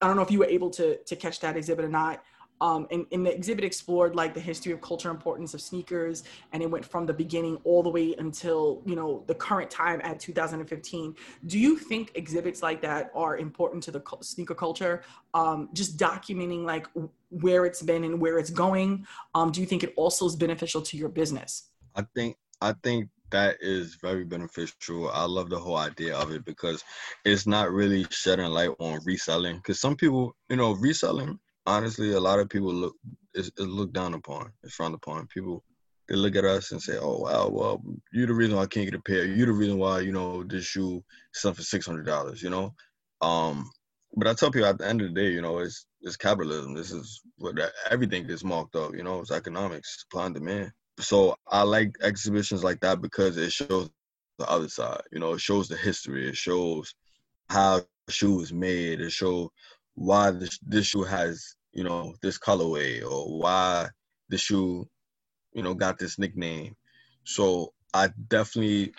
I 0.00 0.06
don't 0.06 0.16
know 0.16 0.22
if 0.22 0.30
you 0.30 0.38
were 0.38 0.46
able 0.46 0.70
to 0.70 0.96
to 0.98 1.16
catch 1.16 1.40
that 1.40 1.56
exhibit 1.56 1.84
or 1.84 1.88
not. 1.88 2.22
Um, 2.58 2.86
and, 2.90 3.04
and 3.12 3.26
the 3.26 3.34
exhibit 3.34 3.66
explored 3.66 4.14
like 4.14 4.32
the 4.32 4.40
history 4.40 4.72
of 4.72 4.80
culture 4.80 5.10
importance 5.10 5.52
of 5.52 5.60
sneakers 5.60 6.24
and 6.52 6.62
it 6.62 6.70
went 6.70 6.86
from 6.86 7.04
the 7.04 7.12
beginning 7.12 7.58
all 7.64 7.82
the 7.82 7.90
way 7.90 8.14
until 8.18 8.82
you 8.86 8.96
know 8.96 9.24
the 9.26 9.34
current 9.34 9.70
time 9.70 10.00
at 10.02 10.18
2015 10.18 11.14
do 11.48 11.58
you 11.58 11.76
think 11.76 12.12
exhibits 12.14 12.62
like 12.62 12.80
that 12.80 13.10
are 13.14 13.36
important 13.36 13.82
to 13.82 13.90
the 13.90 14.02
sneaker 14.22 14.54
culture 14.54 15.02
um, 15.34 15.68
just 15.74 15.98
documenting 15.98 16.64
like 16.64 16.86
where 17.28 17.66
it's 17.66 17.82
been 17.82 18.04
and 18.04 18.18
where 18.18 18.38
it's 18.38 18.48
going 18.48 19.06
um, 19.34 19.52
do 19.52 19.60
you 19.60 19.66
think 19.66 19.84
it 19.84 19.92
also 19.94 20.24
is 20.24 20.34
beneficial 20.34 20.80
to 20.80 20.96
your 20.96 21.10
business 21.10 21.64
I 21.94 22.06
think 22.14 22.38
I 22.62 22.72
think 22.72 23.10
that 23.30 23.56
is 23.60 23.96
very 24.00 24.24
beneficial. 24.24 25.10
I 25.10 25.24
love 25.24 25.50
the 25.50 25.58
whole 25.58 25.76
idea 25.76 26.16
of 26.16 26.30
it 26.32 26.44
because 26.44 26.84
it's 27.24 27.46
not 27.46 27.72
really 27.72 28.06
shedding 28.10 28.46
light 28.46 28.70
on 28.78 29.00
reselling. 29.04 29.56
Because 29.56 29.80
some 29.80 29.96
people, 29.96 30.36
you 30.48 30.56
know, 30.56 30.72
reselling. 30.72 31.38
Honestly, 31.66 32.12
a 32.12 32.20
lot 32.20 32.38
of 32.38 32.48
people 32.48 32.72
look 32.72 32.94
is, 33.34 33.50
looked 33.58 33.92
down 33.92 34.14
upon, 34.14 34.52
it's 34.62 34.74
frowned 34.74 34.94
upon. 34.94 35.26
People 35.26 35.64
they 36.08 36.14
look 36.14 36.36
at 36.36 36.44
us 36.44 36.70
and 36.70 36.80
say, 36.80 36.96
"Oh 37.00 37.18
wow, 37.18 37.48
well, 37.48 37.82
you're 38.12 38.28
the 38.28 38.34
reason 38.34 38.54
why 38.54 38.62
I 38.62 38.66
can't 38.66 38.86
get 38.86 38.94
a 38.94 39.02
pair. 39.02 39.24
You're 39.24 39.46
the 39.46 39.52
reason 39.52 39.78
why 39.78 40.00
you 40.00 40.12
know 40.12 40.44
this 40.44 40.64
shoe 40.64 41.02
is 41.34 41.40
selling 41.40 41.56
for 41.56 41.62
six 41.62 41.84
hundred 41.84 42.06
dollars." 42.06 42.40
You 42.40 42.50
know, 42.50 42.74
um, 43.20 43.68
but 44.16 44.28
I 44.28 44.34
tell 44.34 44.52
people 44.52 44.68
at 44.68 44.78
the 44.78 44.86
end 44.86 45.02
of 45.02 45.12
the 45.12 45.20
day, 45.20 45.30
you 45.32 45.42
know, 45.42 45.58
it's 45.58 45.86
it's 46.02 46.16
capitalism. 46.16 46.74
This 46.74 46.92
is 46.92 47.20
what 47.38 47.58
everything 47.90 48.30
is 48.30 48.44
marked 48.44 48.76
up. 48.76 48.94
You 48.94 49.02
know, 49.02 49.18
it's 49.18 49.32
economics, 49.32 50.02
supply 50.02 50.26
and 50.26 50.34
demand 50.36 50.70
so 50.98 51.36
I 51.48 51.62
like 51.62 51.94
exhibitions 52.02 52.64
like 52.64 52.80
that 52.80 53.00
because 53.00 53.36
it 53.36 53.52
shows 53.52 53.90
the 54.38 54.48
other 54.50 54.68
side. 54.68 55.02
You 55.12 55.20
know, 55.20 55.34
it 55.34 55.40
shows 55.40 55.68
the 55.68 55.76
history. 55.76 56.28
It 56.28 56.36
shows 56.36 56.94
how 57.50 57.82
the 58.06 58.12
shoe 58.12 58.36
was 58.36 58.52
made. 58.52 59.00
It 59.00 59.12
shows 59.12 59.48
why 59.94 60.30
this 60.30 60.58
this 60.62 60.86
shoe 60.86 61.04
has 61.04 61.56
you 61.72 61.84
know 61.84 62.14
this 62.22 62.38
colorway 62.38 63.02
or 63.02 63.38
why 63.38 63.88
the 64.28 64.38
shoe 64.38 64.88
you 65.52 65.62
know 65.62 65.74
got 65.74 65.98
this 65.98 66.18
nickname. 66.18 66.74
So 67.24 67.72
I 67.92 68.10
definitely 68.28 68.92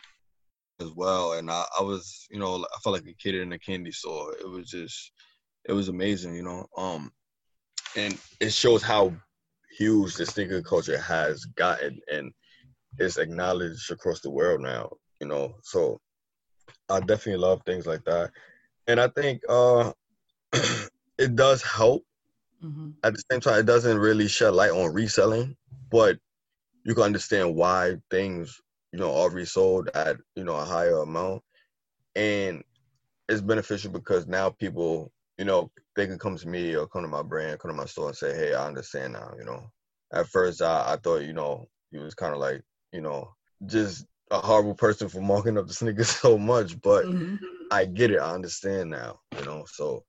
as 0.79 0.91
well, 0.91 1.33
and 1.33 1.49
I, 1.49 1.65
I 1.79 1.83
was 1.83 2.27
you 2.29 2.39
know 2.39 2.63
I 2.63 2.79
felt 2.83 2.93
like 2.93 3.07
a 3.07 3.13
kid 3.13 3.35
in 3.35 3.53
a 3.53 3.59
candy 3.59 3.91
store. 3.91 4.33
It 4.33 4.49
was 4.49 4.69
just 4.69 5.11
it 5.65 5.73
was 5.73 5.89
amazing. 5.89 6.35
You 6.35 6.43
know, 6.43 6.65
um, 6.77 7.11
and 7.95 8.17
it 8.39 8.53
shows 8.53 8.83
how 8.83 9.13
huge 9.77 10.15
the 10.15 10.25
sneaker 10.25 10.61
culture 10.61 10.99
has 10.99 11.45
gotten 11.45 11.99
and 12.11 12.31
it's 12.97 13.17
acknowledged 13.17 13.91
across 13.91 14.21
the 14.21 14.29
world 14.29 14.61
now, 14.61 14.89
you 15.19 15.27
know. 15.27 15.55
So 15.61 15.99
I 16.89 16.99
definitely 16.99 17.37
love 17.37 17.61
things 17.65 17.85
like 17.85 18.03
that. 18.05 18.31
And 18.87 18.99
I 18.99 19.07
think 19.09 19.41
uh 19.47 19.91
it 21.17 21.35
does 21.35 21.61
help. 21.61 22.03
mm-hmm. 22.63 22.91
At 23.03 23.13
the 23.13 23.23
same 23.31 23.41
time, 23.41 23.59
it 23.59 23.65
doesn't 23.65 23.97
really 23.97 24.27
shed 24.27 24.53
light 24.53 24.71
on 24.71 24.93
reselling, 24.93 25.55
but 25.91 26.17
you 26.83 26.93
can 26.95 27.03
understand 27.03 27.55
why 27.55 27.97
things, 28.09 28.59
you 28.91 28.99
know, 28.99 29.13
are 29.13 29.29
resold 29.29 29.89
at, 29.93 30.17
you 30.35 30.43
know, 30.43 30.55
a 30.55 30.65
higher 30.65 30.99
amount. 30.99 31.43
And 32.15 32.63
it's 33.29 33.41
beneficial 33.41 33.91
because 33.91 34.25
now 34.25 34.49
people, 34.49 35.11
you 35.37 35.45
know, 35.45 35.71
they 35.95 36.07
can 36.07 36.17
come 36.19 36.37
to 36.37 36.47
me 36.47 36.75
or 36.75 36.87
come 36.87 37.01
to 37.03 37.07
my 37.07 37.23
brand, 37.23 37.59
come 37.59 37.71
to 37.71 37.77
my 37.77 37.85
store 37.85 38.09
and 38.09 38.17
say, 38.17 38.35
hey, 38.35 38.53
I 38.53 38.67
understand 38.67 39.13
now, 39.13 39.33
you 39.37 39.45
know. 39.45 39.63
At 40.13 40.27
first, 40.27 40.61
I, 40.61 40.93
I 40.93 40.97
thought, 40.97 41.23
you 41.23 41.33
know, 41.33 41.67
he 41.91 41.97
was 41.99 42.15
kind 42.15 42.33
of 42.33 42.39
like, 42.39 42.61
you 42.91 43.01
know, 43.01 43.29
just 43.65 44.05
a 44.31 44.37
horrible 44.39 44.75
person 44.75 45.09
for 45.09 45.21
marking 45.21 45.57
up 45.57 45.67
the 45.67 45.73
sneakers 45.73 46.09
so 46.09 46.37
much, 46.37 46.79
but 46.81 47.05
Mm-hmm. 47.05 47.35
I 47.71 47.85
get 47.85 48.11
it. 48.11 48.19
I 48.19 48.33
understand 48.33 48.89
now, 48.91 49.19
you 49.37 49.45
know. 49.45 49.65
So 49.67 50.03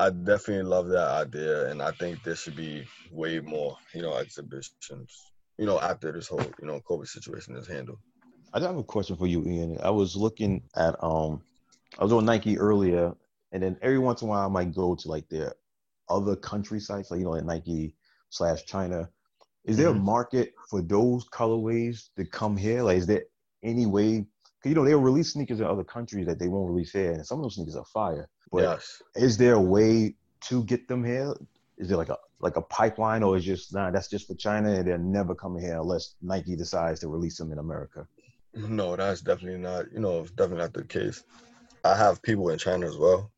I 0.00 0.10
definitely 0.10 0.64
love 0.64 0.88
that 0.88 1.08
idea, 1.08 1.70
and 1.70 1.82
I 1.82 1.92
think 1.92 2.22
there 2.22 2.36
should 2.36 2.56
be 2.56 2.84
way 3.12 3.40
more, 3.40 3.76
you 3.94 4.02
know, 4.02 4.16
exhibitions, 4.16 5.32
you 5.58 5.66
know, 5.66 5.80
after 5.80 6.12
this 6.12 6.28
whole, 6.28 6.40
you 6.60 6.66
know, 6.66 6.80
COVID 6.88 7.06
situation 7.06 7.56
is 7.56 7.66
handled. 7.68 7.98
I 8.52 8.58
do 8.58 8.66
have 8.66 8.76
a 8.76 8.82
question 8.84 9.16
for 9.16 9.26
you, 9.26 9.44
Ian. 9.46 9.78
I 9.82 9.90
was 9.90 10.16
looking 10.16 10.62
at 10.76 10.96
um, 11.02 11.42
I 11.98 12.04
was 12.04 12.12
on 12.12 12.24
Nike 12.24 12.58
earlier, 12.58 13.12
and 13.54 13.62
then 13.62 13.78
every 13.80 14.00
once 14.00 14.20
in 14.20 14.28
a 14.28 14.30
while 14.30 14.44
I 14.44 14.48
might 14.52 14.74
go 14.74 14.96
to 14.96 15.08
like 15.08 15.28
their 15.28 15.54
other 16.10 16.36
country 16.36 16.80
sites, 16.80 17.10
like 17.10 17.18
you 17.20 17.24
know, 17.24 17.30
like 17.30 17.44
Nike 17.44 17.94
slash 18.28 18.64
China. 18.66 19.08
Is 19.64 19.78
there 19.78 19.88
Mhm. 19.88 19.96
a 19.96 20.00
market 20.00 20.52
for 20.68 20.82
those 20.82 21.26
colorways 21.28 22.10
to 22.16 22.26
come 22.26 22.56
here? 22.56 22.82
Like, 22.82 22.98
is 22.98 23.06
there 23.06 23.22
any 23.62 23.86
way? 23.86 24.26
Cause 24.62 24.70
you 24.70 24.74
know 24.74 24.84
they'll 24.84 25.00
release 25.00 25.32
sneakers 25.32 25.60
in 25.60 25.66
other 25.66 25.84
countries 25.84 26.26
that 26.26 26.38
they 26.38 26.48
won't 26.48 26.68
release 26.70 26.92
here, 26.92 27.12
and 27.12 27.24
some 27.26 27.38
of 27.38 27.44
those 27.44 27.54
sneakers 27.54 27.76
are 27.76 27.84
fire. 27.86 28.28
But 28.50 28.62
yes. 28.64 29.00
is 29.14 29.38
there 29.38 29.54
a 29.54 29.60
way 29.60 30.16
to 30.48 30.64
get 30.64 30.88
them 30.88 31.04
here? 31.04 31.32
Is 31.78 31.88
there 31.88 31.96
like 31.96 32.08
a 32.10 32.18
like 32.40 32.56
a 32.56 32.62
pipeline, 32.62 33.22
or 33.22 33.36
is 33.36 33.44
just 33.44 33.72
nah? 33.72 33.90
That's 33.90 34.08
just 34.08 34.26
for 34.26 34.34
China, 34.34 34.70
and 34.70 34.86
they're 34.86 34.98
never 34.98 35.34
coming 35.34 35.62
here 35.62 35.80
unless 35.80 36.16
Nike 36.20 36.56
decides 36.56 37.00
to 37.00 37.08
release 37.08 37.38
them 37.38 37.52
in 37.52 37.58
America. 37.58 38.06
No, 38.54 38.96
that's 38.96 39.20
definitely 39.20 39.60
not, 39.60 39.92
you 39.92 40.00
know, 40.00 40.20
it's 40.20 40.30
definitely 40.30 40.62
not 40.62 40.74
the 40.74 40.84
case. 40.84 41.24
I 41.84 41.96
have 41.96 42.22
people 42.22 42.48
in 42.50 42.58
China 42.58 42.86
as 42.86 42.96
well. 42.96 43.30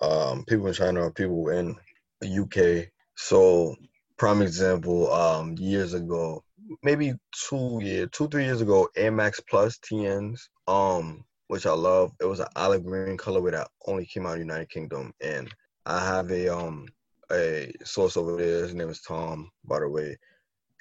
Um, 0.00 0.44
people 0.44 0.66
in 0.68 0.74
China 0.74 1.10
people 1.10 1.48
in 1.48 1.76
the 2.20 2.28
UK. 2.42 2.88
So, 3.16 3.76
prime 4.16 4.42
example, 4.42 5.12
um, 5.12 5.56
years 5.58 5.94
ago, 5.94 6.44
maybe 6.82 7.14
two 7.48 7.80
year, 7.82 8.06
two 8.06 8.28
three 8.28 8.44
years 8.44 8.60
ago, 8.60 8.88
Air 8.96 9.10
Max 9.10 9.40
Plus 9.40 9.78
TNs, 9.78 10.40
um, 10.66 11.24
which 11.48 11.66
I 11.66 11.72
love. 11.72 12.12
It 12.20 12.26
was 12.26 12.40
an 12.40 12.46
olive 12.56 12.84
green 12.84 13.16
colorway 13.16 13.52
that 13.52 13.68
only 13.86 14.06
came 14.06 14.26
out 14.26 14.32
in 14.32 14.40
the 14.40 14.44
United 14.44 14.70
Kingdom, 14.70 15.12
and 15.20 15.52
I 15.86 16.04
have 16.04 16.30
a 16.30 16.48
um 16.54 16.86
a 17.30 17.72
source 17.84 18.16
over 18.16 18.36
there. 18.36 18.62
His 18.62 18.74
name 18.74 18.88
is 18.88 19.00
Tom, 19.00 19.50
by 19.64 19.80
the 19.80 19.88
way, 19.88 20.16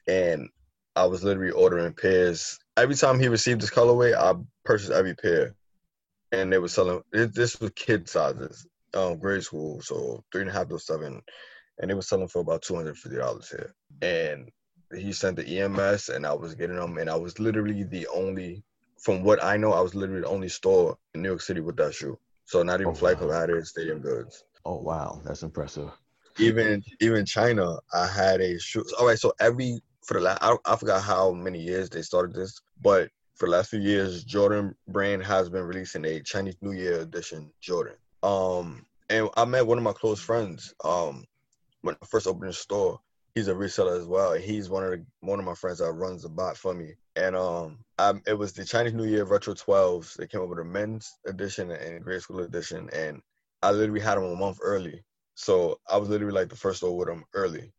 and 0.08 0.50
I 0.96 1.06
was 1.06 1.24
literally 1.24 1.52
ordering 1.52 1.94
pairs. 1.94 2.60
Every 2.76 2.96
time 2.96 3.20
he 3.20 3.28
received 3.28 3.62
this 3.62 3.70
colorway, 3.70 4.16
I 4.16 4.34
purchased 4.66 4.92
every 4.92 5.16
pair, 5.16 5.56
and 6.32 6.52
they 6.52 6.58
were 6.58 6.68
selling. 6.68 7.02
This 7.12 7.60
was 7.60 7.72
kid 7.76 8.10
sizes, 8.10 8.66
um, 8.94 9.18
grade 9.20 9.44
school, 9.44 9.82
so 9.82 10.24
three 10.32 10.42
and 10.42 10.50
a 10.50 10.54
half 10.54 10.70
to 10.70 10.80
seven, 10.80 11.22
and 11.80 11.90
they 11.90 11.94
were 11.96 12.02
selling 12.02 12.28
for 12.28 12.40
about 12.40 12.62
two 12.62 12.76
hundred 12.76 12.98
fifty 12.98 13.18
dollars 13.18 13.50
here. 13.50 13.74
And 14.02 14.50
he 14.96 15.12
sent 15.12 15.38
the 15.38 15.60
EMS, 15.60 16.10
and 16.10 16.26
I 16.26 16.34
was 16.34 16.56
getting 16.56 16.78
them, 16.78 16.98
and 16.98 17.10
I 17.10 17.16
was 17.16 17.40
literally 17.40 17.84
the 17.84 18.08
only, 18.08 18.64
from 19.04 19.24
what 19.24 19.44
I 19.44 19.58
know, 19.58 19.74
I 19.74 19.82
was 19.82 19.96
literally 19.96 20.22
the 20.22 20.28
only 20.28 20.50
store 20.50 20.98
in 21.14 21.22
New 21.22 21.30
York 21.30 21.42
City 21.42 21.60
with 21.62 21.76
that 21.78 21.94
shoe. 21.94 22.18
So 22.46 22.64
not 22.64 22.80
even 22.82 22.94
Oh, 22.94 22.96
Flight 22.96 23.18
wow. 23.20 23.28
Club 23.28 23.42
had 23.42 23.50
it, 23.50 23.66
Stadium 23.68 24.00
Goods 24.00 24.44
Oh 24.66 24.78
wow, 24.78 25.22
that's 25.26 25.44
impressive. 25.44 25.90
even 26.40 26.84
even 27.02 27.26
China, 27.26 27.78
I 27.94 28.08
had 28.08 28.42
a 28.42 28.60
shoe. 28.60 28.84
All 29.00 29.08
right, 29.08 29.18
so 29.20 29.34
every 29.40 29.82
for 30.06 30.16
the 30.16 30.22
last, 30.22 30.40
I, 30.42 30.56
I 30.66 30.76
forgot 30.76 31.02
how 31.02 31.32
many 31.32 31.60
years 31.60 31.90
they 31.90 32.02
started 32.02 32.36
this, 32.36 32.60
but 32.82 33.10
for 33.36 33.46
the 33.48 33.52
last 33.52 33.70
few 33.70 33.80
years, 33.80 34.24
Jordan 34.24 34.76
brand 34.88 35.24
has 35.24 35.50
been 35.50 35.64
releasing 35.64 36.06
a 36.06 36.22
Chinese 36.22 36.58
New 36.62 36.72
Year 36.74 37.02
edition 37.02 37.52
Jordan. 37.62 37.96
Um, 38.24 38.86
and 39.10 39.30
I 39.38 39.46
met 39.46 39.68
one 39.68 39.78
of 39.78 39.84
my 39.84 39.94
close 39.94 40.20
friends. 40.20 40.74
Um, 40.84 41.26
when 41.82 41.96
I 42.02 42.06
first 42.06 42.28
opened 42.28 42.50
the 42.50 42.54
store, 42.54 43.00
he's 43.36 43.48
a 43.48 43.54
reseller 43.54 44.00
as 44.00 44.06
well. 44.06 44.34
He's 44.34 44.70
one 44.70 44.84
of 44.84 44.92
the 44.92 45.06
one 45.22 45.40
of 45.40 45.46
my 45.46 45.54
friends 45.54 45.80
that 45.80 45.92
runs 45.92 46.24
the 46.24 46.30
bot 46.30 46.58
for 46.58 46.74
me. 46.74 46.94
And 47.16 47.36
um, 47.36 47.80
I, 47.98 48.14
it 48.26 48.38
was 48.38 48.54
the 48.54 48.66
Chinese 48.66 48.94
New 48.94 49.06
Year 49.06 49.24
Retro 49.24 49.54
12s. 49.54 50.16
They 50.16 50.28
came 50.28 50.42
up 50.42 50.50
with 50.50 50.60
a 50.60 50.64
men's 50.64 51.18
edition 51.26 51.72
and 51.72 52.04
grade 52.04 52.22
school 52.22 52.40
edition, 52.40 52.90
and 52.94 53.22
I 53.62 53.72
literally 53.72 54.02
had 54.02 54.16
them 54.16 54.26
a 54.26 54.36
month 54.36 54.60
early. 54.62 55.04
So 55.36 55.80
I 55.90 55.98
was 55.98 56.10
literally 56.10 56.34
like 56.34 56.50
the 56.50 56.56
first 56.56 56.78
store 56.78 56.98
with 56.98 57.10
him 57.10 57.24
early. 57.34 57.72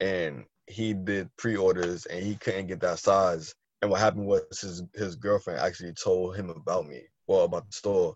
And 0.00 0.44
he 0.66 0.92
did 0.92 1.34
pre-orders 1.38 2.04
and 2.06 2.22
he 2.22 2.34
couldn't 2.34 2.66
get 2.66 2.80
that 2.80 2.98
size. 2.98 3.54
And 3.80 3.90
what 3.90 4.00
happened 4.00 4.26
was 4.26 4.42
his 4.60 4.82
his 4.94 5.16
girlfriend 5.16 5.60
actually 5.60 5.92
told 5.94 6.36
him 6.36 6.50
about 6.50 6.86
me, 6.86 7.02
well, 7.26 7.44
about 7.44 7.66
the 7.66 7.72
store. 7.72 8.14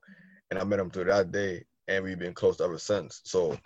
And 0.51 0.59
I 0.59 0.64
met 0.64 0.81
him 0.81 0.91
through 0.91 1.05
that 1.05 1.33
day 1.33 1.64
and 1.91 2.05
we've 2.05 2.18
been 2.18 2.32
close 2.34 2.61
ever 2.61 2.78
since. 2.78 3.20
So 3.24 3.59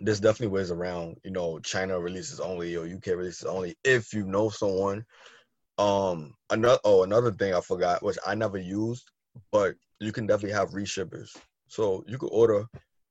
there's 0.00 0.20
definitely 0.20 0.54
ways 0.54 0.70
around, 0.72 1.16
you 1.24 1.30
know, 1.30 1.58
China 1.60 1.98
releases 1.98 2.40
only 2.40 2.76
or 2.76 2.86
UK 2.86 3.06
releases 3.08 3.44
only 3.44 3.76
if 3.84 4.12
you 4.12 4.26
know 4.26 4.50
someone. 4.50 5.04
Um 5.78 6.34
another 6.50 6.80
oh 6.84 7.04
another 7.04 7.30
thing 7.32 7.54
I 7.54 7.60
forgot, 7.60 8.02
which 8.02 8.18
I 8.26 8.34
never 8.34 8.58
used, 8.58 9.04
but 9.52 9.74
you 10.00 10.10
can 10.10 10.26
definitely 10.26 10.56
have 10.56 10.70
reshippers. 10.70 11.28
So 11.68 12.02
you 12.06 12.18
could 12.18 12.30
order 12.32 12.64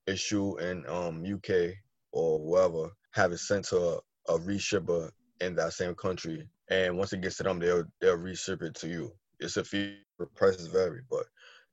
a 0.07 0.15
shoe 0.15 0.57
in 0.57 0.86
um 0.88 1.23
UK 1.25 1.73
or 2.11 2.39
whoever 2.39 2.91
have 3.11 3.31
it 3.31 3.38
sent 3.38 3.65
to 3.65 3.77
a, 3.77 4.33
a 4.33 4.39
reshipper 4.39 5.09
in 5.41 5.55
that 5.55 5.73
same 5.73 5.95
country, 5.95 6.47
and 6.69 6.97
once 6.97 7.13
it 7.13 7.21
gets 7.21 7.38
to 7.38 7.43
them, 7.43 7.59
they'll 7.59 7.86
they'll 8.01 8.17
reship 8.17 8.63
it 8.63 8.73
to 8.75 8.88
you. 8.88 9.11
It's 9.39 9.57
a 9.57 9.63
fee. 9.63 9.99
Prices 10.36 10.67
vary, 10.67 11.01
but 11.09 11.25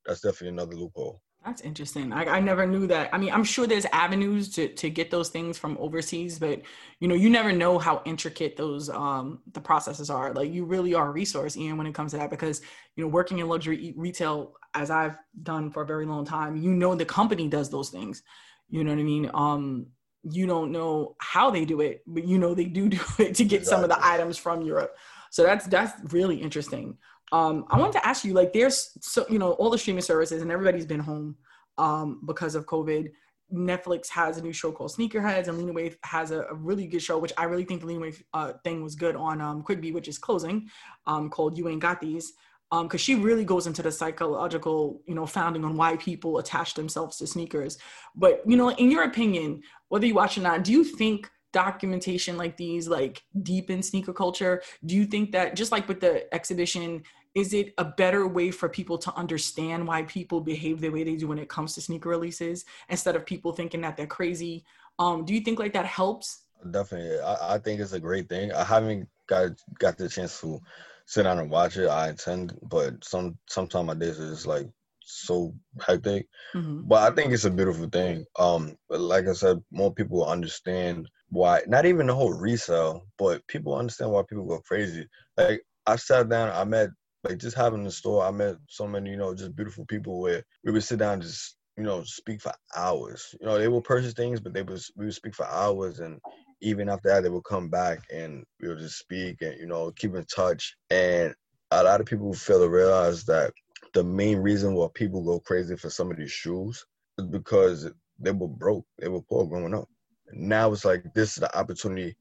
that's 0.04 0.20
definitely 0.20 0.48
another 0.48 0.74
loophole. 0.74 1.22
That's 1.44 1.60
interesting. 1.62 2.12
I, 2.12 2.36
I 2.36 2.40
never 2.40 2.66
knew 2.66 2.86
that. 2.86 3.10
I 3.12 3.18
mean, 3.18 3.32
I'm 3.32 3.42
sure 3.42 3.66
there's 3.66 3.86
avenues 3.86 4.48
to, 4.50 4.68
to 4.74 4.88
get 4.88 5.10
those 5.10 5.28
things 5.28 5.58
from 5.58 5.76
overseas, 5.78 6.38
but 6.38 6.62
you 7.00 7.08
know, 7.08 7.16
you 7.16 7.30
never 7.30 7.50
know 7.50 7.78
how 7.78 8.00
intricate 8.04 8.56
those 8.56 8.88
um 8.88 9.40
the 9.52 9.60
processes 9.60 10.08
are. 10.08 10.32
Like 10.32 10.52
you 10.52 10.64
really 10.64 10.94
are 10.94 11.08
a 11.08 11.10
resource, 11.10 11.56
Ian, 11.56 11.78
when 11.78 11.86
it 11.88 11.94
comes 11.94 12.12
to 12.12 12.18
that, 12.18 12.30
because 12.30 12.60
you 12.94 13.02
know, 13.02 13.08
working 13.08 13.40
in 13.40 13.48
luxury 13.48 13.92
retail 13.96 14.54
as 14.74 14.90
I've 14.90 15.16
done 15.42 15.70
for 15.70 15.82
a 15.82 15.86
very 15.86 16.06
long 16.06 16.24
time, 16.24 16.56
you 16.56 16.70
know 16.70 16.94
the 16.94 17.04
company 17.04 17.48
does 17.48 17.70
those 17.70 17.90
things. 17.90 18.22
You 18.68 18.84
know 18.84 18.90
what 18.90 19.00
I 19.00 19.04
mean? 19.04 19.30
Um, 19.34 19.86
you 20.22 20.46
don't 20.46 20.70
know 20.70 21.16
how 21.18 21.50
they 21.50 21.64
do 21.64 21.80
it, 21.80 22.02
but 22.06 22.24
you 22.24 22.38
know 22.38 22.54
they 22.54 22.66
do 22.66 22.88
do 22.88 23.00
it 23.18 23.34
to 23.34 23.44
get 23.44 23.62
exactly. 23.62 23.64
some 23.64 23.82
of 23.82 23.90
the 23.90 23.98
items 24.04 24.38
from 24.38 24.62
Europe. 24.62 24.96
So 25.30 25.42
that's 25.42 25.66
that's 25.66 25.92
really 26.12 26.36
interesting. 26.36 26.98
Um, 27.32 27.64
I 27.70 27.78
wanted 27.78 27.94
to 27.94 28.06
ask 28.06 28.24
you, 28.24 28.34
like, 28.34 28.52
there's 28.52 28.96
so 29.00 29.24
you 29.28 29.38
know 29.38 29.52
all 29.52 29.70
the 29.70 29.78
streaming 29.78 30.02
services, 30.02 30.42
and 30.42 30.50
everybody's 30.50 30.86
been 30.86 31.00
home 31.00 31.36
um, 31.78 32.20
because 32.26 32.54
of 32.54 32.66
COVID. 32.66 33.10
Netflix 33.52 34.08
has 34.08 34.38
a 34.38 34.42
new 34.42 34.52
show 34.52 34.72
called 34.72 34.92
Sneakerheads, 34.92 35.48
and 35.48 35.58
Lena 35.58 35.90
has 36.04 36.30
a, 36.30 36.42
a 36.42 36.54
really 36.54 36.86
good 36.86 37.02
show, 37.02 37.18
which 37.18 37.32
I 37.36 37.44
really 37.44 37.64
think 37.64 37.80
the 37.80 37.86
Lena 37.86 38.12
uh, 38.32 38.52
thing 38.64 38.82
was 38.82 38.94
good 38.94 39.16
on 39.16 39.40
um, 39.40 39.62
which 39.62 40.08
is 40.08 40.18
closing, 40.18 40.68
um, 41.06 41.28
called 41.28 41.58
You 41.58 41.68
Ain't 41.68 41.80
Got 41.80 42.00
These, 42.00 42.32
because 42.70 42.94
um, 42.94 42.98
she 42.98 43.14
really 43.14 43.44
goes 43.44 43.66
into 43.66 43.82
the 43.82 43.92
psychological, 43.92 45.02
you 45.06 45.14
know, 45.14 45.26
founding 45.26 45.64
on 45.64 45.76
why 45.76 45.96
people 45.96 46.38
attach 46.38 46.74
themselves 46.74 47.18
to 47.18 47.26
sneakers. 47.26 47.76
But 48.14 48.42
you 48.46 48.56
know, 48.56 48.70
in 48.70 48.90
your 48.90 49.04
opinion, 49.04 49.62
whether 49.88 50.06
you 50.06 50.14
watch 50.14 50.38
or 50.38 50.42
not, 50.42 50.64
do 50.64 50.72
you 50.72 50.84
think 50.84 51.30
documentation 51.52 52.38
like 52.38 52.56
these 52.56 52.88
like 52.88 53.22
deep 53.42 53.68
in 53.70 53.82
sneaker 53.82 54.14
culture? 54.14 54.62
Do 54.86 54.94
you 54.96 55.04
think 55.04 55.32
that 55.32 55.54
just 55.54 55.72
like 55.72 55.86
with 55.88 56.00
the 56.00 56.32
exhibition? 56.34 57.02
Is 57.34 57.54
it 57.54 57.72
a 57.78 57.84
better 57.84 58.26
way 58.26 58.50
for 58.50 58.68
people 58.68 58.98
to 58.98 59.14
understand 59.14 59.86
why 59.86 60.02
people 60.02 60.40
behave 60.40 60.80
the 60.80 60.90
way 60.90 61.02
they 61.02 61.16
do 61.16 61.28
when 61.28 61.38
it 61.38 61.48
comes 61.48 61.74
to 61.74 61.80
sneaker 61.80 62.10
releases 62.10 62.64
instead 62.88 63.16
of 63.16 63.24
people 63.24 63.52
thinking 63.52 63.80
that 63.80 63.96
they're 63.96 64.06
crazy? 64.06 64.64
Um, 64.98 65.24
do 65.24 65.32
you 65.34 65.40
think 65.40 65.58
like 65.58 65.72
that 65.72 65.86
helps? 65.86 66.42
Definitely. 66.70 67.20
I, 67.20 67.54
I, 67.54 67.58
think 67.58 67.80
it's 67.80 67.94
a 67.94 68.00
great 68.00 68.28
thing. 68.28 68.52
I 68.52 68.64
haven't 68.64 69.08
got 69.26 69.50
got 69.78 69.96
the 69.96 70.08
chance 70.08 70.40
to 70.40 70.60
sit 71.06 71.24
down 71.24 71.38
and 71.38 71.50
watch 71.50 71.76
it. 71.76 71.88
I 71.88 72.10
intend 72.10 72.56
but 72.62 73.02
some 73.02 73.38
sometimes 73.48 73.86
my 73.86 73.94
days 73.94 74.18
is 74.18 74.46
like 74.46 74.68
so 75.04 75.54
hectic. 75.84 76.28
Mm-hmm. 76.54 76.82
but 76.82 77.10
i 77.10 77.14
think 77.14 77.32
it's 77.32 77.44
a 77.44 77.50
beautiful 77.50 77.88
thing. 77.88 78.24
Um 78.38 78.76
but 78.88 79.00
like 79.00 79.26
i 79.26 79.32
said 79.32 79.58
more 79.70 79.92
people 79.92 80.24
understand 80.24 81.08
why 81.30 81.62
not 81.66 81.86
even 81.86 82.06
the 82.06 82.14
whole 82.14 82.34
resale 82.34 83.06
but 83.18 83.46
people 83.48 83.74
understand 83.74 84.12
why 84.12 84.22
people 84.28 84.46
go 84.46 84.60
crazy. 84.60 85.06
Like 85.36 85.62
i 85.86 85.96
sat 85.96 86.28
down 86.28 86.50
i 86.50 86.64
met 86.64 86.90
like 87.24 87.38
just 87.38 87.56
having 87.56 87.84
the 87.84 87.90
store, 87.90 88.24
I 88.24 88.30
met 88.30 88.56
so 88.68 88.86
many, 88.86 89.10
you 89.10 89.16
know, 89.16 89.34
just 89.34 89.54
beautiful 89.54 89.84
people 89.86 90.20
where 90.20 90.42
we 90.64 90.72
would 90.72 90.82
sit 90.82 90.98
down 90.98 91.14
and 91.14 91.22
just, 91.22 91.56
you 91.76 91.84
know, 91.84 92.02
speak 92.04 92.40
for 92.40 92.52
hours. 92.76 93.34
You 93.40 93.46
know, 93.46 93.58
they 93.58 93.68
would 93.68 93.84
purchase 93.84 94.12
things, 94.12 94.40
but 94.40 94.52
they 94.52 94.62
would 94.62 94.80
we 94.96 95.06
would 95.06 95.14
speak 95.14 95.34
for 95.34 95.46
hours 95.46 96.00
and 96.00 96.20
even 96.60 96.88
after 96.88 97.08
that 97.08 97.22
they 97.22 97.28
would 97.28 97.44
come 97.44 97.68
back 97.68 98.00
and 98.12 98.44
we 98.60 98.68
would 98.68 98.78
just 98.78 98.98
speak 98.98 99.40
and, 99.40 99.58
you 99.58 99.66
know, 99.66 99.90
keep 99.92 100.14
in 100.14 100.24
touch. 100.24 100.76
And 100.90 101.34
a 101.70 101.82
lot 101.82 102.00
of 102.00 102.06
people 102.06 102.32
fail 102.34 102.60
to 102.60 102.68
realize 102.68 103.24
that 103.24 103.52
the 103.94 104.04
main 104.04 104.38
reason 104.38 104.74
why 104.74 104.88
people 104.94 105.24
go 105.24 105.40
crazy 105.40 105.76
for 105.76 105.90
some 105.90 106.10
of 106.10 106.16
these 106.16 106.30
shoes 106.30 106.84
is 107.18 107.26
because 107.26 107.90
they 108.18 108.32
were 108.32 108.48
broke. 108.48 108.86
They 108.98 109.08
were 109.08 109.22
poor 109.22 109.46
growing 109.46 109.74
up. 109.74 109.88
Now 110.32 110.72
it's 110.72 110.84
like 110.84 111.04
this 111.14 111.30
is 111.30 111.36
the 111.36 111.58
opportunity 111.58 112.16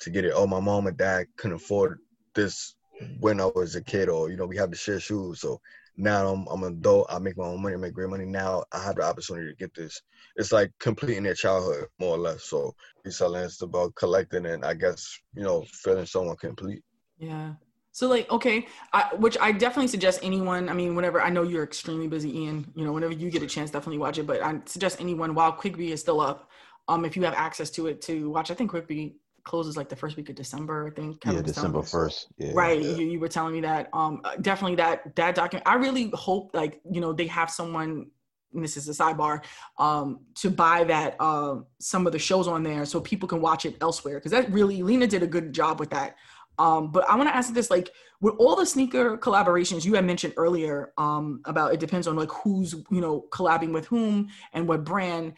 to 0.00 0.10
get 0.10 0.24
it. 0.24 0.32
Oh, 0.34 0.46
my 0.46 0.60
mom 0.60 0.86
and 0.86 0.96
dad 0.96 1.26
couldn't 1.36 1.56
afford 1.56 1.98
this 2.34 2.74
when 3.20 3.40
I 3.40 3.46
was 3.54 3.76
a 3.76 3.82
kid, 3.82 4.08
or 4.08 4.30
you 4.30 4.36
know, 4.36 4.46
we 4.46 4.56
have 4.56 4.70
to 4.70 4.76
share 4.76 5.00
shoes. 5.00 5.40
So 5.40 5.60
now 5.96 6.28
I'm, 6.28 6.46
I'm 6.48 6.62
an 6.62 6.74
adult. 6.74 7.06
I 7.10 7.18
make 7.18 7.36
my 7.36 7.44
own 7.44 7.62
money, 7.62 7.74
I 7.74 7.78
make 7.78 7.92
great 7.92 8.08
money. 8.08 8.24
Now 8.24 8.64
I 8.72 8.82
have 8.82 8.96
the 8.96 9.02
opportunity 9.02 9.48
to 9.48 9.56
get 9.56 9.74
this. 9.74 10.00
It's 10.36 10.52
like 10.52 10.70
completing 10.78 11.24
their 11.24 11.34
childhood, 11.34 11.86
more 11.98 12.16
or 12.16 12.18
less. 12.18 12.44
So 12.44 12.74
reselling 13.04 13.44
is 13.44 13.62
about 13.62 13.94
collecting, 13.94 14.46
and 14.46 14.64
I 14.64 14.74
guess 14.74 15.18
you 15.34 15.42
know, 15.42 15.64
feeling 15.72 16.06
someone 16.06 16.36
complete. 16.36 16.82
Yeah. 17.18 17.54
So 17.92 18.06
like, 18.06 18.30
okay, 18.30 18.66
I, 18.92 19.10
which 19.16 19.36
I 19.40 19.50
definitely 19.50 19.88
suggest 19.88 20.20
anyone. 20.22 20.68
I 20.68 20.72
mean, 20.72 20.94
whenever 20.94 21.20
I 21.20 21.30
know 21.30 21.42
you're 21.42 21.64
extremely 21.64 22.06
busy, 22.06 22.42
Ian. 22.42 22.70
You 22.76 22.84
know, 22.84 22.92
whenever 22.92 23.12
you 23.12 23.28
get 23.28 23.42
a 23.42 23.46
chance, 23.46 23.72
definitely 23.72 23.98
watch 23.98 24.18
it. 24.18 24.26
But 24.26 24.40
I 24.40 24.60
suggest 24.66 25.00
anyone 25.00 25.34
while 25.34 25.52
Quibi 25.52 25.88
is 25.88 26.00
still 26.00 26.20
up, 26.20 26.48
um, 26.86 27.04
if 27.04 27.16
you 27.16 27.24
have 27.24 27.34
access 27.34 27.70
to 27.70 27.88
it, 27.88 28.00
to 28.02 28.30
watch. 28.30 28.52
I 28.52 28.54
think 28.54 28.70
Quibi 28.70 29.14
closes 29.44 29.76
like 29.76 29.88
the 29.88 29.96
first 29.96 30.16
week 30.16 30.28
of 30.28 30.36
December, 30.36 30.88
I 30.88 30.90
think. 30.90 31.20
Kevin 31.20 31.38
yeah, 31.38 31.46
December 31.46 31.82
first. 31.82 32.28
Yeah. 32.38 32.52
Right. 32.54 32.80
Yeah. 32.80 32.96
You, 32.96 33.06
you 33.06 33.20
were 33.20 33.28
telling 33.28 33.52
me 33.52 33.60
that. 33.62 33.88
Um, 33.92 34.20
uh, 34.24 34.36
definitely 34.36 34.76
that 34.76 35.14
that 35.16 35.34
document. 35.34 35.66
I 35.66 35.74
really 35.74 36.10
hope 36.14 36.50
like 36.54 36.80
you 36.90 37.00
know 37.00 37.12
they 37.12 37.26
have 37.26 37.50
someone. 37.50 38.06
this 38.52 38.76
is 38.76 38.88
a 38.88 38.92
sidebar. 38.92 39.44
Um, 39.78 40.20
to 40.36 40.50
buy 40.50 40.84
that 40.84 41.16
uh, 41.20 41.56
some 41.80 42.06
of 42.06 42.12
the 42.12 42.18
shows 42.18 42.48
on 42.48 42.62
there 42.62 42.84
so 42.84 43.00
people 43.00 43.28
can 43.28 43.40
watch 43.40 43.64
it 43.64 43.76
elsewhere 43.80 44.18
because 44.18 44.32
that 44.32 44.50
really 44.52 44.82
Lena 44.82 45.06
did 45.06 45.22
a 45.22 45.26
good 45.26 45.52
job 45.52 45.80
with 45.80 45.90
that. 45.90 46.16
Um, 46.58 46.90
but 46.90 47.08
I 47.08 47.16
want 47.16 47.28
to 47.28 47.36
ask 47.36 47.54
this 47.54 47.70
like 47.70 47.90
with 48.20 48.34
all 48.38 48.56
the 48.56 48.66
sneaker 48.66 49.16
collaborations 49.16 49.84
you 49.84 49.94
had 49.94 50.04
mentioned 50.04 50.34
earlier 50.36 50.92
um, 50.98 51.40
about 51.44 51.72
it 51.72 51.80
depends 51.80 52.06
on 52.08 52.16
like 52.16 52.30
who's 52.30 52.74
you 52.90 53.00
know 53.00 53.26
collabing 53.30 53.72
with 53.72 53.86
whom 53.86 54.28
and 54.52 54.66
what 54.66 54.84
brand 54.84 55.34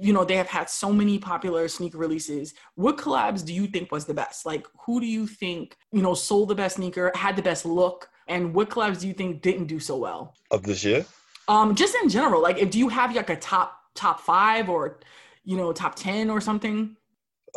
you 0.00 0.12
know, 0.12 0.24
they 0.24 0.36
have 0.36 0.48
had 0.48 0.70
so 0.70 0.92
many 0.92 1.18
popular 1.18 1.66
sneaker 1.68 1.98
releases. 1.98 2.54
What 2.74 2.96
collabs 2.96 3.44
do 3.44 3.52
you 3.52 3.66
think 3.66 3.90
was 3.90 4.04
the 4.04 4.14
best? 4.14 4.46
Like, 4.46 4.66
who 4.86 5.00
do 5.00 5.06
you 5.06 5.26
think, 5.26 5.76
you 5.92 6.02
know, 6.02 6.14
sold 6.14 6.48
the 6.48 6.54
best 6.54 6.76
sneaker, 6.76 7.10
had 7.14 7.36
the 7.36 7.42
best 7.42 7.64
look, 7.64 8.08
and 8.28 8.54
what 8.54 8.70
collabs 8.70 9.00
do 9.00 9.08
you 9.08 9.14
think 9.14 9.42
didn't 9.42 9.66
do 9.66 9.80
so 9.80 9.96
well? 9.96 10.34
Of 10.50 10.62
this 10.62 10.84
year? 10.84 11.04
Um, 11.48 11.74
just 11.74 11.96
in 12.02 12.08
general, 12.08 12.42
like, 12.42 12.58
if 12.58 12.70
do 12.70 12.78
you 12.78 12.88
have 12.88 13.14
like 13.14 13.30
a 13.30 13.36
top 13.36 13.80
top 13.94 14.20
five 14.20 14.68
or, 14.68 15.00
you 15.44 15.56
know, 15.56 15.72
top 15.72 15.94
ten 15.94 16.30
or 16.30 16.40
something? 16.40 16.96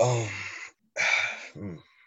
Um, 0.01 0.27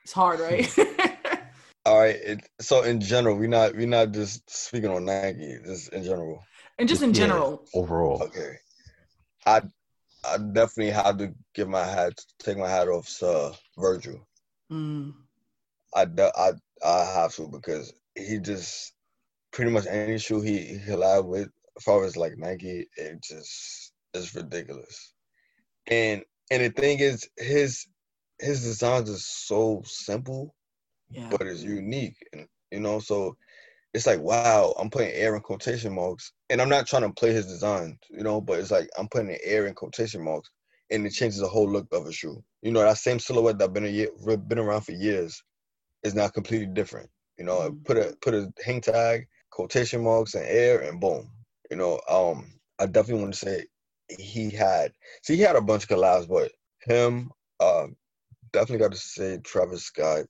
it's 0.03 0.13
hard, 0.13 0.41
right? 0.41 0.75
All 1.87 1.99
right. 1.99 2.17
It, 2.17 2.49
so 2.61 2.83
in 2.83 3.01
general, 3.01 3.37
we're 3.37 3.49
not 3.49 3.75
we're 3.75 3.87
not 3.87 4.13
just 4.13 4.49
speaking 4.51 4.91
on 4.91 5.05
Nike, 5.05 5.59
just 5.65 5.93
in 5.93 6.03
general. 6.03 6.43
And 6.79 6.89
just 6.89 7.03
in 7.03 7.11
yeah, 7.11 7.27
general, 7.27 7.67
overall. 7.75 8.23
Okay. 8.23 8.57
I 9.47 9.63
I 10.27 10.39
definitely 10.39 10.93
have 10.93 11.19
to 11.19 11.35
give 11.55 11.69
my 11.69 11.85
hat, 11.85 12.15
take 12.39 12.59
my 12.59 12.69
hat 12.69 12.89
off 12.89 13.09
to 13.19 13.53
Virgil. 13.77 14.27
Mm. 14.71 15.15
I, 15.95 16.07
I, 16.37 16.53
I 16.85 17.05
have 17.05 17.35
to 17.37 17.49
because 17.49 17.93
he 18.15 18.39
just 18.39 18.95
pretty 19.53 19.71
much 19.71 19.87
any 19.87 20.19
shoe 20.19 20.41
he, 20.41 20.59
he 20.59 20.79
collab 20.79 21.27
with, 21.27 21.49
as 21.77 21.83
far 21.83 22.05
as 22.05 22.17
like 22.17 22.37
Nike, 22.37 22.89
it 22.97 23.23
just 23.23 23.93
is 24.15 24.35
ridiculous. 24.35 25.15
And 25.87 26.23
and 26.51 26.63
the 26.63 26.71
thing 26.71 26.99
is, 27.01 27.29
his 27.37 27.87
his 28.41 28.63
designs 28.63 29.11
are 29.11 29.19
so 29.19 29.83
simple, 29.85 30.55
yeah. 31.11 31.29
but 31.31 31.47
it's 31.47 31.63
unique, 31.63 32.17
and 32.33 32.47
you 32.71 32.81
know, 32.81 32.99
so 32.99 33.37
it's 33.95 34.07
like 34.07 34.21
wow, 34.21 34.75
I'm 34.79 34.91
putting 34.91 35.13
air 35.13 35.37
in 35.37 35.41
quotation 35.41 35.95
marks, 35.95 36.33
and 36.51 36.61
I'm 36.61 36.69
not 36.69 36.87
trying 36.87 37.03
to 37.03 37.13
play 37.13 37.33
his 37.33 37.47
design, 37.47 37.97
you 38.11 38.25
know, 38.25 38.41
but 38.41 38.59
it's 38.59 38.73
like 38.73 38.89
I'm 38.99 39.09
putting 39.09 39.29
the 39.29 39.45
air 39.45 39.67
in 39.67 39.75
quotation 39.75 40.23
marks, 40.23 40.51
and 40.91 41.07
it 41.07 41.11
changes 41.11 41.39
the 41.39 41.49
whole 41.49 41.71
look 41.71 41.87
of 41.93 42.07
a 42.07 42.13
shoe. 42.13 42.43
You 42.63 42.73
know, 42.73 42.81
that 42.81 42.99
same 42.99 43.21
silhouette 43.21 43.59
that 43.59 43.73
been 43.73 43.87
a 43.87 43.89
year, 43.89 44.09
been 44.49 44.59
around 44.59 44.83
for 44.83 44.93
years, 44.93 45.41
is 46.03 46.15
now 46.15 46.27
completely 46.29 46.67
different. 46.67 47.09
You 47.39 47.45
know, 47.45 47.59
mm-hmm. 47.59 47.83
put 47.85 47.97
a 47.97 48.17
put 48.21 48.35
a 48.35 48.53
hang 48.65 48.81
tag, 48.81 49.29
quotation 49.51 50.03
marks, 50.03 50.35
and 50.35 50.45
air, 50.45 50.81
and 50.81 51.01
boom. 51.01 51.31
You 51.71 51.77
know, 51.77 52.01
um, 52.11 52.53
I 52.81 52.87
definitely 52.87 53.23
want 53.23 53.35
to 53.35 53.39
say 53.39 53.65
he 54.19 54.51
had. 54.51 54.93
See, 55.23 55.37
he 55.37 55.43
had 55.43 55.57
a 55.57 55.63
bunch 55.63 55.85
of 55.85 55.91
collabs, 55.91 56.29
but 56.29 56.51
him, 56.83 57.31
uh, 57.61 57.87
definitely 58.53 58.85
got 58.85 58.93
to 58.93 58.99
say 58.99 59.39
Travis 59.39 59.85
Scott, 59.85 60.27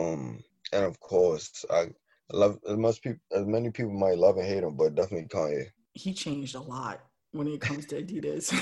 um, 0.00 0.42
and 0.72 0.84
of 0.84 0.98
course, 0.98 1.64
I 1.70 1.86
love 2.34 2.58
uh, 2.68 2.72
as 2.72 2.78
much 2.78 3.02
people 3.02 3.20
as 3.32 3.42
uh, 3.42 3.46
many 3.46 3.70
people 3.70 3.92
might 3.92 4.18
love 4.18 4.36
and 4.36 4.46
hate 4.46 4.62
him, 4.62 4.76
but 4.76 4.94
definitely 4.94 5.28
Kanye. 5.28 5.66
He 5.92 6.12
changed 6.12 6.54
a 6.54 6.60
lot 6.60 7.00
when 7.32 7.48
it 7.48 7.60
comes 7.60 7.86
to 7.86 8.02
Adidas. 8.02 8.52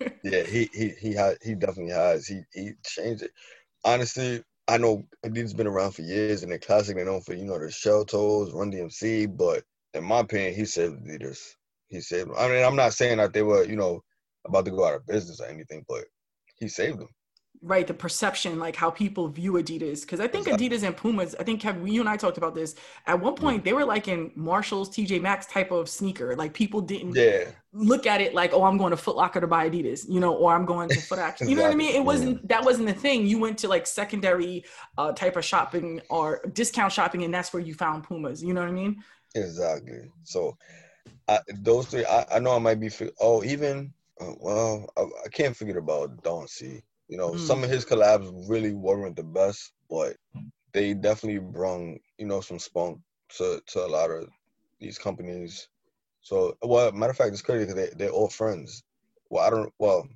yeah, 0.24 0.42
he 0.42 0.68
he 0.72 0.90
he 1.00 1.14
had 1.14 1.36
he 1.42 1.54
definitely 1.54 1.92
has. 1.92 2.26
He 2.26 2.42
he 2.52 2.72
changed 2.84 3.22
it. 3.22 3.32
Honestly, 3.84 4.42
I 4.68 4.78
know 4.78 5.04
Adidas 5.24 5.56
been 5.56 5.66
around 5.66 5.92
for 5.92 6.02
years 6.02 6.42
and 6.42 6.50
they're 6.50 6.58
classic. 6.58 6.96
They're 6.96 7.04
known 7.04 7.20
for 7.20 7.34
you 7.34 7.44
know 7.44 7.58
the 7.58 7.70
shell 7.70 8.04
toes, 8.04 8.52
Run 8.52 8.72
DMC, 8.72 9.36
but 9.36 9.62
in 9.92 10.04
my 10.04 10.20
opinion, 10.20 10.54
he 10.54 10.64
saved 10.64 11.04
Adidas. 11.04 11.40
He 11.88 12.00
saved. 12.00 12.30
Them. 12.30 12.36
I 12.38 12.48
mean, 12.48 12.64
I'm 12.64 12.76
not 12.76 12.94
saying 12.94 13.18
that 13.18 13.32
they 13.32 13.42
were 13.42 13.64
you 13.64 13.76
know 13.76 14.02
about 14.46 14.64
to 14.66 14.70
go 14.70 14.84
out 14.86 14.94
of 14.94 15.06
business 15.06 15.40
or 15.40 15.46
anything, 15.46 15.84
but 15.88 16.04
he 16.58 16.68
saved 16.68 16.98
them. 16.98 17.08
Right 17.66 17.86
the 17.86 17.94
perception 17.94 18.58
like 18.58 18.76
how 18.76 18.90
people 18.90 19.26
view 19.28 19.52
adidas. 19.52 20.02
Because 20.02 20.20
i 20.20 20.28
think 20.28 20.46
exactly. 20.46 20.68
adidas 20.68 20.82
and 20.82 20.94
pumas 20.94 21.34
i 21.40 21.42
think 21.42 21.62
Kevin, 21.62 21.86
you 21.86 22.00
and 22.00 22.08
i 22.10 22.16
talked 22.16 22.36
about 22.36 22.54
this. 22.54 22.74
At 23.06 23.18
one 23.18 23.34
point 23.34 23.58
yeah. 23.58 23.62
they 23.64 23.72
were 23.72 23.86
like 23.86 24.06
in 24.06 24.30
marshall's 24.34 24.90
tj 24.90 25.20
maxx 25.20 25.46
type 25.46 25.70
of 25.70 25.88
sneaker. 25.88 26.36
Like 26.36 26.52
people 26.52 26.82
didn't 26.82 27.14
yeah. 27.14 27.44
look 27.72 28.06
at 28.06 28.20
it 28.20 28.34
like 28.34 28.52
oh 28.52 28.64
i'm 28.64 28.76
going 28.76 28.90
to 28.90 28.98
foot 28.98 29.16
locker 29.16 29.40
to 29.40 29.46
buy 29.46 29.70
adidas 29.70 30.06
you 30.06 30.20
know 30.20 30.34
or 30.34 30.54
i'm 30.54 30.66
going 30.66 30.90
to 30.90 30.96
Footaction 30.96 31.48
you 31.48 31.56
know 31.56 31.62
what 31.62 31.72
i 31.72 31.74
mean? 31.74 31.94
It 31.94 32.04
wasn't 32.04 32.36
yeah. 32.36 32.46
that 32.48 32.64
wasn't 32.64 32.88
the 32.88 32.94
thing. 32.94 33.26
You 33.26 33.38
went 33.38 33.56
to 33.58 33.68
like 33.68 33.86
secondary 33.86 34.64
uh, 34.98 35.12
type 35.12 35.36
of 35.36 35.44
shopping 35.44 36.02
or 36.10 36.42
discount 36.52 36.92
shopping 36.92 37.24
and 37.24 37.32
that's 37.32 37.52
where 37.54 37.62
you 37.62 37.72
found 37.72 38.04
pumas. 38.04 38.42
You 38.42 38.52
know 38.52 38.60
what 38.60 38.68
i 38.68 38.72
mean? 38.72 39.02
Exactly. 39.34 40.10
So 40.24 40.58
I, 41.28 41.38
those 41.60 41.86
three 41.86 42.04
I, 42.04 42.26
I 42.32 42.38
know 42.38 42.54
i 42.54 42.58
might 42.58 42.80
be 42.80 42.90
oh 43.20 43.42
even 43.42 43.92
uh, 44.20 44.32
well 44.38 44.86
I, 44.98 45.02
I 45.02 45.28
can't 45.32 45.56
forget 45.56 45.76
about 45.76 46.22
Don 46.22 46.46
C 46.46 46.82
you 47.08 47.16
know, 47.16 47.30
mm. 47.30 47.38
some 47.38 47.64
of 47.64 47.70
his 47.70 47.84
collabs 47.84 48.48
really 48.48 48.72
weren't 48.72 49.16
the 49.16 49.22
best, 49.22 49.72
but 49.90 50.16
they 50.72 50.94
definitely 50.94 51.40
brung, 51.40 51.98
you 52.18 52.26
know, 52.26 52.40
some 52.40 52.58
spunk 52.58 52.98
to, 53.36 53.60
to 53.66 53.84
a 53.84 53.88
lot 53.88 54.10
of 54.10 54.28
these 54.80 54.98
companies. 54.98 55.68
So, 56.20 56.56
well, 56.62 56.90
matter 56.92 57.10
of 57.10 57.16
fact, 57.16 57.32
it's 57.32 57.42
crazy 57.42 57.66
because 57.66 57.74
they, 57.74 57.90
they're 57.96 58.10
all 58.10 58.28
friends. 58.28 58.82
Well, 59.30 59.44
I 59.46 59.50
don't, 59.50 59.72
well, 59.78 60.08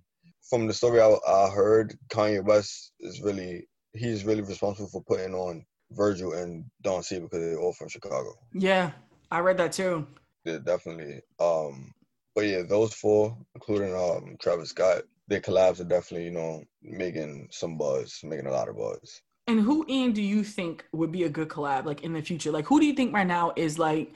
from 0.48 0.66
the 0.66 0.72
story 0.72 1.00
I, 1.00 1.14
I 1.28 1.50
heard, 1.50 1.96
Kanye 2.08 2.44
West 2.44 2.92
is 3.00 3.20
really, 3.20 3.68
he's 3.92 4.24
really 4.24 4.42
responsible 4.42 4.88
for 4.88 5.02
putting 5.02 5.34
on 5.34 5.64
Virgil 5.92 6.32
and 6.32 6.64
Don 6.82 7.02
C 7.02 7.18
because 7.18 7.40
they're 7.40 7.58
all 7.58 7.72
from 7.72 7.88
Chicago. 7.88 8.32
Yeah, 8.52 8.92
I 9.30 9.40
read 9.40 9.58
that 9.58 9.72
too. 9.72 10.06
Yeah, 10.44 10.58
definitely. 10.64 11.20
Um, 11.40 11.92
but 12.34 12.46
yeah, 12.46 12.62
those 12.62 12.94
four, 12.94 13.36
including 13.54 13.94
um 13.94 14.36
Travis 14.40 14.70
Scott, 14.70 15.02
their 15.28 15.40
collabs 15.40 15.80
are 15.80 15.84
definitely, 15.84 16.24
you 16.24 16.32
know, 16.32 16.64
making 16.82 17.48
some 17.50 17.76
buzz, 17.76 18.20
making 18.24 18.46
a 18.46 18.50
lot 18.50 18.68
of 18.68 18.76
buzz. 18.76 19.20
And 19.46 19.60
who 19.60 19.84
Ian 19.88 20.12
do 20.12 20.22
you 20.22 20.42
think 20.42 20.84
would 20.92 21.12
be 21.12 21.24
a 21.24 21.28
good 21.28 21.48
collab 21.48 21.84
like 21.86 22.02
in 22.02 22.12
the 22.12 22.22
future? 22.22 22.50
Like 22.50 22.66
who 22.66 22.80
do 22.80 22.86
you 22.86 22.94
think 22.94 23.14
right 23.14 23.26
now 23.26 23.52
is 23.56 23.78
like 23.78 24.12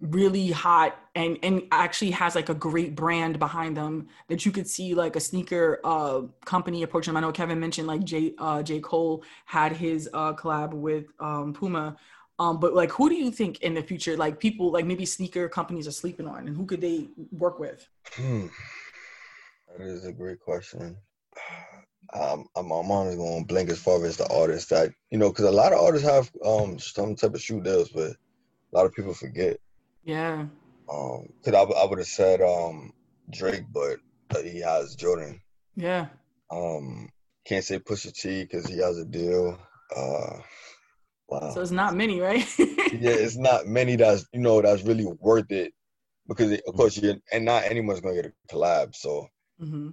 really 0.00 0.50
hot 0.50 0.98
and 1.14 1.38
and 1.42 1.62
actually 1.72 2.10
has 2.10 2.34
like 2.34 2.48
a 2.48 2.54
great 2.54 2.94
brand 2.94 3.38
behind 3.38 3.76
them 3.76 4.08
that 4.28 4.46
you 4.46 4.52
could 4.52 4.66
see 4.66 4.94
like 4.94 5.16
a 5.16 5.20
sneaker 5.20 5.80
uh 5.84 6.22
company 6.46 6.82
approach 6.82 7.06
them. 7.06 7.16
I 7.16 7.20
know 7.20 7.32
Kevin 7.32 7.60
mentioned 7.60 7.86
like 7.86 8.04
J 8.04 8.34
uh 8.38 8.62
J. 8.62 8.80
Cole 8.80 9.22
had 9.44 9.72
his 9.72 10.08
uh 10.14 10.32
collab 10.34 10.72
with 10.72 11.06
um 11.18 11.52
Puma. 11.52 11.96
Um, 12.38 12.58
but 12.58 12.74
like 12.74 12.90
who 12.90 13.10
do 13.10 13.16
you 13.16 13.30
think 13.30 13.60
in 13.60 13.74
the 13.74 13.82
future 13.82 14.16
like 14.16 14.40
people 14.40 14.72
like 14.72 14.86
maybe 14.86 15.04
sneaker 15.04 15.46
companies 15.46 15.86
are 15.86 15.92
sleeping 15.92 16.26
on 16.26 16.48
and 16.48 16.56
who 16.56 16.64
could 16.64 16.80
they 16.80 17.08
work 17.30 17.58
with? 17.58 17.86
Hmm. 18.12 18.46
That 19.76 19.86
is 19.86 20.04
a 20.04 20.12
great 20.12 20.40
question. 20.40 20.96
Um, 22.12 22.46
I'm, 22.56 22.70
I'm 22.72 22.90
only 22.90 23.16
going 23.16 23.42
to 23.42 23.46
blink 23.46 23.70
as 23.70 23.78
far 23.78 24.04
as 24.04 24.16
the 24.16 24.28
artists 24.32 24.70
that 24.70 24.90
you 25.10 25.18
know, 25.18 25.28
because 25.30 25.44
a 25.44 25.50
lot 25.50 25.72
of 25.72 25.80
artists 25.80 26.08
have 26.08 26.30
um 26.44 26.78
some 26.78 27.14
type 27.14 27.34
of 27.34 27.40
shoe 27.40 27.60
deals, 27.60 27.90
but 27.90 28.10
a 28.10 28.16
lot 28.72 28.86
of 28.86 28.92
people 28.92 29.14
forget. 29.14 29.58
Yeah. 30.04 30.46
Um, 30.92 31.28
because 31.38 31.54
I, 31.54 31.62
I 31.62 31.86
would 31.86 31.98
have 31.98 32.08
said 32.08 32.40
um 32.40 32.92
Drake, 33.30 33.64
but 33.72 33.98
uh, 34.34 34.42
he 34.42 34.60
has 34.60 34.96
Jordan. 34.96 35.40
Yeah. 35.76 36.06
Um, 36.50 37.08
can't 37.44 37.64
say 37.64 37.78
Pusha 37.78 38.12
T 38.12 38.42
because 38.42 38.66
he 38.66 38.78
has 38.78 38.98
a 38.98 39.04
deal. 39.04 39.58
Uh, 39.96 40.38
wow. 41.28 41.52
So 41.54 41.60
it's 41.60 41.70
not 41.70 41.94
many, 41.94 42.20
right? 42.20 42.46
yeah, 42.58 43.10
it's 43.10 43.36
not 43.36 43.66
many 43.66 43.96
that's 43.96 44.26
you 44.32 44.40
know 44.40 44.60
that's 44.62 44.82
really 44.82 45.06
worth 45.20 45.50
it 45.52 45.72
because 46.26 46.50
it, 46.50 46.62
of 46.66 46.74
course 46.74 46.96
you 46.96 47.20
and 47.30 47.44
not 47.44 47.64
anyone's 47.64 48.00
gonna 48.00 48.16
get 48.16 48.26
a 48.26 48.54
collab. 48.54 48.96
So 48.96 49.28
Mm-hmm. 49.60 49.90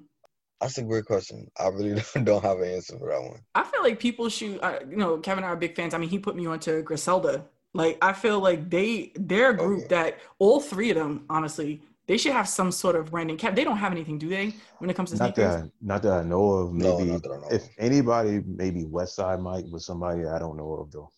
That's 0.61 0.77
a 0.77 0.83
great 0.83 1.05
question. 1.05 1.49
I 1.59 1.67
really 1.67 2.01
don't 2.23 2.43
have 2.43 2.59
an 2.59 2.69
answer 2.69 2.97
for 2.97 3.09
that 3.09 3.21
one. 3.21 3.39
I 3.53 3.63
feel 3.63 3.83
like 3.83 3.99
people 3.99 4.27
shoot. 4.29 4.59
Uh, 4.61 4.79
you 4.89 4.97
know, 4.97 5.17
Kevin 5.17 5.43
and 5.43 5.49
I 5.49 5.53
are 5.53 5.55
big 5.55 5.75
fans. 5.75 5.93
I 5.93 5.97
mean, 5.97 6.09
he 6.09 6.19
put 6.19 6.35
me 6.35 6.45
onto 6.45 6.81
Griselda. 6.81 7.45
Like, 7.73 7.97
I 8.01 8.13
feel 8.13 8.39
like 8.39 8.69
they 8.69 9.11
they're 9.15 9.51
a 9.51 9.57
group 9.57 9.85
okay. 9.85 9.87
that 9.89 10.19
all 10.39 10.59
three 10.59 10.89
of 10.89 10.95
them, 10.95 11.25
honestly, 11.29 11.81
they 12.07 12.17
should 12.17 12.31
have 12.31 12.47
some 12.47 12.71
sort 12.71 12.95
of 12.95 13.11
branding. 13.11 13.37
Cap, 13.37 13.55
they 13.55 13.63
don't 13.63 13.77
have 13.77 13.91
anything, 13.91 14.17
do 14.17 14.29
they? 14.29 14.55
When 14.79 14.89
it 14.89 14.95
comes 14.95 15.11
to 15.11 15.17
not 15.17 15.35
sneakers? 15.35 15.61
that 15.61 15.71
not 15.81 16.01
that 16.03 16.13
I 16.13 16.23
know 16.23 16.49
of. 16.51 16.73
Maybe 16.73 17.03
no, 17.03 17.17
know. 17.17 17.47
if 17.51 17.67
anybody, 17.77 18.41
maybe 18.45 18.83
Westside 18.85 19.41
Mike 19.41 19.65
was 19.69 19.85
somebody 19.85 20.25
I 20.25 20.39
don't 20.39 20.57
know 20.57 20.73
of 20.73 20.91
though. 20.91 21.11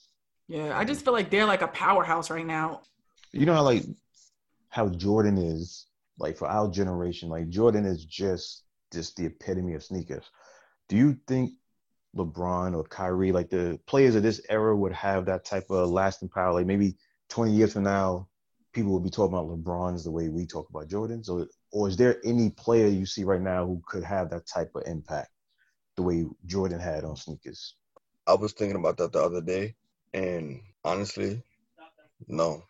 Yeah, 0.47 0.77
I 0.77 0.83
just 0.83 1.05
feel 1.05 1.13
like 1.13 1.29
they're 1.29 1.45
like 1.45 1.61
a 1.61 1.67
powerhouse 1.67 2.29
right 2.31 2.45
now. 2.45 2.81
You 3.31 3.45
know 3.45 3.53
how 3.53 3.63
like 3.63 3.83
how 4.69 4.89
Jordan 4.89 5.37
is 5.37 5.85
like 6.19 6.37
for 6.37 6.47
our 6.47 6.69
generation, 6.69 7.29
like 7.29 7.49
Jordan 7.49 7.85
is 7.85 8.05
just 8.05 8.63
just 8.93 9.15
the 9.15 9.25
epitome 9.25 9.73
of 9.73 9.83
sneakers. 9.83 10.29
Do 10.89 10.97
you 10.97 11.17
think 11.27 11.51
LeBron 12.15 12.75
or 12.75 12.83
Kyrie, 12.83 13.31
like 13.31 13.49
the 13.49 13.79
players 13.85 14.15
of 14.15 14.23
this 14.23 14.41
era, 14.49 14.75
would 14.75 14.93
have 14.93 15.25
that 15.25 15.45
type 15.45 15.69
of 15.69 15.89
lasting 15.89 16.29
power? 16.29 16.53
Like 16.53 16.65
maybe 16.65 16.97
20 17.29 17.53
years 17.53 17.73
from 17.73 17.83
now, 17.83 18.27
people 18.73 18.91
will 18.91 18.99
be 18.99 19.09
talking 19.09 19.37
about 19.37 19.47
LeBron's 19.47 20.03
the 20.03 20.11
way 20.11 20.29
we 20.29 20.45
talk 20.45 20.69
about 20.69 20.89
Jordan's, 20.89 21.27
So, 21.27 21.47
or 21.71 21.87
is 21.87 21.97
there 21.97 22.19
any 22.25 22.49
player 22.49 22.87
you 22.87 23.05
see 23.05 23.23
right 23.23 23.41
now 23.41 23.65
who 23.65 23.81
could 23.87 24.03
have 24.03 24.29
that 24.31 24.47
type 24.47 24.71
of 24.75 24.83
impact 24.87 25.29
the 25.95 26.03
way 26.03 26.25
Jordan 26.45 26.79
had 26.79 27.03
on 27.03 27.15
sneakers? 27.15 27.75
I 28.25 28.33
was 28.33 28.53
thinking 28.53 28.77
about 28.77 28.97
that 28.97 29.11
the 29.11 29.21
other 29.21 29.41
day, 29.41 29.75
and 30.13 30.61
honestly, 30.83 31.43
no, 32.27 32.63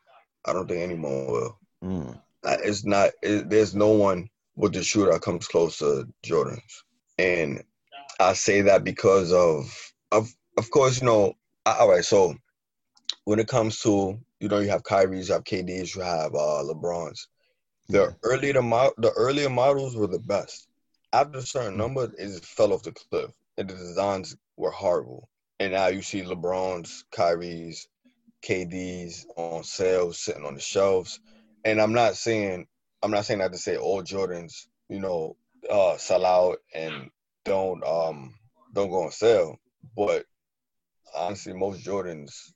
I 0.46 0.54
don't 0.54 0.68
think 0.68 0.82
anyone 0.82 1.28
will. 1.28 1.60
Mm 1.84 2.22
it's 2.44 2.86
not. 2.86 3.12
It, 3.22 3.50
there's 3.50 3.76
no 3.76 3.90
one 3.90 4.30
with 4.56 4.74
the 4.74 4.84
shoe 4.84 5.06
that 5.06 5.22
comes 5.22 5.48
close 5.48 5.78
to 5.80 6.08
Jordan's, 6.24 6.84
and 7.18 7.64
I 8.20 8.34
say 8.34 8.62
that 8.62 8.84
because 8.84 9.32
of 9.32 9.94
of 10.12 10.34
of 10.58 10.70
course 10.72 11.02
you 11.02 11.08
know. 11.08 11.34
All 11.66 11.90
right, 11.90 12.04
so 12.04 12.36
when 13.26 13.40
it 13.40 13.48
comes 13.48 13.80
to 13.82 14.20
you 14.40 14.48
know 14.48 14.60
you 14.60 14.70
have 14.70 14.84
Kyrie's, 14.84 15.28
you 15.28 15.34
have 15.34 15.44
KD's, 15.44 15.96
you 15.96 16.02
have 16.02 16.34
uh, 16.34 16.64
LeBron's. 16.64 17.28
The 17.90 18.00
yeah. 18.00 18.10
earlier 18.24 18.54
the, 18.54 18.62
mo- 18.62 18.94
the 18.98 19.12
earlier 19.12 19.50
models 19.50 19.96
were 19.96 20.08
the 20.08 20.20
best. 20.20 20.68
After 21.12 21.40
a 21.40 21.44
certain 21.44 21.78
number, 21.78 22.04
it 22.04 22.28
just 22.28 22.46
fell 22.46 22.72
off 22.72 22.84
the 22.84 22.92
cliff, 22.92 23.32
and 23.58 23.68
the 23.68 23.74
designs 23.74 24.36
were 24.58 24.72
horrible. 24.72 25.28
And 25.60 25.74
now 25.74 25.88
you 25.88 26.02
see 26.02 26.22
LeBron's, 26.22 27.04
Kyrie's, 27.12 27.88
KD's 28.44 29.26
on 29.36 29.64
sale, 29.64 30.14
sitting 30.14 30.46
on 30.46 30.54
the 30.54 30.62
shelves 30.62 31.20
and 31.66 31.82
I'm 31.82 31.94
not 31.94 32.16
saying 32.16 32.68
I'm 33.02 33.12
not 33.12 33.26
saying 33.26 33.40
that 33.40 33.52
to 33.52 33.58
say 33.58 33.78
all 33.78 34.04
Jordans, 34.04 34.68
you 34.90 35.00
know, 35.00 35.36
uh, 35.70 35.98
sell 35.98 36.26
out 36.26 36.58
and 36.74 37.10
don't 37.46 37.84
um 37.86 38.36
don't 38.74 38.90
go 38.90 39.04
on 39.04 39.12
sale, 39.12 39.58
but 39.96 40.26
honestly, 41.16 41.54
most 41.54 41.84
Jordans, 41.84 42.52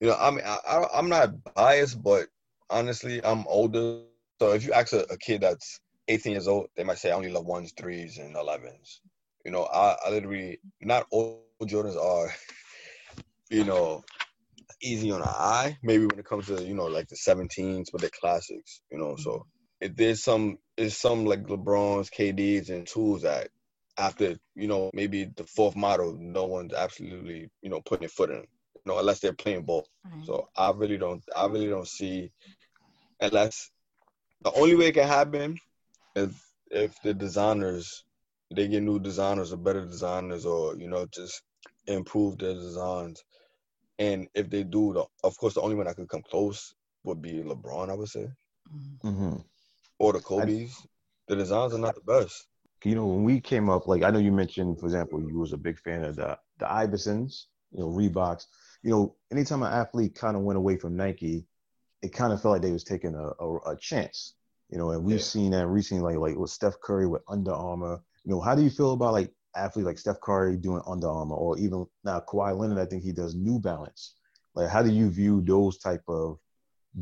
you 0.00 0.08
know, 0.08 0.16
I 0.18 0.30
mean, 0.30 0.42
I, 0.44 0.58
I 0.68 0.98
am 0.98 1.08
not 1.08 1.54
biased, 1.54 2.02
but 2.02 2.28
honestly, 2.70 3.24
I'm 3.24 3.46
older, 3.46 4.00
so 4.40 4.52
if 4.52 4.64
you 4.64 4.72
ask 4.72 4.92
a, 4.92 5.00
a, 5.10 5.16
kid 5.18 5.42
that's 5.42 5.80
18 6.08 6.32
years 6.32 6.48
old, 6.48 6.68
they 6.76 6.84
might 6.84 6.98
say 6.98 7.10
I 7.10 7.14
only 7.14 7.30
love 7.30 7.46
ones, 7.46 7.72
threes, 7.76 8.18
and 8.18 8.34
11s. 8.34 9.00
You 9.44 9.50
know, 9.50 9.64
I, 9.64 9.96
I 10.06 10.10
literally 10.10 10.58
not 10.80 11.06
all 11.10 11.44
Jordans 11.62 11.96
are, 11.96 12.32
you 13.50 13.64
know, 13.64 14.04
easy 14.82 15.10
on 15.10 15.20
the 15.20 15.28
eye. 15.28 15.78
Maybe 15.82 16.06
when 16.06 16.18
it 16.18 16.26
comes 16.26 16.46
to 16.46 16.62
you 16.62 16.74
know 16.74 16.86
like 16.86 17.08
the 17.08 17.16
17s, 17.16 17.86
but 17.92 18.00
the 18.00 18.10
classics. 18.10 18.80
You 18.90 18.98
know, 18.98 19.16
so 19.16 19.46
if 19.80 19.96
there's 19.96 20.22
some 20.22 20.58
is 20.76 20.96
some 20.96 21.24
like 21.24 21.44
LeBron's, 21.44 22.10
KD's, 22.10 22.70
and 22.70 22.86
tools 22.86 23.22
that 23.22 23.48
after 23.98 24.36
you 24.54 24.68
know 24.68 24.90
maybe 24.92 25.24
the 25.24 25.44
fourth 25.44 25.76
model, 25.76 26.16
no 26.18 26.44
one's 26.44 26.74
absolutely 26.74 27.50
you 27.62 27.70
know 27.70 27.80
putting 27.80 28.06
a 28.06 28.08
foot 28.08 28.30
in. 28.30 28.44
You 28.74 28.92
know, 28.92 28.98
unless 28.98 29.20
they're 29.20 29.32
playing. 29.32 29.66
Right. 29.66 29.84
So 30.24 30.48
I 30.56 30.70
really 30.72 30.98
don't. 30.98 31.22
I 31.34 31.46
really 31.46 31.68
don't 31.68 31.88
see 31.88 32.30
unless 33.20 33.70
the 34.42 34.52
only 34.52 34.74
way 34.74 34.88
it 34.88 34.92
can 34.92 35.08
happen 35.08 35.58
is 36.14 36.34
if 36.70 37.00
the 37.02 37.14
designers 37.14 38.04
they 38.54 38.68
get 38.68 38.82
new 38.82 39.00
designers 39.00 39.52
or 39.52 39.56
better 39.56 39.84
designers 39.84 40.46
or 40.46 40.76
you 40.76 40.88
know 40.88 41.06
just 41.06 41.42
improve 41.86 42.38
their 42.38 42.54
designs 42.54 43.24
and 43.98 44.28
if 44.34 44.50
they 44.50 44.62
do, 44.62 44.92
the, 44.92 45.04
of 45.24 45.36
course, 45.38 45.54
the 45.54 45.60
only 45.60 45.76
one 45.76 45.88
I 45.88 45.92
could 45.92 46.08
come 46.08 46.22
close 46.22 46.74
would 47.04 47.22
be 47.22 47.42
LeBron, 47.42 47.90
I 47.90 47.94
would 47.94 48.08
say, 48.08 48.28
mm-hmm. 49.04 49.36
or 49.98 50.12
the 50.12 50.20
Kobe's. 50.20 50.76
I, 50.82 50.86
the 51.28 51.36
designs 51.36 51.74
are 51.74 51.78
not 51.78 51.94
the 51.94 52.00
best. 52.02 52.46
You 52.84 52.94
know, 52.94 53.06
when 53.06 53.24
we 53.24 53.40
came 53.40 53.68
up, 53.68 53.88
like 53.88 54.02
I 54.02 54.10
know 54.10 54.18
you 54.18 54.32
mentioned, 54.32 54.78
for 54.78 54.86
example, 54.86 55.20
you 55.20 55.38
was 55.38 55.52
a 55.52 55.58
big 55.58 55.78
fan 55.78 56.04
of 56.04 56.16
the 56.16 56.38
the 56.58 56.66
Iversons, 56.66 57.46
you 57.72 57.80
know, 57.80 57.88
Reeboks. 57.88 58.44
You 58.82 58.90
know, 58.90 59.16
anytime 59.32 59.62
an 59.62 59.72
athlete 59.72 60.14
kind 60.14 60.36
of 60.36 60.42
went 60.42 60.56
away 60.58 60.76
from 60.76 60.96
Nike, 60.96 61.46
it 62.02 62.12
kind 62.12 62.32
of 62.32 62.40
felt 62.40 62.52
like 62.52 62.62
they 62.62 62.72
was 62.72 62.84
taking 62.84 63.14
a, 63.14 63.30
a, 63.42 63.72
a 63.72 63.76
chance. 63.76 64.34
You 64.70 64.78
know, 64.78 64.90
and 64.90 65.04
we've 65.04 65.18
yeah. 65.18 65.22
seen 65.22 65.50
that 65.52 65.66
recently, 65.66 66.02
like 66.02 66.18
like 66.18 66.38
with 66.38 66.50
Steph 66.50 66.80
Curry 66.80 67.06
with 67.06 67.22
Under 67.28 67.52
Armour. 67.52 68.00
You 68.24 68.32
know, 68.32 68.40
how 68.40 68.54
do 68.54 68.62
you 68.62 68.70
feel 68.70 68.92
about 68.92 69.14
like 69.14 69.32
athlete 69.56 69.86
like 69.86 69.98
Steph 69.98 70.20
Curry 70.20 70.56
doing 70.56 70.82
Under 70.86 71.08
Armour, 71.08 71.36
or 71.36 71.58
even 71.58 71.86
now 72.04 72.20
Kawhi 72.20 72.56
Leonard, 72.58 72.78
I 72.78 72.86
think 72.86 73.02
he 73.02 73.12
does 73.12 73.34
New 73.34 73.58
Balance. 73.58 74.14
Like, 74.54 74.70
how 74.70 74.82
do 74.82 74.90
you 74.90 75.10
view 75.10 75.42
those 75.42 75.78
type 75.78 76.02
of 76.08 76.38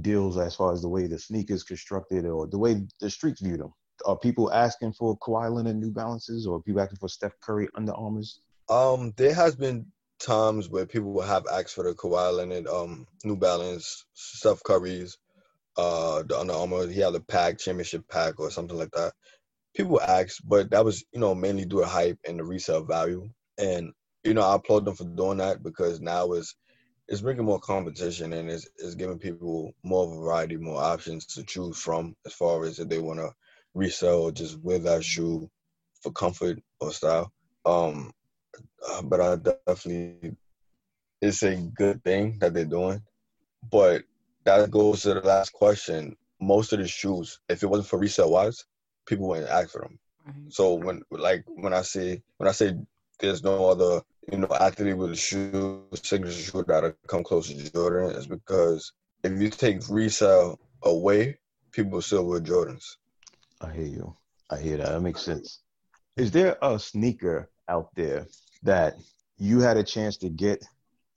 deals 0.01 0.39
as 0.39 0.57
far 0.57 0.73
as 0.73 0.83
the 0.83 0.89
way 0.89 1.07
the 1.07 1.19
sneakers 1.19 1.63
constructed, 1.63 2.27
or 2.27 2.47
the 2.47 2.59
way 2.59 2.87
the 3.01 3.11
streets 3.11 3.41
view 3.41 3.57
them? 3.57 3.73
Are 4.07 4.19
people 4.19 4.53
asking 4.53 4.95
for 4.95 5.17
Kawhi 5.19 5.51
Leonard 5.53 5.77
New 5.77 5.93
Balances, 5.93 6.47
or 6.47 6.63
people 6.63 6.81
asking 6.81 6.99
for 6.99 7.09
Steph 7.09 7.39
Curry 7.41 7.69
Under 7.77 7.93
Armours? 7.93 8.41
Um, 8.69 9.13
there 9.17 9.35
has 9.35 9.55
been 9.55 9.87
times 10.19 10.69
where 10.69 10.87
people 10.87 11.13
will 11.13 11.23
have 11.23 11.45
asked 11.53 11.75
for 11.75 11.85
the 11.85 11.95
Kawhi 11.95 12.37
Leonard, 12.37 12.67
um, 12.67 13.07
New 13.25 13.37
Balance, 13.37 14.05
Steph 14.15 14.63
Curry's, 14.65 15.19
uh, 15.77 16.23
the 16.23 16.39
Under 16.39 16.55
Armour. 16.55 16.89
He 16.89 17.01
had 17.01 17.15
a 17.15 17.21
pack, 17.21 17.59
championship 17.59 18.09
pack, 18.09 18.41
or 18.41 18.51
something 18.51 18.77
like 18.77 18.91
that. 18.93 19.13
People 19.75 20.01
ask, 20.01 20.39
but 20.45 20.71
that 20.71 20.85
was 20.85 21.05
you 21.13 21.21
know 21.21 21.35
mainly 21.35 21.65
due 21.65 21.81
to 21.81 21.87
hype 21.87 22.19
and 22.27 22.39
the 22.39 22.45
resale 22.45 22.85
value. 22.85 23.29
And 23.59 23.93
you 24.23 24.35
know 24.35 24.43
I 24.43 24.57
applaud 24.57 24.85
them 24.85 24.95
for 24.97 25.05
doing 25.05 25.39
that 25.39 25.63
because 25.63 26.01
now 26.01 26.33
it's 26.33 26.55
it's 27.09 27.21
bringing 27.21 27.45
more 27.45 27.61
competition 27.61 28.33
and 28.33 28.51
it's, 28.51 28.67
it's 28.79 28.95
giving 28.95 29.19
people 29.19 29.73
more 29.83 30.15
variety, 30.17 30.57
more 30.57 30.83
options 30.83 31.27
to 31.27 31.43
choose 31.45 31.77
from 31.77 32.17
as 32.25 32.33
far 32.33 32.65
as 32.65 32.79
if 32.79 32.89
they 32.89 32.99
want 32.99 33.21
to 33.21 33.31
resell 33.75 34.31
just 34.31 34.59
wear 34.61 34.79
that 34.79 35.05
shoe 35.05 35.51
for 36.01 36.13
comfort 36.13 36.61
or 36.81 36.93
style. 36.93 37.31
Um, 37.67 38.13
uh, 38.89 39.03
but 39.03 39.21
I 39.21 39.37
definitely, 39.67 40.37
it's 41.21 41.43
a 41.43 41.57
good 41.57 42.03
thing 42.05 42.39
that 42.41 42.55
they're 42.55 42.65
doing. 42.65 43.03
But 43.71 44.03
that 44.45 44.71
goes 44.71 45.03
to 45.03 45.15
the 45.15 45.21
last 45.21 45.53
question. 45.53 46.17
Most 46.41 46.73
of 46.73 46.79
the 46.79 46.87
shoes, 46.87 47.41
if 47.49 47.63
it 47.63 47.67
wasn't 47.67 47.89
for 47.89 47.99
resale 47.99 48.31
wise, 48.31 48.65
people 49.07 49.29
wouldn't 49.29 49.51
ask 49.51 49.71
for 49.71 49.83
them. 49.83 49.99
So 50.49 50.75
when 50.75 51.03
like 51.11 51.45
when 51.47 51.75
I 51.75 51.83
say 51.83 52.23
when 52.39 52.49
I 52.49 52.53
say 52.53 52.75
there's 53.21 53.43
no 53.43 53.67
other 53.67 54.03
you 54.31 54.39
know 54.39 54.49
athlete 54.59 54.97
with 54.97 55.13
a 55.13 55.17
shoe 55.17 55.85
signature 55.95 56.33
shoe 56.33 56.65
that 56.67 56.97
come 57.07 57.25
close 57.25 57.49
to 57.49 57.73
Jordan, 57.73 58.17
is 58.17 58.27
because 58.27 58.93
if 59.23 59.41
you 59.41 59.51
take 59.51 59.89
resale 59.89 60.59
away, 60.83 61.39
people 61.73 62.01
still 62.01 62.27
wear 62.27 62.41
Jordans. 62.41 62.97
I 63.61 63.73
hear 63.73 63.87
you. 63.87 64.17
I 64.51 64.59
hear 64.59 64.77
that. 64.79 64.91
That 64.91 65.01
makes 65.01 65.23
sense. 65.23 65.61
Is 66.17 66.31
there 66.31 66.57
a 66.63 66.79
sneaker 66.79 67.51
out 67.69 67.89
there 67.95 68.27
that 68.63 68.95
you 69.39 69.61
had 69.61 69.77
a 69.77 69.83
chance 69.83 70.17
to 70.19 70.29
get 70.29 70.65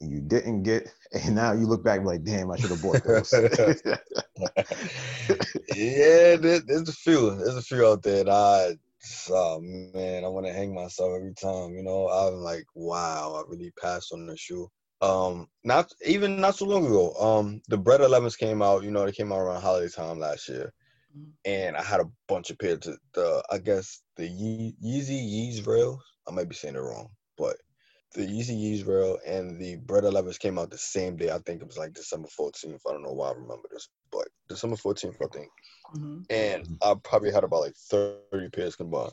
and 0.02 0.12
you 0.12 0.22
didn't 0.22 0.64
get, 0.64 0.90
and 1.12 1.36
now 1.36 1.54
you 1.54 1.68
look 1.68 1.84
back 1.84 2.04
like, 2.04 2.24
damn, 2.24 2.52
I 2.52 2.58
should 2.58 2.72
have 2.72 2.82
bought 2.82 3.04
those. 3.04 3.34
yeah, 5.76 6.36
there, 6.36 6.60
there's 6.60 6.90
a 6.90 6.94
few. 6.94 7.36
There's 7.36 7.58
a 7.58 7.62
few 7.62 7.86
out 7.86 8.04
there 8.04 8.24
that 8.24 8.32
I, 8.32 8.76
oh 9.32 9.60
man, 9.62 10.24
I 10.24 10.28
want 10.28 10.46
to 10.46 10.54
hang 10.54 10.74
myself 10.74 11.14
every 11.16 11.34
time. 11.34 11.76
You 11.76 11.84
know, 11.84 12.08
I'm 12.08 12.36
like, 12.36 12.66
wow, 12.76 13.36
I 13.36 13.50
really 13.50 13.72
passed 13.82 14.14
on 14.14 14.26
the 14.28 14.38
shoe. 14.38 14.70
Um, 15.02 15.48
not 15.64 15.92
even 16.06 16.42
not 16.42 16.56
so 16.56 16.66
long 16.66 16.86
ago. 16.86 17.14
Um, 17.14 17.62
the 17.68 17.78
Bred 17.78 18.02
11s 18.02 18.38
came 18.38 18.62
out. 18.62 18.84
You 18.84 18.92
know, 18.92 19.06
they 19.06 19.12
came 19.12 19.32
out 19.32 19.40
around 19.40 19.62
holiday 19.62 19.90
time 19.90 20.20
last 20.20 20.50
year, 20.50 20.74
mm-hmm. 21.16 21.30
and 21.46 21.78
I 21.78 21.84
had 21.84 22.00
a 22.00 22.10
bunch 22.28 22.50
of 22.50 22.58
pairs. 22.58 22.88
Of 22.88 22.98
the 23.14 23.44
I 23.52 23.60
guess 23.60 24.02
the 24.16 24.28
Ye- 24.28 24.76
Yeezy 24.84 25.22
Yeez 25.22 25.68
rails. 25.68 26.04
I 26.28 26.32
might 26.32 26.50
be 26.50 26.56
saying 26.56 26.76
it 26.76 26.80
wrong, 26.80 27.10
but 27.38 27.58
the 28.18 28.26
Yeezy 28.26 28.58
Yeez 28.58 28.88
rail 28.88 29.20
and 29.28 29.60
the 29.60 29.76
Bred 29.76 30.04
11s 30.04 30.40
came 30.40 30.58
out 30.58 30.72
the 30.72 30.78
same 30.78 31.18
day. 31.18 31.30
I 31.30 31.38
think 31.38 31.62
it 31.62 31.68
was 31.68 31.78
like 31.78 31.94
December 31.94 32.28
14th. 32.28 32.82
I 32.88 32.92
don't 32.92 33.04
know 33.04 33.14
why 33.14 33.30
I 33.30 33.34
remember 33.34 33.70
this, 33.72 33.90
but 34.12 34.28
December 34.50 34.76
14th, 34.76 35.22
I 35.22 35.28
think. 35.28 35.50
Mm-hmm. 35.96 36.22
And 36.32 36.78
I 36.82 36.96
probably 37.04 37.32
had 37.32 37.44
about 37.44 37.62
like 37.62 37.76
30 37.76 38.50
pairs 38.50 38.76
combined. 38.76 39.12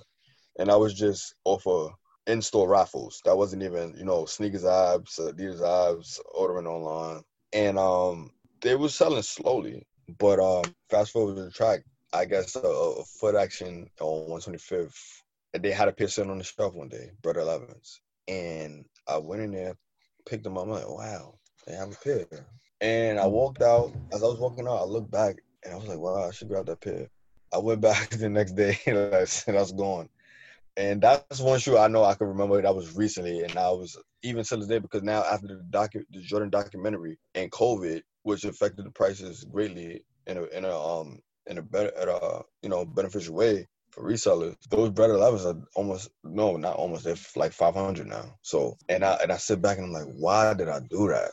And 0.58 0.70
I 0.70 0.76
was 0.76 0.94
just 0.94 1.34
off 1.44 1.66
of 1.66 1.92
in-store 2.26 2.66
raffles. 2.66 3.20
That 3.26 3.36
wasn't 3.36 3.62
even, 3.62 3.94
you 3.98 4.06
know, 4.06 4.24
SNKRS 4.24 4.94
abs, 4.94 5.18
Adidas 5.18 5.60
abs, 5.60 6.18
ordering 6.34 6.66
online. 6.66 7.22
And 7.52 7.78
um 7.78 8.30
they 8.62 8.74
were 8.74 8.88
selling 8.88 9.22
slowly. 9.22 9.86
But 10.18 10.40
um 10.40 10.72
fast 10.88 11.12
forward 11.12 11.36
to 11.36 11.44
the 11.44 11.50
track, 11.50 11.80
I 12.14 12.24
guess 12.24 12.56
a, 12.56 12.60
a 12.60 13.04
Footaction 13.20 13.86
on 14.00 14.30
125th. 14.30 14.94
And 15.52 15.62
they 15.62 15.72
had 15.72 15.88
a 15.88 15.92
pair 15.92 16.08
sitting 16.08 16.30
on 16.30 16.38
the 16.38 16.44
shelf 16.44 16.74
one 16.74 16.88
day, 16.88 17.10
Brother 17.22 17.40
11s. 17.40 17.98
And 18.26 18.86
I 19.08 19.18
went 19.18 19.42
in 19.42 19.52
there, 19.52 19.74
picked 20.26 20.44
them 20.44 20.56
up. 20.56 20.64
I'm 20.64 20.70
like, 20.70 20.88
wow, 20.88 21.34
they 21.66 21.74
have 21.74 21.92
a 21.92 21.96
pair. 21.96 22.46
And 22.80 23.18
I 23.18 23.26
walked 23.26 23.62
out. 23.62 23.92
As 24.12 24.22
I 24.22 24.26
was 24.26 24.38
walking 24.38 24.66
out, 24.66 24.82
I 24.82 24.84
looked 24.84 25.10
back 25.10 25.36
and 25.64 25.72
I 25.72 25.76
was 25.76 25.88
like, 25.88 25.98
wow, 25.98 26.28
I 26.28 26.30
should 26.32 26.48
grab 26.48 26.66
that 26.66 26.80
pair. 26.80 27.08
I 27.52 27.58
went 27.58 27.80
back 27.82 28.10
the 28.10 28.28
next 28.28 28.52
day 28.52 28.78
and 28.86 28.98
I 28.98 29.24
said 29.24 29.56
I 29.56 29.60
was 29.60 29.72
gone. 29.72 30.08
And 30.76 31.00
that's 31.00 31.40
one 31.40 31.60
shoe 31.60 31.78
I 31.78 31.86
know 31.86 32.02
I 32.02 32.14
can 32.14 32.26
remember 32.26 32.60
that 32.60 32.74
was 32.74 32.96
recently, 32.96 33.42
and 33.44 33.56
I 33.56 33.70
was 33.70 33.96
even 34.24 34.42
to 34.42 34.56
this 34.56 34.66
day 34.66 34.80
because 34.80 35.04
now 35.04 35.22
after 35.22 35.46
the 35.46 35.62
docu- 35.70 36.04
the 36.10 36.20
Jordan 36.20 36.50
documentary 36.50 37.16
and 37.36 37.50
COVID, 37.52 38.02
which 38.24 38.44
affected 38.44 38.84
the 38.84 38.90
prices 38.90 39.44
greatly 39.44 40.04
in 40.26 40.36
a 40.36 40.42
in 40.46 40.64
a 40.64 40.76
um 40.76 41.20
in 41.46 41.58
a 41.58 41.62
better 41.62 41.90
a 41.90 42.42
you 42.62 42.68
know 42.68 42.84
beneficial 42.84 43.36
way, 43.36 43.68
for 43.94 44.02
resellers, 44.02 44.56
those 44.70 44.90
Bred 44.90 45.10
11s 45.10 45.46
are 45.46 45.62
almost 45.76 46.10
no, 46.24 46.56
not 46.56 46.76
almost. 46.76 47.04
They're 47.04 47.14
like 47.36 47.52
five 47.52 47.74
hundred 47.74 48.08
now. 48.08 48.34
So 48.42 48.76
and 48.88 49.04
I 49.04 49.18
and 49.22 49.30
I 49.30 49.36
sit 49.36 49.62
back 49.62 49.78
and 49.78 49.86
I'm 49.86 49.92
like, 49.92 50.12
why 50.18 50.52
did 50.54 50.68
I 50.68 50.80
do 50.80 51.08
that? 51.08 51.30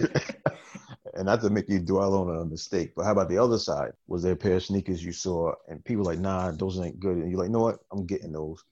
and 1.14 1.26
not 1.26 1.40
to 1.42 1.50
make 1.50 1.68
you 1.68 1.78
dwell 1.78 2.14
on 2.14 2.36
a 2.36 2.44
mistake, 2.44 2.92
but 2.96 3.04
how 3.04 3.12
about 3.12 3.28
the 3.28 3.38
other 3.38 3.58
side? 3.58 3.92
Was 4.08 4.24
there 4.24 4.32
a 4.32 4.36
pair 4.36 4.56
of 4.56 4.64
sneakers 4.64 5.04
you 5.04 5.12
saw 5.12 5.52
and 5.68 5.84
people 5.84 6.04
like, 6.04 6.18
nah, 6.18 6.50
those 6.50 6.80
ain't 6.80 6.98
good, 6.98 7.16
and 7.18 7.30
you're 7.30 7.38
like, 7.38 7.48
you 7.48 7.52
know 7.52 7.60
what, 7.60 7.78
I'm 7.92 8.04
getting 8.04 8.32
those, 8.32 8.62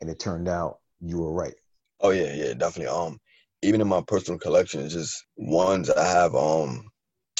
and 0.00 0.10
it 0.10 0.18
turned 0.18 0.48
out 0.48 0.78
you 1.00 1.18
were 1.18 1.32
right. 1.32 1.54
Oh 2.00 2.10
yeah, 2.10 2.34
yeah, 2.34 2.54
definitely. 2.54 2.88
Um, 2.88 3.20
even 3.62 3.80
in 3.80 3.88
my 3.88 4.02
personal 4.08 4.40
collection, 4.40 4.80
it's 4.80 4.94
just 4.94 5.24
ones 5.36 5.90
I 5.90 6.06
have. 6.06 6.34
Um, 6.34 6.90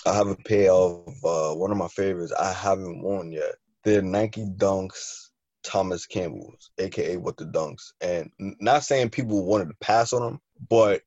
I 0.07 0.15
have 0.15 0.29
a 0.29 0.37
pair 0.37 0.71
of 0.73 1.09
uh, 1.25 1.55
one 1.55 1.73
of 1.73 1.77
my 1.77 1.89
favorites 1.89 2.33
I 2.39 2.53
haven't 2.53 3.03
worn 3.03 3.33
yet 3.33 3.55
they're 3.85 4.03
Nike 4.03 4.45
Dunks 4.45 5.31
Thomas 5.63 6.07
Campbell's, 6.07 6.71
aka 6.79 7.17
what 7.17 7.37
the 7.37 7.45
Dunks. 7.45 7.93
And 8.01 8.31
not 8.39 8.85
saying 8.85 9.11
people 9.11 9.45
wanted 9.45 9.69
to 9.69 9.77
pass 9.81 10.13
on 10.13 10.23
them, 10.23 10.41
but 10.69 11.03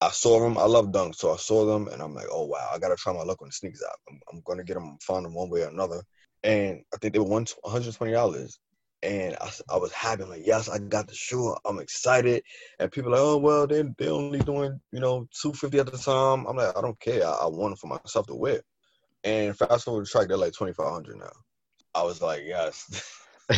I 0.00 0.10
saw 0.10 0.40
them. 0.40 0.58
I 0.58 0.64
love 0.64 0.86
Dunks, 0.86 1.16
so 1.16 1.32
I 1.32 1.36
saw 1.36 1.64
them, 1.64 1.88
and 1.88 2.02
I'm 2.02 2.14
like, 2.14 2.26
oh 2.30 2.44
wow, 2.44 2.68
I 2.72 2.78
gotta 2.78 2.96
try 2.96 3.12
my 3.12 3.22
luck 3.22 3.40
on 3.42 3.48
the 3.48 3.52
sneakers 3.52 3.82
out. 3.88 3.96
I'm, 4.08 4.20
I'm 4.32 4.42
gonna 4.44 4.64
get 4.64 4.74
them, 4.74 4.98
find 5.00 5.24
them 5.24 5.34
one 5.34 5.50
way 5.50 5.62
or 5.62 5.68
another. 5.68 6.02
And 6.44 6.82
I 6.94 6.98
think 6.98 7.14
they 7.14 7.18
were 7.18 7.26
one 7.26 7.46
hundred 7.64 7.94
twenty 7.94 8.12
dollars. 8.12 8.58
And 9.02 9.36
I, 9.40 9.50
I 9.70 9.76
was 9.76 9.92
happy, 9.92 10.22
I'm 10.22 10.30
like, 10.30 10.46
yes, 10.46 10.68
I 10.68 10.78
got 10.78 11.06
the 11.06 11.14
shoe. 11.14 11.54
I'm 11.64 11.78
excited. 11.78 12.42
And 12.78 12.90
people 12.90 13.12
like, 13.12 13.20
oh 13.20 13.38
well, 13.38 13.66
they 13.66 13.84
they 13.98 14.08
only 14.08 14.38
doing 14.40 14.80
you 14.92 15.00
know 15.00 15.26
two 15.40 15.52
fifty 15.52 15.78
at 15.78 15.90
the 15.90 15.98
time. 15.98 16.46
I'm 16.46 16.56
like, 16.56 16.76
I 16.76 16.80
don't 16.80 16.98
care. 17.00 17.26
I, 17.26 17.30
I 17.30 17.46
want 17.46 17.72
it 17.72 17.78
for 17.78 17.88
myself 17.88 18.26
to 18.26 18.34
wear. 18.34 18.60
And 19.24 19.56
fast 19.56 19.84
forward 19.84 20.04
the 20.04 20.08
track, 20.08 20.28
they're 20.28 20.36
like 20.36 20.52
twenty 20.52 20.72
five 20.72 20.92
hundred 20.92 21.16
now. 21.18 21.32
I 21.96 22.02
was 22.02 22.20
like, 22.20 22.42
yes. 22.44 23.10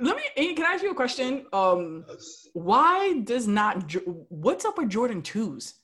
Let 0.00 0.16
me. 0.16 0.54
Can 0.54 0.64
I 0.64 0.74
ask 0.74 0.82
you 0.82 0.90
a 0.90 0.94
question? 0.94 1.46
Um, 1.52 2.04
why 2.52 3.20
does 3.20 3.46
not? 3.46 3.92
What's 4.28 4.64
up 4.64 4.78
with 4.78 4.88
Jordan 4.88 5.22
twos? 5.22 5.74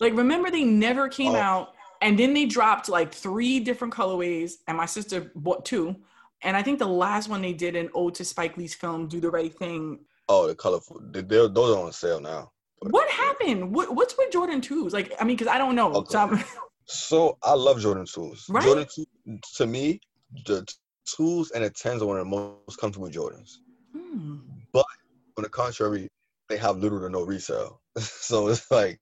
Like, 0.00 0.16
remember 0.16 0.50
they 0.50 0.64
never 0.64 1.08
came 1.08 1.32
oh. 1.32 1.40
out, 1.40 1.68
and 2.00 2.18
then 2.18 2.34
they 2.34 2.46
dropped 2.46 2.88
like 2.88 3.12
three 3.12 3.60
different 3.60 3.92
colorways, 3.92 4.54
and 4.66 4.76
my 4.76 4.86
sister 4.86 5.32
bought 5.34 5.64
two. 5.64 5.96
And 6.42 6.56
I 6.56 6.62
think 6.62 6.78
the 6.78 6.86
last 6.86 7.28
one 7.28 7.42
they 7.42 7.52
did 7.52 7.74
an 7.74 7.90
ode 7.94 8.14
to 8.16 8.24
Spike 8.24 8.56
Lee's 8.56 8.74
film, 8.74 9.08
"Do 9.08 9.20
the 9.20 9.30
Right 9.30 9.52
Thing." 9.52 10.00
Oh, 10.28 10.46
the 10.46 10.54
colorful. 10.54 11.00
They're, 11.10 11.48
those 11.48 11.76
are 11.76 11.84
on 11.84 11.92
sale 11.92 12.20
now. 12.20 12.52
What 12.80 13.08
happened? 13.10 13.74
What, 13.74 13.94
what's 13.94 14.16
with 14.16 14.30
Jordan 14.30 14.60
twos? 14.60 14.92
Like, 14.92 15.12
I 15.20 15.24
mean, 15.24 15.36
because 15.36 15.52
I 15.52 15.58
don't 15.58 15.74
know. 15.74 15.92
Okay. 15.94 16.12
So, 16.12 16.38
so, 16.86 17.38
I 17.42 17.54
love 17.54 17.80
Jordan 17.80 18.06
twos. 18.06 18.46
Right? 18.48 18.62
Jordan 18.62 18.86
two, 18.94 19.06
to 19.56 19.66
me, 19.66 20.00
the 20.46 20.66
twos 21.06 21.50
and 21.52 21.64
the 21.64 21.70
tens 21.70 22.02
are 22.02 22.06
one 22.06 22.18
of 22.18 22.24
the 22.24 22.30
most 22.30 22.78
comfortable 22.78 23.08
Jordans. 23.08 23.58
Hmm. 23.92 24.36
But 24.72 24.86
on 25.36 25.44
the 25.44 25.48
contrary, 25.48 26.08
they 26.48 26.56
have 26.56 26.78
little 26.78 27.00
to 27.00 27.08
no 27.08 27.22
resale. 27.22 27.80
so 27.98 28.48
it's 28.48 28.70
like 28.70 28.98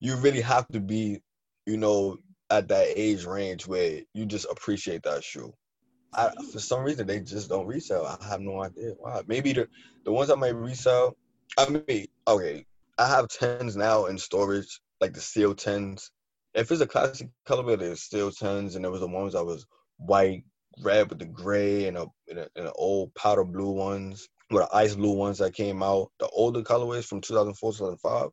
you 0.00 0.16
really 0.16 0.40
have 0.40 0.66
to 0.68 0.80
be, 0.80 1.20
you 1.66 1.76
know, 1.76 2.18
at 2.50 2.68
that 2.68 2.86
age 2.96 3.24
range 3.24 3.66
where 3.66 4.00
you 4.14 4.26
just 4.26 4.46
appreciate 4.50 5.02
that 5.02 5.24
shoe. 5.24 5.52
I, 6.14 6.30
for 6.52 6.60
some 6.60 6.82
reason, 6.82 7.06
they 7.06 7.20
just 7.20 7.48
don't 7.48 7.66
resell. 7.66 8.06
I 8.06 8.24
have 8.26 8.40
no 8.40 8.62
idea 8.62 8.92
why. 8.98 9.22
Maybe 9.26 9.52
the 9.52 9.68
the 10.04 10.12
ones 10.12 10.28
that 10.28 10.36
might 10.36 10.54
resell. 10.54 11.16
I 11.58 11.68
mean, 11.68 12.06
okay, 12.28 12.64
I 12.98 13.08
have 13.08 13.28
tens 13.28 13.76
now 13.76 14.06
in 14.06 14.18
storage, 14.18 14.80
like 15.00 15.12
the 15.12 15.20
steel 15.20 15.54
tens. 15.54 16.10
If 16.54 16.70
it's 16.70 16.80
a 16.80 16.86
classic 16.86 17.28
colorway, 17.46 17.78
there's 17.78 18.02
steel 18.02 18.30
tens, 18.30 18.76
and 18.76 18.84
there 18.84 18.92
was 18.92 19.00
the 19.00 19.08
ones 19.08 19.34
I 19.34 19.42
was 19.42 19.66
white, 19.96 20.44
red 20.82 21.08
with 21.08 21.18
the 21.18 21.26
gray, 21.26 21.86
and 21.86 21.96
a 21.96 22.06
and, 22.28 22.38
a, 22.38 22.48
and 22.56 22.66
a 22.66 22.72
old 22.72 23.14
powder 23.14 23.44
blue 23.44 23.72
ones, 23.72 24.28
with 24.50 24.62
the 24.62 24.76
ice 24.76 24.94
blue 24.94 25.12
ones 25.12 25.38
that 25.38 25.54
came 25.54 25.82
out. 25.82 26.10
The 26.18 26.28
older 26.28 26.62
colorways 26.62 27.04
from 27.04 27.20
2004, 27.20 27.72
2005, 27.72 28.30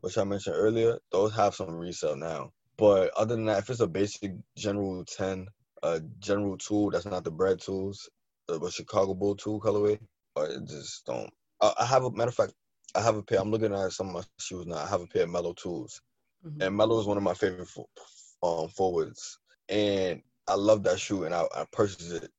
which 0.00 0.18
I 0.18 0.24
mentioned 0.24 0.56
earlier, 0.58 0.98
those 1.10 1.34
have 1.34 1.54
some 1.54 1.70
resale 1.70 2.16
now. 2.16 2.50
But 2.76 3.12
other 3.16 3.36
than 3.36 3.46
that, 3.46 3.58
if 3.58 3.70
it's 3.70 3.80
a 3.80 3.86
basic 3.86 4.32
general 4.56 5.04
10, 5.04 5.46
a 5.82 6.00
general 6.18 6.56
tool 6.56 6.90
that's 6.90 7.06
not 7.06 7.24
the 7.24 7.30
Bred 7.30 7.60
tools, 7.60 8.08
the 8.48 8.70
Chicago 8.70 9.14
Bull 9.14 9.36
tool 9.36 9.60
colorway, 9.60 9.98
or 10.34 10.46
it 10.46 10.64
just 10.66 11.04
don't. 11.06 11.30
I, 11.60 11.72
I, 11.80 11.86
have 11.86 12.04
a 12.04 12.10
matter 12.10 12.30
of 12.30 12.34
fact, 12.34 12.54
I 12.94 13.02
have 13.02 13.16
a 13.16 13.22
pair. 13.22 13.40
I'm 13.40 13.50
looking 13.50 13.74
at 13.74 13.92
some 13.92 14.08
of 14.08 14.14
my 14.14 14.22
shoes 14.38 14.66
now. 14.66 14.76
I 14.76 14.86
have 14.86 15.00
a 15.00 15.06
pair 15.06 15.24
of 15.24 15.30
Melo 15.30 15.52
tools, 15.52 16.00
mm-hmm. 16.44 16.60
and 16.60 16.76
Melo 16.76 17.00
is 17.00 17.06
one 17.06 17.16
of 17.16 17.22
my 17.22 17.34
favorite 17.34 17.68
um, 18.42 18.68
forwards. 18.68 19.38
And 19.68 20.22
I 20.48 20.54
love 20.54 20.82
that 20.84 20.98
shoe, 21.00 21.24
and 21.24 21.34
I, 21.34 21.44
I 21.54 21.64
purchased 21.72 22.12
it. 22.12 22.30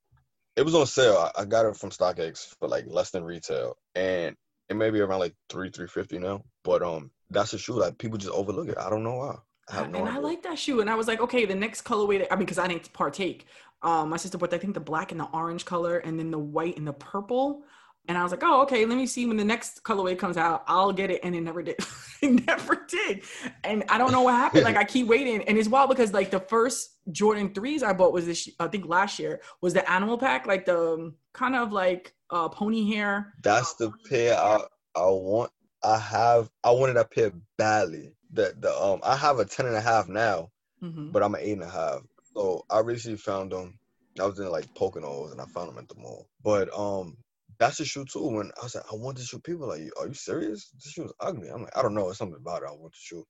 It 0.56 0.64
was 0.64 0.76
on 0.76 0.86
sale. 0.86 1.18
I, 1.18 1.42
I 1.42 1.46
got 1.46 1.66
it 1.66 1.76
from 1.76 1.90
StockX 1.90 2.56
for 2.60 2.68
like 2.68 2.86
less 2.88 3.12
than 3.12 3.24
retail, 3.24 3.76
and 3.96 4.36
It 4.70 4.76
may 4.76 4.90
be 4.90 5.02
around 5.02 5.20
like 5.20 5.36
three, 5.50 5.70
three 5.70 5.88
fifty 5.88 6.18
now. 6.18 6.44
But 6.64 6.82
um, 6.82 7.12
that's 7.30 7.54
a 7.54 7.58
shoe 7.58 7.80
that 7.80 7.98
people 7.98 8.18
just 8.18 8.34
overlook 8.34 8.70
it. 8.70 8.78
I 8.78 8.90
don't 8.90 9.04
know 9.04 9.16
why. 9.16 9.36
I 9.70 9.76
have 9.76 9.92
no 9.92 10.00
and 10.00 10.10
I 10.10 10.18
like 10.18 10.44
that 10.44 10.60
shoe. 10.60 10.82
And 10.82 10.90
I 10.90 10.96
was 10.96 11.08
like, 11.08 11.22
okay, 11.22 11.46
the 11.46 11.56
next 11.56 11.84
colorway. 11.84 12.20
That, 12.20 12.32
I 12.32 12.36
mean, 12.36 12.46
because 12.46 12.60
I 12.60 12.68
didn't 12.68 12.92
partake. 12.94 13.46
Um, 13.82 14.10
my 14.10 14.18
sister 14.18 14.38
bought 14.38 14.54
I 14.54 14.58
think 14.58 14.74
the 14.74 14.80
black 14.80 15.12
and 15.12 15.20
the 15.20 15.28
orange 15.34 15.66
color, 15.66 15.98
and 16.00 16.18
then 16.18 16.32
the 16.32 16.40
white 16.40 16.78
and 16.78 16.88
the 16.88 16.94
purple. 16.94 17.64
And 18.08 18.18
I 18.18 18.24
was 18.24 18.32
like, 18.32 18.44
oh, 18.44 18.64
okay, 18.64 18.86
let 18.86 18.98
me 18.98 19.06
see 19.08 19.26
when 19.26 19.38
the 19.38 19.46
next 19.46 19.84
colorway 19.84 20.18
comes 20.18 20.36
out. 20.36 20.64
I'll 20.68 20.92
get 20.92 21.10
it. 21.10 21.22
And 21.24 21.34
it 21.34 21.42
never 21.42 21.64
did. 21.64 21.78
it 22.22 22.46
never 22.46 22.86
did. 22.88 23.24
And 23.64 23.86
I 23.88 23.98
don't 23.98 24.12
know 24.12 24.24
what 24.24 24.34
happened. 24.36 24.66
Like 24.66 24.76
I 24.76 24.84
keep 24.84 25.08
waiting. 25.08 25.42
And 25.48 25.58
it's 25.58 25.70
wild 25.70 25.90
because 25.90 26.12
like 26.12 26.30
the 26.30 26.42
first 26.42 26.98
Jordan 27.12 27.54
threes 27.54 27.82
I 27.82 27.94
bought 27.94 28.12
was 28.12 28.26
this, 28.26 28.50
I 28.60 28.68
think 28.68 28.88
last 28.88 29.20
year, 29.20 29.40
was 29.62 29.74
the 29.74 29.90
animal 29.90 30.18
pack, 30.18 30.46
like 30.48 30.66
the 30.66 30.94
um, 30.96 31.16
kind 31.32 31.56
of 31.56 31.72
like 31.72 32.14
uh, 32.30 32.50
pony 32.50 32.94
hair. 32.94 33.34
That's 33.42 33.76
the 33.76 33.92
pair 34.10 34.38
I 34.38 34.60
I 34.96 35.06
want. 35.06 35.52
I 35.82 35.98
have. 35.98 36.50
I 36.64 36.72
wanted 36.72 36.98
that 36.98 37.12
pair 37.12 37.32
badly. 37.58 38.14
The 38.32 38.54
the 38.60 38.74
um. 38.76 39.00
I 39.04 39.16
have 39.16 39.40
a 39.40 39.46
ten 39.46 39.66
and 39.66 39.76
a 39.76 39.82
half 39.82 40.08
now, 40.10 40.50
Mhm. 40.82 41.12
but 41.12 41.24
I'm 41.24 41.36
an 41.36 41.42
eight 41.42 41.54
and 41.54 41.64
a 41.64 41.70
half. 41.70 42.02
So 42.34 42.66
I 42.70 42.80
recently 42.80 43.18
found 43.18 43.52
them. 43.54 43.80
I 44.20 44.26
was 44.26 44.40
in 44.40 44.50
like 44.50 44.74
Poconos 44.76 45.32
and 45.32 45.40
I 45.42 45.46
found 45.46 45.70
them 45.70 45.78
at 45.78 45.88
the 45.88 45.96
mall. 45.96 46.28
But 46.44 46.70
um, 46.78 47.18
that's 47.60 47.78
the 47.78 47.86
shoe 47.86 48.06
too. 48.06 48.28
When 48.28 48.52
I 48.60 48.64
was 48.64 48.76
like, 48.76 48.86
I 48.92 48.96
want 48.96 49.18
to 49.18 49.24
shoot 49.24 49.44
People 49.44 49.68
like, 49.68 49.82
are 50.00 50.08
you 50.08 50.14
serious? 50.14 50.70
This 50.76 50.94
shoe 50.94 51.06
is 51.06 51.14
ugly. 51.20 51.50
I'm 51.50 51.64
like, 51.64 51.78
I 51.78 51.82
don't 51.82 51.94
know. 51.94 52.10
It's 52.10 52.18
something 52.18 52.40
about 52.40 52.64
it. 52.64 52.70
I 52.70 52.74
want 52.74 52.94
to 52.94 53.00
shoot. 53.00 53.26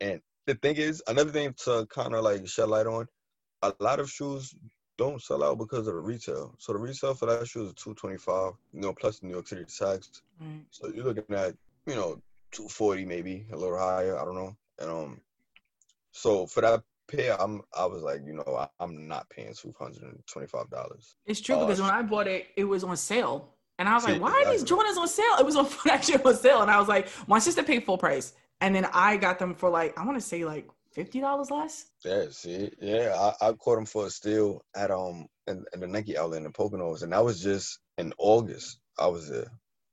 And 0.00 0.20
the 0.46 0.54
thing 0.54 0.76
is, 0.76 1.02
another 1.06 1.30
thing 1.30 1.54
to 1.64 1.86
kind 1.90 2.14
of 2.14 2.24
like 2.24 2.46
shed 2.46 2.68
light 2.68 2.86
on, 2.86 3.06
a 3.62 3.72
lot 3.80 4.00
of 4.00 4.10
shoes 4.10 4.54
don't 4.96 5.22
sell 5.22 5.44
out 5.44 5.58
because 5.58 5.86
of 5.86 5.94
the 5.94 6.00
retail. 6.00 6.54
So 6.58 6.72
the 6.72 6.78
retail 6.78 7.14
for 7.14 7.26
that 7.26 7.46
shoe 7.46 7.66
is 7.66 7.74
two 7.74 7.94
twenty 7.94 8.18
five. 8.18 8.52
You 8.72 8.80
know, 8.80 8.92
plus 8.92 9.18
the 9.20 9.26
New 9.26 9.32
York 9.34 9.46
City 9.48 9.64
tax. 9.64 10.22
Right. 10.40 10.60
So 10.70 10.88
you're 10.94 11.04
looking 11.04 11.34
at, 11.34 11.54
you 11.86 11.94
know, 11.94 12.20
240 12.52 13.04
maybe, 13.04 13.46
a 13.52 13.56
little 13.56 13.78
higher, 13.78 14.18
I 14.18 14.24
don't 14.24 14.34
know. 14.34 14.56
And 14.78 14.90
um 14.90 15.20
so 16.12 16.46
for 16.46 16.62
that 16.62 16.82
pair, 17.10 17.40
I'm 17.40 17.62
I 17.76 17.86
was 17.86 18.02
like, 18.02 18.22
you 18.26 18.32
know, 18.34 18.56
I, 18.56 18.68
I'm 18.80 19.06
not 19.06 19.28
paying 19.30 19.52
two 19.54 19.74
hundred 19.78 20.02
and 20.02 20.22
twenty 20.26 20.48
five 20.48 20.70
dollars. 20.70 21.16
It's 21.26 21.40
true 21.40 21.56
Oh, 21.56 21.66
because 21.66 21.80
when 21.80 21.90
I 21.90 22.02
bought 22.02 22.26
it, 22.26 22.46
it 22.56 22.64
was 22.64 22.84
on 22.84 22.96
sale. 22.96 23.54
And 23.78 23.88
I 23.88 23.94
was 23.94 24.04
like, 24.04 24.20
why 24.20 24.30
are 24.44 24.50
these. 24.50 24.64
Jordans 24.64 24.96
on 24.96 25.08
sale? 25.08 25.36
It 25.38 25.46
was 25.46 25.56
on 25.56 25.68
actually 25.88 26.22
on 26.22 26.36
sale. 26.36 26.62
And 26.62 26.70
I 26.70 26.78
was 26.78 26.88
like, 26.88 27.08
my 27.28 27.38
sister 27.38 27.62
paid 27.62 27.84
full 27.84 27.98
price. 27.98 28.32
And 28.60 28.74
then 28.74 28.86
I 28.92 29.16
got 29.16 29.38
them 29.38 29.54
for 29.54 29.70
like, 29.70 29.96
I 29.98 30.04
want 30.04 30.18
to 30.18 30.26
say 30.26 30.44
like 30.44 30.68
$50 30.96 31.50
less. 31.50 31.86
Yeah, 32.04 32.24
see, 32.30 32.70
yeah, 32.80 33.32
I, 33.40 33.48
I 33.48 33.52
caught 33.52 33.76
them 33.76 33.86
for 33.86 34.06
a 34.06 34.10
steal 34.10 34.62
at 34.74 34.90
um 34.90 35.26
in, 35.46 35.64
in 35.72 35.80
the 35.80 35.86
Nike 35.86 36.18
outlet 36.18 36.38
in 36.38 36.44
the 36.44 36.50
Poconos, 36.50 37.02
and 37.02 37.12
that 37.12 37.24
was 37.24 37.40
just 37.40 37.78
in 37.98 38.12
August. 38.18 38.78
I 38.98 39.06
was 39.06 39.28
there. 39.28 39.50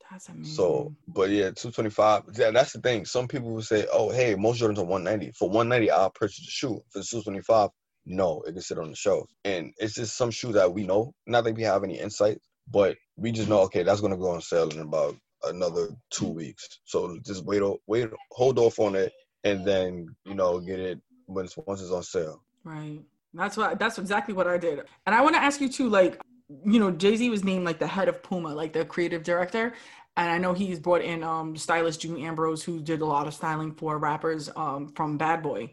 That's 0.10 0.30
amazing. 0.30 0.54
So, 0.54 0.96
but 1.08 1.30
yeah, 1.30 1.52
225. 1.52 2.24
Yeah, 2.38 2.52
that's 2.52 2.74
the 2.74 2.82
thing. 2.82 3.06
Some 3.06 3.28
people 3.28 3.52
will 3.52 3.62
say, 3.62 3.86
"Oh, 3.92 4.10
hey, 4.10 4.36
most 4.36 4.62
Jordans 4.62 4.78
are 4.78 4.84
190." 4.84 5.34
For 5.38 5.48
190, 5.50 5.92
I'll 5.92 6.10
purchase 6.10 6.46
the 6.46 6.52
shoe. 6.52 6.82
For 6.90 7.02
225, 7.02 7.70
no, 8.06 8.42
it 8.48 8.54
can 8.54 8.62
sit 8.62 8.78
on 8.78 8.90
the 8.90 8.96
shelf. 8.96 9.30
And 9.44 9.74
it's 9.78 9.96
just 9.96 10.16
some 10.18 10.32
shoe 10.32 10.54
that 10.54 10.74
we 10.74 10.86
know. 10.86 11.14
Not 11.28 11.44
that 11.44 11.56
we 11.56 11.64
have 11.64 11.84
any 11.84 12.00
insight, 12.00 12.40
but 12.72 12.98
we 13.16 13.32
just 13.32 13.50
know, 13.50 13.62
okay, 13.62 13.84
that's 13.84 14.02
gonna 14.02 14.18
go 14.18 14.30
on 14.30 14.42
sale 14.42 14.70
in 14.70 14.80
about 14.80 15.16
another 15.44 15.90
two 16.10 16.28
weeks. 16.28 16.80
So 16.86 17.18
just 17.26 17.46
wait, 17.46 17.62
wait, 17.88 18.10
hold 18.32 18.60
off 18.60 18.80
on 18.80 18.96
it, 18.96 19.14
and 19.44 19.66
then 19.66 20.08
you 20.26 20.36
know 20.36 20.60
get 20.60 20.80
it 20.80 21.00
when 21.28 21.46
it's, 21.46 21.58
once 21.58 21.82
it's 21.82 21.92
on 21.92 22.04
sale. 22.04 22.44
Right. 22.64 23.00
That's 23.34 23.58
what 23.58 23.80
that's 23.80 23.98
exactly 24.00 24.34
what 24.34 24.48
I 24.48 24.58
did. 24.58 24.82
And 25.06 25.14
I 25.14 25.22
want 25.22 25.36
to 25.36 25.42
ask 25.42 25.60
you 25.60 25.70
too, 25.70 25.90
like, 25.90 26.22
you 26.66 26.80
know, 26.80 26.92
Jay-Z 26.92 27.30
was 27.30 27.44
named 27.44 27.66
like 27.66 27.80
the 27.80 27.88
head 27.88 28.08
of 28.08 28.24
Puma, 28.24 28.54
like 28.54 28.74
the 28.74 28.86
creative 28.86 29.24
director. 29.24 29.74
And 30.18 30.32
I 30.32 30.38
know 30.38 30.54
he's 30.54 30.80
brought 30.80 31.02
in 31.02 31.24
um 31.24 31.58
stylist 31.58 32.02
June 32.02 32.22
Ambrose, 32.22 32.64
who 32.64 32.80
did 32.80 33.02
a 33.02 33.06
lot 33.06 33.28
of 33.28 33.34
styling 33.34 33.74
for 33.74 33.98
rappers 33.98 34.50
um 34.56 34.88
from 34.96 35.18
Bad 35.18 35.44
Boy. 35.44 35.72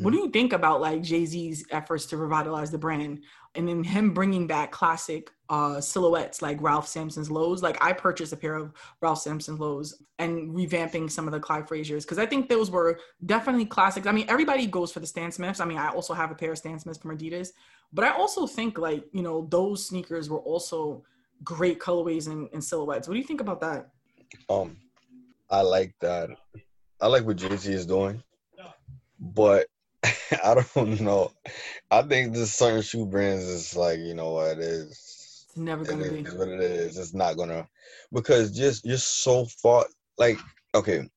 What 0.00 0.12
do 0.12 0.18
you 0.18 0.30
think 0.30 0.52
about 0.52 0.80
like 0.80 1.02
Jay-Z's 1.02 1.66
efforts 1.70 2.06
to 2.06 2.16
revitalize 2.16 2.70
the 2.70 2.78
brand? 2.78 3.22
And 3.54 3.68
then 3.68 3.84
him 3.84 4.12
bringing 4.12 4.46
back 4.46 4.72
classic 4.72 5.30
uh 5.50 5.78
silhouettes 5.78 6.40
like 6.40 6.60
Ralph 6.62 6.88
Sampson's 6.88 7.30
lows. 7.30 7.62
Like 7.62 7.76
I 7.84 7.92
purchased 7.92 8.32
a 8.32 8.36
pair 8.36 8.54
of 8.54 8.72
Ralph 9.02 9.20
Sampson 9.20 9.56
lows 9.56 10.02
and 10.18 10.50
revamping 10.50 11.10
some 11.10 11.28
of 11.28 11.32
the 11.32 11.40
Clyde 11.40 11.68
Fraziers 11.68 12.02
because 12.02 12.18
I 12.18 12.26
think 12.26 12.48
those 12.48 12.70
were 12.70 12.98
definitely 13.26 13.66
classics. 13.66 14.06
I 14.06 14.12
mean, 14.12 14.26
everybody 14.28 14.66
goes 14.66 14.90
for 14.90 15.00
the 15.00 15.06
Stan 15.06 15.30
Smiths. 15.30 15.60
I 15.60 15.66
mean, 15.66 15.78
I 15.78 15.90
also 15.90 16.14
have 16.14 16.30
a 16.30 16.34
pair 16.34 16.52
of 16.52 16.58
Stan 16.58 16.78
Smiths 16.78 16.98
from 16.98 17.16
Adidas, 17.16 17.50
but 17.92 18.04
I 18.04 18.10
also 18.10 18.46
think 18.46 18.78
like, 18.78 19.04
you 19.12 19.22
know, 19.22 19.46
those 19.50 19.86
sneakers 19.86 20.30
were 20.30 20.40
also 20.40 21.04
great 21.42 21.78
colorways 21.78 22.26
and, 22.26 22.48
and 22.52 22.64
silhouettes. 22.64 23.06
What 23.06 23.14
do 23.14 23.20
you 23.20 23.26
think 23.26 23.42
about 23.42 23.60
that? 23.60 23.90
Um, 24.48 24.78
I 25.50 25.60
like 25.60 25.94
that. 26.00 26.30
I 27.00 27.06
like 27.06 27.24
what 27.26 27.36
Jay 27.36 27.54
Z 27.54 27.70
is 27.70 27.86
doing, 27.86 28.22
but 29.20 29.66
I 30.44 30.54
don't 30.74 31.00
know. 31.00 31.32
I 31.90 32.02
think 32.02 32.32
this 32.32 32.54
certain 32.54 32.82
shoe 32.82 33.06
brands 33.06 33.44
is 33.44 33.76
like, 33.76 33.98
you 33.98 34.14
know 34.14 34.32
what 34.32 34.52
it 34.52 34.58
is. 34.58 35.46
It's 35.48 35.56
never 35.56 35.84
gonna 35.84 36.10
be. 36.10 36.20
is 36.20 36.34
what 36.34 36.48
it 36.48 36.60
is. 36.60 36.98
It's 36.98 37.14
not 37.14 37.36
gonna 37.36 37.68
because 38.12 38.50
just 38.50 38.84
you're 38.84 38.96
so 38.96 39.46
far. 39.46 39.86
Like, 40.18 40.38
okay, 40.74 41.08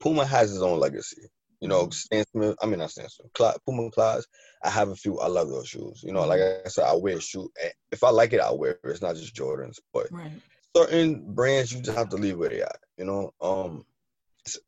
Puma 0.00 0.24
has 0.24 0.50
his 0.50 0.62
own 0.62 0.78
legacy. 0.80 1.22
You 1.60 1.68
know, 1.68 1.84
mm-hmm. 1.84 1.92
Stan 1.92 2.24
Smith. 2.32 2.56
I 2.62 2.66
mean, 2.66 2.78
not 2.78 2.90
Stan 2.90 3.08
Smith. 3.08 3.32
Clyde, 3.32 3.56
Puma 3.64 3.90
Clydes. 3.90 4.24
I 4.62 4.70
have 4.70 4.90
a 4.90 4.96
few. 4.96 5.18
I 5.18 5.28
love 5.28 5.48
those 5.48 5.68
shoes. 5.68 6.02
You 6.02 6.12
know, 6.12 6.26
like 6.26 6.40
mm-hmm. 6.40 6.66
I 6.66 6.68
said, 6.68 6.84
I 6.84 6.94
wear 6.94 7.16
a 7.16 7.20
shoe. 7.20 7.50
Eh, 7.62 7.70
if 7.92 8.04
I 8.04 8.10
like 8.10 8.32
it, 8.32 8.40
I 8.40 8.52
wear 8.52 8.72
it. 8.72 8.80
It's 8.84 9.02
not 9.02 9.16
just 9.16 9.34
Jordans, 9.34 9.78
but 9.92 10.08
Right. 10.10 10.32
certain 10.76 11.34
brands 11.34 11.72
you 11.72 11.80
just 11.80 11.96
have 11.96 12.10
to 12.10 12.16
leave 12.16 12.38
where 12.38 12.50
they 12.50 12.62
at. 12.62 12.78
You 12.98 13.06
know, 13.06 13.32
um, 13.40 13.86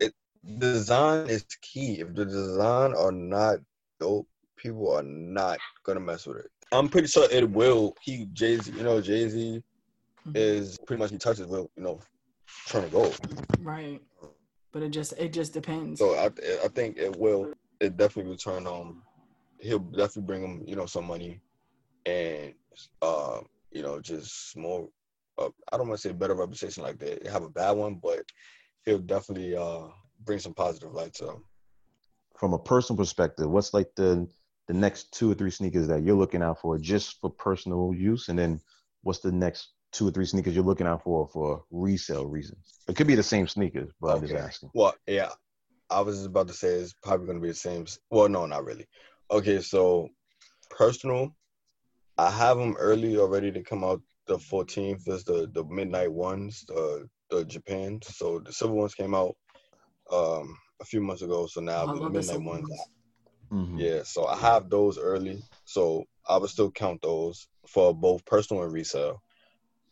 it 0.01 0.15
design 0.57 1.21
is 1.29 1.45
key. 1.61 2.01
If 2.01 2.15
the 2.15 2.25
design 2.25 2.95
are 2.95 3.13
not 3.13 3.59
dope, 4.01 4.27
people 4.57 4.93
are 4.93 5.03
not 5.03 5.61
gonna 5.85 6.01
mess 6.01 6.27
with 6.27 6.39
it. 6.39 6.51
I'm 6.73 6.89
pretty 6.89 7.09
sure 7.09 7.27
it 7.31 7.49
will. 7.51 7.95
He 8.03 8.27
Jay 8.33 8.57
Z, 8.59 8.73
you 8.77 8.83
know, 8.83 9.01
Jay 9.01 9.29
Z 9.29 9.63
Mhm. 10.27 10.35
is 10.35 10.79
pretty 10.87 11.01
much 11.01 11.11
he 11.11 11.19
touches 11.19 11.47
will, 11.47 11.71
you 11.77 11.83
know, 11.83 12.01
turn 12.67 12.83
to 12.85 12.89
gold. 12.91 13.17
Right. 13.63 14.01
But 14.73 14.83
it 14.83 14.91
just 14.91 15.15
it 15.19 15.33
just 15.33 15.53
depends. 15.53 15.99
So 15.99 16.15
I 16.15 16.27
I 16.65 16.69
think 16.69 16.97
it 16.99 17.17
will. 17.19 17.53
It 17.81 17.97
definitely 17.97 18.31
will 18.31 18.37
turn 18.37 18.67
um. 18.67 19.03
He'll 19.61 19.79
definitely 19.79 20.23
bring 20.23 20.43
him, 20.43 20.63
you 20.67 20.77
know, 20.77 20.87
some 20.87 21.07
money, 21.07 21.41
and 22.07 22.55
uh, 23.03 23.41
you 23.73 23.83
know, 23.83 24.01
just 24.01 24.57
more. 24.57 24.89
Uh, 25.39 25.49
I 25.73 25.77
don't 25.77 25.89
want 25.89 26.01
to 26.01 26.09
say 26.09 26.13
better 26.13 26.35
reputation 26.35 26.83
like 26.83 26.99
that. 26.99 27.27
Have 27.27 27.45
a 27.45 27.51
bad 27.51 27.73
one, 27.73 28.01
but 28.03 28.23
he'll 28.85 28.99
definitely 28.99 29.57
uh 29.57 29.89
bring 30.25 30.39
some 30.39 30.55
positive 30.55 30.93
light 30.93 31.15
to 31.15 31.29
him. 31.29 31.45
From 32.37 32.53
a 32.53 32.59
personal 32.59 32.97
perspective, 32.97 33.51
what's 33.51 33.75
like 33.75 33.95
the 33.97 34.29
the 34.69 34.75
next 34.75 35.13
two 35.13 35.31
or 35.31 35.35
three 35.35 35.51
sneakers 35.51 35.89
that 35.89 36.03
you're 36.03 36.17
looking 36.17 36.43
out 36.43 36.61
for 36.61 36.79
just 36.79 37.21
for 37.21 37.31
personal 37.31 37.93
use, 37.95 38.29
and 38.29 38.39
then 38.39 38.61
what's 39.03 39.21
the 39.21 39.33
next 39.33 39.73
two 39.93 40.07
or 40.07 40.11
three 40.11 40.27
sneakers 40.27 40.55
you're 40.55 40.65
looking 40.65 40.87
out 40.87 41.03
for 41.03 41.27
for 41.29 41.65
resale 41.71 42.27
reasons? 42.27 42.79
It 42.87 42.97
could 42.97 43.07
be 43.07 43.15
the 43.15 43.23
same 43.23 43.49
sneakers, 43.49 43.91
but 44.01 44.17
I'm 44.17 44.21
just 44.21 44.35
asking. 44.35 44.71
Well, 44.75 44.95
yeah, 45.07 45.31
I 45.91 46.01
was 46.01 46.25
about 46.27 46.49
to 46.49 46.55
say 46.55 46.69
it's 46.69 46.95
probably 47.03 47.27
gonna 47.27 47.41
be 47.41 47.49
the 47.49 47.55
same. 47.55 47.87
Well, 48.11 48.29
no, 48.29 48.47
not 48.47 48.65
really. 48.65 48.87
Okay, 49.31 49.61
so 49.61 50.09
personal, 50.71 51.35
I 52.19 52.31
have 52.31 52.59
them 52.59 52.77
early 52.79 53.19
already 53.19 53.51
to 53.53 53.63
come 53.63 53.85
out. 53.85 54.03
The 54.27 54.37
14th 54.37 55.09
is 55.09 55.25
the 55.25 55.51
the 55.53 55.65
midnight 55.65 56.13
ones, 56.13 56.65
the 56.69 57.09
the 57.31 57.45
Japan. 57.45 58.01
So 58.03 58.41
the 58.41 58.53
silver 58.53 58.75
ones 58.75 58.95
came 58.95 59.15
out 59.15 59.35
um 60.13 60.57
a 60.81 60.85
few 60.85 61.01
months 61.01 61.23
ago. 61.23 61.47
So 61.47 61.61
now 61.61 61.87
I 61.87 61.93
the 61.93 62.01
midnight 62.11 62.23
silver 62.23 62.47
ones. 62.51 62.69
ones. 62.69 62.89
Mhm. 63.53 63.79
Yeah, 63.81 64.03
so 64.05 64.27
I 64.27 64.37
have 64.37 64.71
those 64.71 64.99
early. 64.99 65.43
So 65.65 66.05
I 66.29 66.37
would 66.39 66.51
still 66.51 66.71
count 66.71 67.03
those 67.03 67.49
for 67.69 67.95
both 67.95 68.25
personal 68.27 68.65
and 68.65 68.73
resale. 68.73 69.23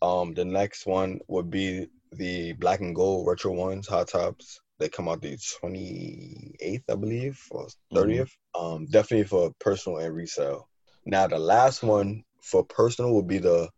Um, 0.03 0.35
the 0.35 0.45
next 0.45 0.87
one 0.87 1.21
would 1.29 1.51
be 1.51 1.89
the 2.13 2.53
black 2.55 2.81
and 2.81 2.95
gold 2.95 3.27
retro 3.27 3.53
ones, 3.53 3.89
hot 3.89 4.09
tops. 4.09 4.61
They 4.79 4.89
come 4.89 5.09
out 5.09 5.23
the 5.23 5.37
28th, 5.61 6.85
I 6.91 6.95
believe, 6.97 7.41
or 7.51 7.69
30th. 7.95 8.31
Um, 8.59 8.87
definitely 8.87 9.27
for 9.27 9.53
personal 9.61 9.99
and 9.99 10.15
resale. 10.15 10.69
Now 11.07 11.27
the 11.27 11.39
last 11.39 11.83
one 11.83 12.25
for 12.43 12.65
personal 12.65 13.15
would 13.15 13.27
be 13.29 13.39
the 13.39 13.71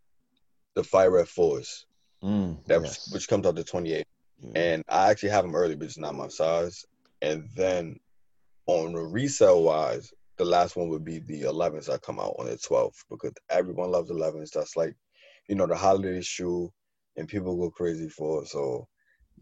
the 0.77 0.85
fire 0.85 1.11
red 1.13 1.29
fours, 1.29 1.87
Mm, 2.23 2.63
that 2.67 2.83
yes. 2.83 3.09
which 3.13 3.29
comes 3.29 3.47
out 3.47 3.57
the 3.57 3.65
28th 3.65 4.08
Yeah. 4.41 4.55
and 4.55 4.83
I 4.89 5.11
actually 5.11 5.31
have 5.31 5.45
them 5.45 5.55
early, 5.55 5.75
but 5.77 5.87
it's 5.87 5.99
not 5.99 6.15
my 6.15 6.29
size. 6.29 6.85
And 7.23 7.49
then 7.57 7.99
on 8.67 8.93
the 8.93 9.01
resale 9.03 9.63
wise, 9.63 10.13
the 10.37 10.45
last 10.45 10.77
one 10.77 10.89
would 10.89 11.05
be 11.05 11.19
the 11.21 11.43
11s 11.43 11.87
that 11.87 12.03
come 12.03 12.19
out 12.21 12.37
on 12.39 12.47
the 12.47 12.57
12th 12.59 13.05
because 13.11 13.33
everyone 13.51 13.91
loves 13.91 14.11
11s. 14.11 14.51
That's 14.51 14.77
like, 14.77 14.95
you 15.49 15.55
know, 15.57 15.67
the 15.67 15.77
holiday 15.77 16.21
shoe, 16.21 16.73
and 17.17 17.29
people 17.29 17.57
go 17.57 17.71
crazy 17.71 18.09
for 18.09 18.43
it. 18.43 18.49
So 18.49 18.89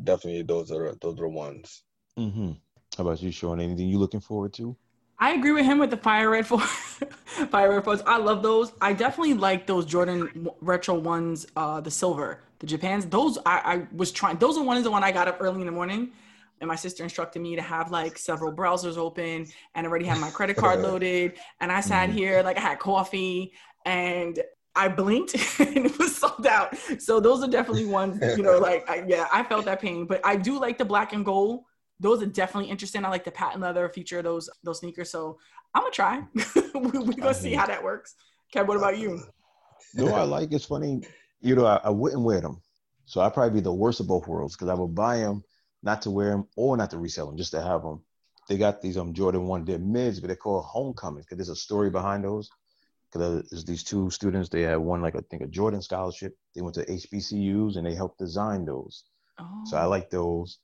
definitely, 0.03 0.43
those 0.43 0.71
are 0.73 0.95
those 1.01 1.15
are 1.15 1.23
the 1.23 1.29
ones. 1.29 1.85
hmm 2.17 2.53
How 2.97 3.05
about 3.05 3.23
you, 3.23 3.31
Sean? 3.33 3.61
Anything 3.61 3.89
you 3.89 3.99
looking 3.99 4.21
forward 4.21 4.53
to? 4.55 4.77
I 5.19 5.33
agree 5.33 5.53
with 5.53 5.65
him 5.65 5.79
with 5.79 5.91
the 5.91 5.97
fire 5.97 6.31
red 6.31 6.47
for 6.47 6.61
fire 7.51 7.71
red 7.71 7.85
fours. 7.85 8.03
I 8.07 8.19
love 8.19 8.43
those. 8.43 8.73
I 8.81 8.93
definitely 8.93 9.35
like 9.35 9.67
those 9.67 9.87
Jordan 9.87 10.49
retro 10.61 10.95
ones, 10.95 11.47
uh, 11.57 11.81
the 11.81 11.91
silver, 11.91 12.43
the 12.59 12.67
Japans. 12.67 13.07
Those 13.07 13.39
I, 13.47 13.61
I 13.65 13.87
was 13.95 14.13
trying. 14.13 14.37
Those 14.37 14.59
are 14.59 14.65
one 14.65 14.77
of 14.77 14.85
the 14.85 14.91
one 14.91 15.03
I 15.03 15.13
got 15.13 15.27
up 15.27 15.39
early 15.41 15.61
in 15.61 15.67
the 15.67 15.73
morning, 15.73 16.13
and 16.61 16.69
my 16.69 16.77
sister 16.77 17.03
instructed 17.03 17.41
me 17.41 17.57
to 17.57 17.63
have 17.63 17.91
like 17.91 18.19
several 18.19 18.53
browsers 18.53 18.97
open 18.99 19.47
and 19.75 19.87
already 19.87 20.05
have 20.05 20.21
my 20.21 20.31
credit 20.31 20.57
card 20.57 20.81
loaded. 20.83 21.35
And 21.61 21.73
I 21.73 21.81
sat 21.81 22.09
mm-hmm. 22.09 22.19
here 22.19 22.43
like 22.43 22.59
I 22.59 22.61
had 22.61 22.79
coffee 22.79 23.53
and 23.87 24.39
I 24.75 24.89
blinked 24.89 25.35
and 25.59 25.87
it 25.87 25.99
was 25.99 26.17
sold 26.17 26.47
out. 26.47 26.77
So 26.99 27.21
those 27.21 27.43
are 27.43 27.49
definitely 27.49 27.87
ones, 27.87 28.21
you 28.37 28.43
know, 28.43 28.59
like 28.59 28.89
I, 28.89 29.05
yeah, 29.07 29.27
I 29.33 29.43
felt 29.43 29.65
that 29.65 29.81
pain. 29.81 30.07
But 30.07 30.21
I 30.25 30.37
do 30.37 30.61
like 30.61 30.77
the 30.77 30.85
black 30.85 31.15
and 31.15 31.25
gold 31.25 31.65
those 32.01 32.23
are 32.23 32.27
definitely 32.27 32.71
interesting. 32.71 33.05
I 33.05 33.09
like 33.09 33.25
the 33.25 33.31
patent 33.31 33.63
leather 33.63 33.89
feature 33.89 34.19
of 34.19 34.25
those 34.25 34.51
those 34.63 34.81
sneakers. 34.81 35.11
So 35.11 35.39
I'm 35.75 35.83
gonna 35.83 35.93
try. 35.93 36.23
we, 36.75 36.99
we 36.99 37.15
gonna 37.15 37.35
see 37.35 37.55
how 37.55 37.67
that 37.67 37.83
works. 37.83 38.15
Kev, 38.55 38.67
what 38.67 38.77
about 38.77 38.99
you? 38.99 39.23
No, 39.95 40.15
I 40.15 40.23
like 40.23 40.53
it's 40.53 40.67
funny. 40.67 41.03
You 41.41 41.55
know, 41.55 41.67
I, 41.67 41.81
I 41.85 41.91
wouldn't 41.91 42.23
wear 42.23 42.41
them, 42.41 42.61
so 43.05 43.21
I'd 43.21 43.35
probably 43.35 43.61
be 43.61 43.65
the 43.65 43.73
worst 43.73 44.01
of 44.01 44.07
both 44.07 44.27
worlds 44.27 44.57
because 44.57 44.69
I 44.69 44.75
would 44.75 44.95
buy 44.95 45.19
them 45.19 45.43
not 45.83 46.03
to 46.03 46.11
wear 46.11 46.31
them 46.31 46.49
or 46.57 46.77
not 46.77 46.91
to 46.91 46.99
resell 46.99 47.27
them, 47.27 47.37
just 47.37 47.53
to 47.53 47.63
have 47.63 47.83
them. 47.83 48.03
They 48.49 48.57
got 48.57 48.81
these 48.81 48.97
um 48.97 49.15
Jordan 49.15 49.47
one, 49.47 49.65
they're 49.65 49.79
mids, 49.79 50.21
but 50.21 50.29
they're 50.29 50.37
called 50.37 50.65
homecoming 50.65 51.23
because 51.23 51.39
there's 51.39 51.49
a 51.49 51.57
story 51.57 51.91
behind 51.91 52.25
those. 52.25 52.51
Because 53.11 53.49
there's 53.51 53.65
these 53.65 53.85
two 53.85 54.11
students, 54.11 54.49
they 54.49 54.63
had 54.63 54.79
one 54.79 55.01
like 55.01 55.17
I 55.17 55.21
think 55.31 55.43
a 55.43 55.47
Jordan 55.47 55.81
scholarship. 55.81 56.37
They 56.55 56.61
went 56.61 56.75
to 56.75 56.85
HBCUs 56.85 57.77
and 57.77 57.87
they 57.87 57.95
helped 57.95 58.19
design 58.19 58.65
those. 58.65 59.05
Oh. 59.39 59.63
So 59.65 59.77
I 59.77 59.85
oh. 59.85 59.89
like 59.89 60.11
those 60.11 60.59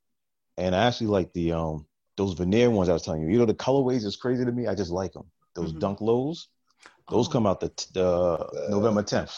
and 0.57 0.75
I 0.75 0.87
actually 0.87 1.09
like 1.09 1.33
the 1.33 1.53
um 1.53 1.87
those 2.17 2.35
veneer 2.35 2.71
ones 2.71 2.89
I 2.89 2.93
was 2.93 3.03
telling 3.03 3.23
you. 3.23 3.29
You 3.29 3.39
know 3.39 3.47
the 3.47 3.55
colorways 3.55 4.05
is 4.05 4.17
crazy 4.17 4.45
to 4.45 4.53
me. 4.53 4.67
I 4.67 4.75
just 4.75 4.91
like 4.91 5.13
them. 5.13 5.31
Those 5.55 5.71
mm-hmm. 5.71 5.81
dunk 5.81 6.01
lows, 6.01 6.49
those 7.11 7.29
oh. 7.29 7.31
come 7.31 7.47
out 7.47 7.61
the 7.61 7.71
the 7.95 8.69
November 8.71 9.03
tenth. 9.03 9.37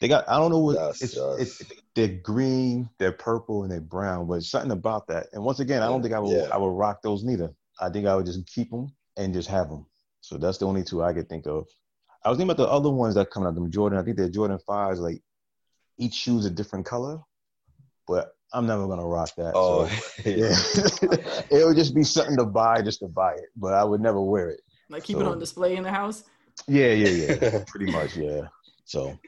They 0.00 0.08
got 0.08 0.28
I 0.28 0.38
don't 0.38 0.50
know 0.50 0.58
what 0.58 0.76
yes, 0.76 1.02
it's, 1.02 1.16
yes. 1.16 1.60
it's, 1.60 1.72
they're 1.94 2.08
green, 2.08 2.88
they're 2.98 3.12
purple, 3.12 3.64
and 3.64 3.72
they're 3.72 3.80
brown, 3.80 4.26
but 4.28 4.42
something 4.42 4.70
about 4.70 5.08
that. 5.08 5.26
And 5.32 5.42
once 5.42 5.60
again, 5.60 5.82
I 5.82 5.86
don't 5.86 6.02
think 6.02 6.14
I 6.14 6.20
would 6.20 6.36
yeah. 6.36 6.48
I 6.52 6.56
would 6.56 6.68
rock 6.68 7.02
those 7.02 7.24
neither. 7.24 7.52
I 7.80 7.90
think 7.90 8.06
I 8.06 8.14
would 8.14 8.26
just 8.26 8.46
keep 8.46 8.70
them 8.70 8.92
and 9.16 9.34
just 9.34 9.48
have 9.48 9.68
them. 9.68 9.86
So 10.20 10.36
that's 10.36 10.58
the 10.58 10.66
only 10.66 10.84
two 10.84 11.02
I 11.02 11.12
could 11.12 11.28
think 11.28 11.46
of. 11.46 11.66
I 12.24 12.28
was 12.28 12.38
thinking 12.38 12.50
about 12.50 12.62
the 12.62 12.70
other 12.70 12.90
ones 12.90 13.14
that 13.14 13.30
come 13.30 13.46
out, 13.46 13.54
them 13.54 13.70
Jordan. 13.70 13.98
I 13.98 14.02
think 14.02 14.16
they're 14.16 14.28
Jordan 14.28 14.58
fives. 14.66 15.00
Like 15.00 15.22
each 15.96 16.14
shoe's 16.14 16.44
a 16.44 16.50
different 16.50 16.86
color, 16.86 17.18
but 18.06 18.32
I'm 18.52 18.66
never 18.66 18.86
gonna 18.86 19.06
rock 19.06 19.30
that. 19.36 19.52
Oh, 19.54 19.86
so, 19.86 20.22
yeah. 20.30 20.56
it 21.50 21.66
would 21.66 21.76
just 21.76 21.94
be 21.94 22.02
something 22.02 22.36
to 22.36 22.44
buy 22.44 22.82
just 22.82 23.00
to 23.00 23.08
buy 23.08 23.32
it, 23.32 23.50
but 23.56 23.74
I 23.74 23.84
would 23.84 24.00
never 24.00 24.20
wear 24.20 24.50
it. 24.50 24.60
Like 24.88 25.04
keep 25.04 25.16
so, 25.16 25.22
it 25.22 25.26
on 25.26 25.38
display 25.38 25.76
in 25.76 25.82
the 25.82 25.90
house. 25.90 26.24
Yeah, 26.66 26.92
yeah, 26.92 27.34
yeah. 27.34 27.64
Pretty 27.66 27.92
much, 27.92 28.16
yeah. 28.16 28.48
So, 28.84 29.18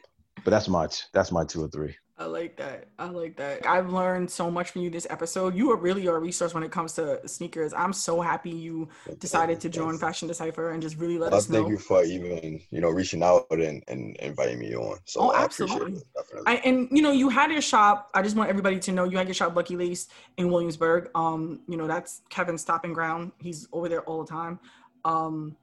but 0.45 0.51
that's 0.51 0.69
my 0.69 0.89
that's 1.13 1.33
my 1.33 1.45
two 1.45 1.65
or 1.65 1.69
three. 1.69 1.95
I 2.21 2.27
like 2.27 2.55
that. 2.57 2.85
I 2.99 3.07
like 3.07 3.37
that. 3.37 3.67
I've 3.67 3.91
learned 3.91 4.31
so 4.31 4.51
much 4.51 4.73
from 4.73 4.83
you 4.83 4.91
this 4.91 5.07
episode. 5.09 5.57
You 5.57 5.71
are 5.73 5.77
really 5.77 6.07
a 6.07 6.13
resource 6.19 6.53
when 6.53 6.63
it 6.63 6.71
comes 6.71 6.93
to 6.95 7.27
sneakers. 7.27 7.73
I'm 7.73 7.95
so 7.95 8.21
happy 8.21 8.51
you 8.51 8.91
decided 9.19 9.59
to 9.61 9.71
join 9.71 9.97
Fashion 9.97 10.29
Decipher 10.29 10.73
and 10.73 10.83
just 10.83 10.99
really 10.99 11.17
let 11.17 11.33
us 11.33 11.49
know. 11.49 11.63
Thank 11.63 11.71
you 11.71 11.79
for 11.79 12.05
even 12.05 12.61
you 12.71 12.83
know 12.83 12.91
reaching 12.91 13.23
out 13.23 13.47
and, 13.51 13.83
and 13.89 14.17
inviting 14.19 14.59
me 14.59 14.75
on. 14.75 14.99
So 15.07 15.21
oh, 15.23 15.35
absolutely. 15.35 16.03
I, 16.47 16.57
and 16.57 16.89
you 16.93 17.01
know, 17.01 17.11
you 17.11 17.31
had 17.31 17.51
your 17.51 17.63
shop. 17.63 18.11
I 18.13 18.21
just 18.21 18.37
want 18.37 18.51
everybody 18.51 18.79
to 18.81 18.93
know 18.93 19.05
you 19.05 19.17
had 19.17 19.27
your 19.27 19.35
shop 19.35 19.57
Lucky 19.57 19.77
Laced 19.77 20.13
in 20.37 20.51
Williamsburg. 20.51 21.09
Um, 21.15 21.61
you 21.69 21.79
know, 21.79 21.87
that's 21.87 22.21
Kevin's 22.29 22.61
stopping 22.61 22.93
ground. 22.93 23.33
He's 23.39 23.67
over 23.73 23.89
there 23.89 24.03
all 24.03 24.23
the 24.23 24.31
time. 24.31 24.61
Um, 25.07 25.57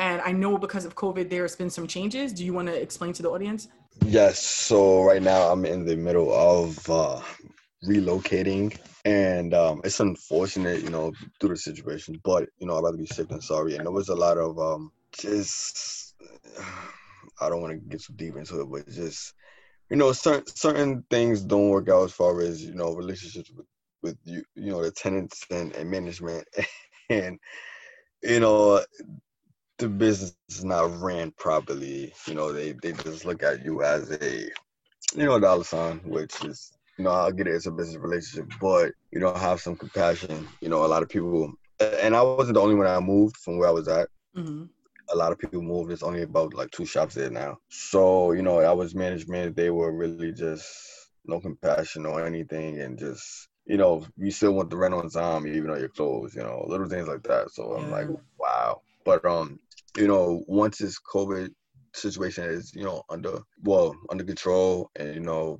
and 0.00 0.22
I 0.22 0.32
know 0.32 0.56
because 0.56 0.86
of 0.86 0.94
COVID, 0.96 1.28
there's 1.28 1.54
been 1.54 1.68
some 1.68 1.86
changes. 1.86 2.32
Do 2.32 2.42
you 2.42 2.54
want 2.54 2.68
to 2.68 2.74
explain 2.74 3.12
to 3.12 3.22
the 3.22 3.30
audience? 3.30 3.68
Yes. 4.06 4.42
So 4.42 5.04
right 5.04 5.22
now 5.22 5.52
I'm 5.52 5.66
in 5.66 5.84
the 5.84 5.94
middle 5.94 6.32
of 6.32 6.88
uh, 6.88 7.20
relocating, 7.84 8.76
and 9.04 9.52
um, 9.52 9.82
it's 9.84 10.00
unfortunate, 10.00 10.82
you 10.82 10.88
know, 10.88 11.12
due 11.38 11.48
to 11.48 11.48
the 11.48 11.56
situation. 11.56 12.18
But 12.24 12.48
you 12.58 12.66
know, 12.66 12.78
I'd 12.78 12.84
rather 12.84 12.96
be 12.96 13.06
sick 13.06 13.28
than 13.28 13.42
sorry. 13.42 13.76
And 13.76 13.84
there 13.84 13.92
was 13.92 14.08
a 14.08 14.14
lot 14.14 14.38
of 14.38 14.58
um, 14.58 14.90
just 15.12 16.14
I 17.38 17.50
don't 17.50 17.60
want 17.60 17.74
to 17.74 17.88
get 17.88 18.02
too 18.02 18.14
deep 18.14 18.36
into 18.36 18.62
it, 18.62 18.70
but 18.70 18.88
just 18.88 19.34
you 19.90 19.96
know, 19.96 20.12
certain 20.12 20.46
certain 20.56 21.04
things 21.10 21.42
don't 21.42 21.68
work 21.68 21.90
out 21.90 22.04
as 22.04 22.12
far 22.12 22.40
as 22.40 22.64
you 22.64 22.74
know 22.74 22.94
relationships 22.94 23.50
with 23.54 23.66
with 24.02 24.16
you, 24.24 24.42
you 24.54 24.70
know, 24.70 24.82
the 24.82 24.90
tenants 24.90 25.44
and, 25.50 25.74
and 25.74 25.90
management, 25.90 26.48
and 27.10 27.38
you 28.22 28.40
know 28.40 28.82
the 29.80 29.88
business 29.88 30.36
is 30.48 30.64
not 30.64 31.00
ran 31.00 31.32
properly. 31.32 32.12
You 32.26 32.34
know, 32.34 32.52
they, 32.52 32.72
they 32.72 32.92
just 32.92 33.24
look 33.24 33.42
at 33.42 33.64
you 33.64 33.82
as 33.82 34.10
a, 34.10 34.50
you 35.16 35.24
know, 35.24 35.40
dollar 35.40 35.64
sign, 35.64 36.00
which 36.04 36.44
is, 36.44 36.72
you 36.98 37.04
know, 37.04 37.10
I'll 37.10 37.32
get 37.32 37.46
it. 37.46 37.54
It's 37.54 37.66
a 37.66 37.70
business 37.70 37.96
relationship, 37.96 38.52
but 38.60 38.92
you 39.10 39.20
know, 39.20 39.34
have 39.34 39.60
some 39.60 39.74
compassion. 39.74 40.46
You 40.60 40.68
know, 40.68 40.84
a 40.84 40.86
lot 40.86 41.02
of 41.02 41.08
people, 41.08 41.54
and 41.80 42.14
I 42.14 42.22
wasn't 42.22 42.54
the 42.54 42.60
only 42.60 42.74
one 42.74 42.86
I 42.86 43.00
moved 43.00 43.38
from 43.38 43.56
where 43.56 43.68
I 43.68 43.72
was 43.72 43.88
at. 43.88 44.08
Mm-hmm. 44.36 44.64
A 45.12 45.16
lot 45.16 45.32
of 45.32 45.38
people 45.38 45.62
moved. 45.62 45.90
It's 45.90 46.02
only 46.02 46.22
about 46.22 46.54
like 46.54 46.70
two 46.70 46.84
shops 46.84 47.14
there 47.14 47.30
now. 47.30 47.56
So, 47.70 48.32
you 48.32 48.42
know, 48.42 48.60
I 48.60 48.72
was 48.72 48.94
management. 48.94 49.56
They 49.56 49.70
were 49.70 49.92
really 49.92 50.30
just 50.30 50.68
no 51.24 51.40
compassion 51.40 52.04
or 52.04 52.24
anything, 52.24 52.80
and 52.82 52.98
just 52.98 53.48
you 53.64 53.78
know, 53.78 54.04
you 54.18 54.30
still 54.30 54.52
want 54.52 54.68
the 54.68 54.76
rent 54.76 54.94
on 54.94 55.08
time 55.08 55.46
even 55.46 55.68
though 55.68 55.78
you're 55.78 55.88
closed. 55.88 56.36
You 56.36 56.42
know, 56.42 56.66
little 56.68 56.88
things 56.88 57.08
like 57.08 57.22
that. 57.22 57.50
So 57.50 57.72
yeah. 57.72 57.82
I'm 57.82 57.90
like, 57.90 58.08
wow. 58.38 58.82
But 59.04 59.24
um, 59.24 59.58
you 59.96 60.06
know, 60.06 60.42
once 60.46 60.78
this 60.78 60.98
COVID 61.12 61.50
situation 61.94 62.44
is, 62.44 62.72
you 62.74 62.84
know, 62.84 63.02
under 63.08 63.40
well 63.62 63.94
under 64.10 64.24
control, 64.24 64.90
and 64.96 65.14
you 65.14 65.20
know, 65.20 65.58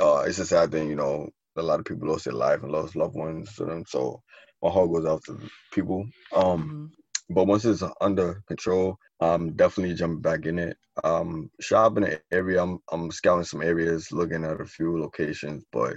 uh, 0.00 0.24
it's 0.26 0.38
a 0.38 0.46
sad 0.46 0.70
thing. 0.70 0.88
You 0.88 0.96
know, 0.96 1.28
a 1.56 1.62
lot 1.62 1.80
of 1.80 1.86
people 1.86 2.08
lost 2.08 2.24
their 2.24 2.34
life 2.34 2.62
and 2.62 2.72
lost 2.72 2.96
loved 2.96 3.16
ones 3.16 3.54
to 3.56 3.64
them. 3.64 3.84
So 3.86 4.22
my 4.62 4.70
heart 4.70 4.92
goes 4.92 5.06
out 5.06 5.24
to 5.24 5.38
people. 5.72 6.06
Um, 6.34 6.44
mm-hmm. 6.44 6.84
But 7.28 7.46
once 7.46 7.64
it's 7.64 7.82
under 8.00 8.42
control, 8.46 8.98
I'm 9.20 9.54
definitely 9.56 9.96
jumping 9.96 10.20
back 10.20 10.46
in 10.46 10.58
it. 10.58 10.76
Um, 11.02 11.50
shopping 11.60 12.04
the 12.04 12.20
area, 12.30 12.62
I'm 12.62 12.78
I'm 12.92 13.10
scouting 13.10 13.44
some 13.44 13.62
areas, 13.62 14.12
looking 14.12 14.44
at 14.44 14.60
a 14.60 14.64
few 14.64 14.98
locations. 15.00 15.64
But 15.72 15.94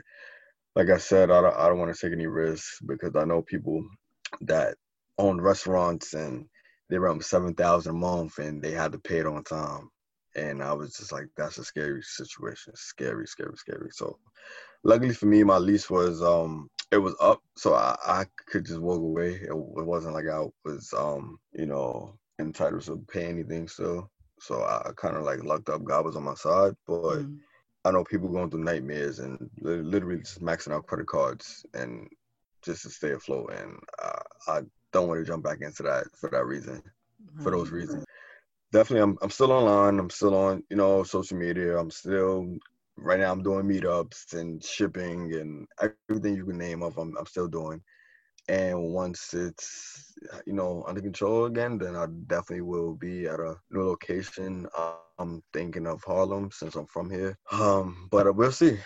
like 0.75 0.89
I 0.89 0.97
said, 0.97 1.29
I 1.29 1.41
don't, 1.41 1.55
I 1.55 1.67
don't 1.67 1.79
want 1.79 1.93
to 1.93 1.99
take 1.99 2.13
any 2.13 2.27
risks 2.27 2.79
because 2.85 3.15
I 3.15 3.25
know 3.25 3.41
people 3.41 3.83
that 4.41 4.75
own 5.17 5.39
restaurants 5.39 6.13
and 6.13 6.45
they 6.89 6.97
rent 6.97 7.23
seven 7.23 7.53
thousand 7.53 7.95
a 7.95 7.97
month 7.97 8.37
and 8.39 8.61
they 8.61 8.71
had 8.71 8.91
to 8.93 8.99
pay 8.99 9.19
it 9.19 9.27
on 9.27 9.43
time. 9.43 9.89
And 10.35 10.61
I 10.61 10.73
was 10.73 10.95
just 10.95 11.11
like, 11.11 11.27
that's 11.35 11.57
a 11.57 11.63
scary 11.63 12.01
situation. 12.03 12.73
Scary, 12.75 13.27
scary, 13.27 13.57
scary. 13.57 13.89
So 13.91 14.19
luckily 14.83 15.13
for 15.13 15.25
me, 15.25 15.43
my 15.43 15.57
lease 15.57 15.89
was 15.89 16.21
um 16.21 16.69
it 16.91 16.97
was 16.97 17.15
up, 17.21 17.41
so 17.55 17.75
I, 17.75 17.95
I 18.05 18.25
could 18.47 18.65
just 18.65 18.79
walk 18.79 18.99
away. 18.99 19.33
It, 19.35 19.51
it 19.51 19.85
wasn't 19.85 20.15
like 20.15 20.27
I 20.27 20.45
was 20.65 20.91
um, 20.97 21.37
you 21.53 21.67
know, 21.67 22.17
entitled 22.39 22.81
to 22.83 23.05
pay 23.11 23.25
anything 23.25 23.67
still. 23.67 24.09
So 24.39 24.63
I 24.63 24.91
kind 24.95 25.15
of 25.15 25.23
like 25.23 25.43
lucked 25.43 25.69
up. 25.69 25.83
God 25.83 26.05
was 26.05 26.15
on 26.15 26.23
my 26.23 26.33
side, 26.33 26.73
but 26.87 27.19
mm. 27.19 27.37
I 27.85 27.91
know 27.91 28.03
people 28.03 28.29
going 28.29 28.49
through 28.49 28.63
nightmares 28.63 29.19
and 29.19 29.49
literally 29.61 30.19
just 30.19 30.41
maxing 30.41 30.73
out 30.73 30.87
credit 30.87 31.07
cards 31.07 31.65
and 31.73 32.07
just 32.63 32.83
to 32.83 32.89
stay 32.89 33.11
afloat. 33.11 33.53
And 33.53 33.77
uh, 34.01 34.21
I 34.47 34.61
don't 34.91 35.07
want 35.07 35.19
to 35.19 35.25
jump 35.25 35.43
back 35.43 35.61
into 35.61 35.83
that 35.83 36.05
for 36.15 36.29
that 36.29 36.45
reason, 36.45 36.81
mm-hmm. 36.81 37.43
for 37.43 37.51
those 37.51 37.69
reasons. 37.69 38.05
Definitely, 38.71 39.03
I'm 39.03 39.17
I'm 39.21 39.29
still 39.29 39.51
online. 39.51 39.99
I'm 39.99 40.09
still 40.09 40.35
on 40.35 40.63
you 40.69 40.77
know 40.77 41.03
social 41.03 41.37
media. 41.37 41.77
I'm 41.77 41.91
still 41.91 42.57
right 42.97 43.19
now. 43.19 43.31
I'm 43.31 43.43
doing 43.43 43.65
meetups 43.65 44.33
and 44.33 44.63
shipping 44.63 45.33
and 45.33 45.67
everything 46.09 46.35
you 46.35 46.45
can 46.45 46.57
name 46.57 46.83
of. 46.83 46.97
I'm 46.97 47.15
I'm 47.17 47.25
still 47.25 47.47
doing. 47.47 47.81
And 48.47 48.93
once 48.93 49.33
it's 49.33 50.13
you 50.45 50.53
know 50.53 50.83
under 50.87 51.01
control 51.01 51.45
again, 51.45 51.77
then 51.77 51.95
I 51.95 52.07
definitely 52.27 52.61
will 52.61 52.95
be 52.95 53.27
at 53.27 53.39
a 53.39 53.55
new 53.71 53.83
location. 53.83 54.67
I'm 55.19 55.43
thinking 55.53 55.85
of 55.85 56.01
Harlem 56.03 56.49
since 56.51 56.75
I'm 56.75 56.87
from 56.87 57.09
here. 57.09 57.37
Um, 57.51 58.07
but 58.09 58.33
we'll 58.35 58.51
see. 58.51 58.77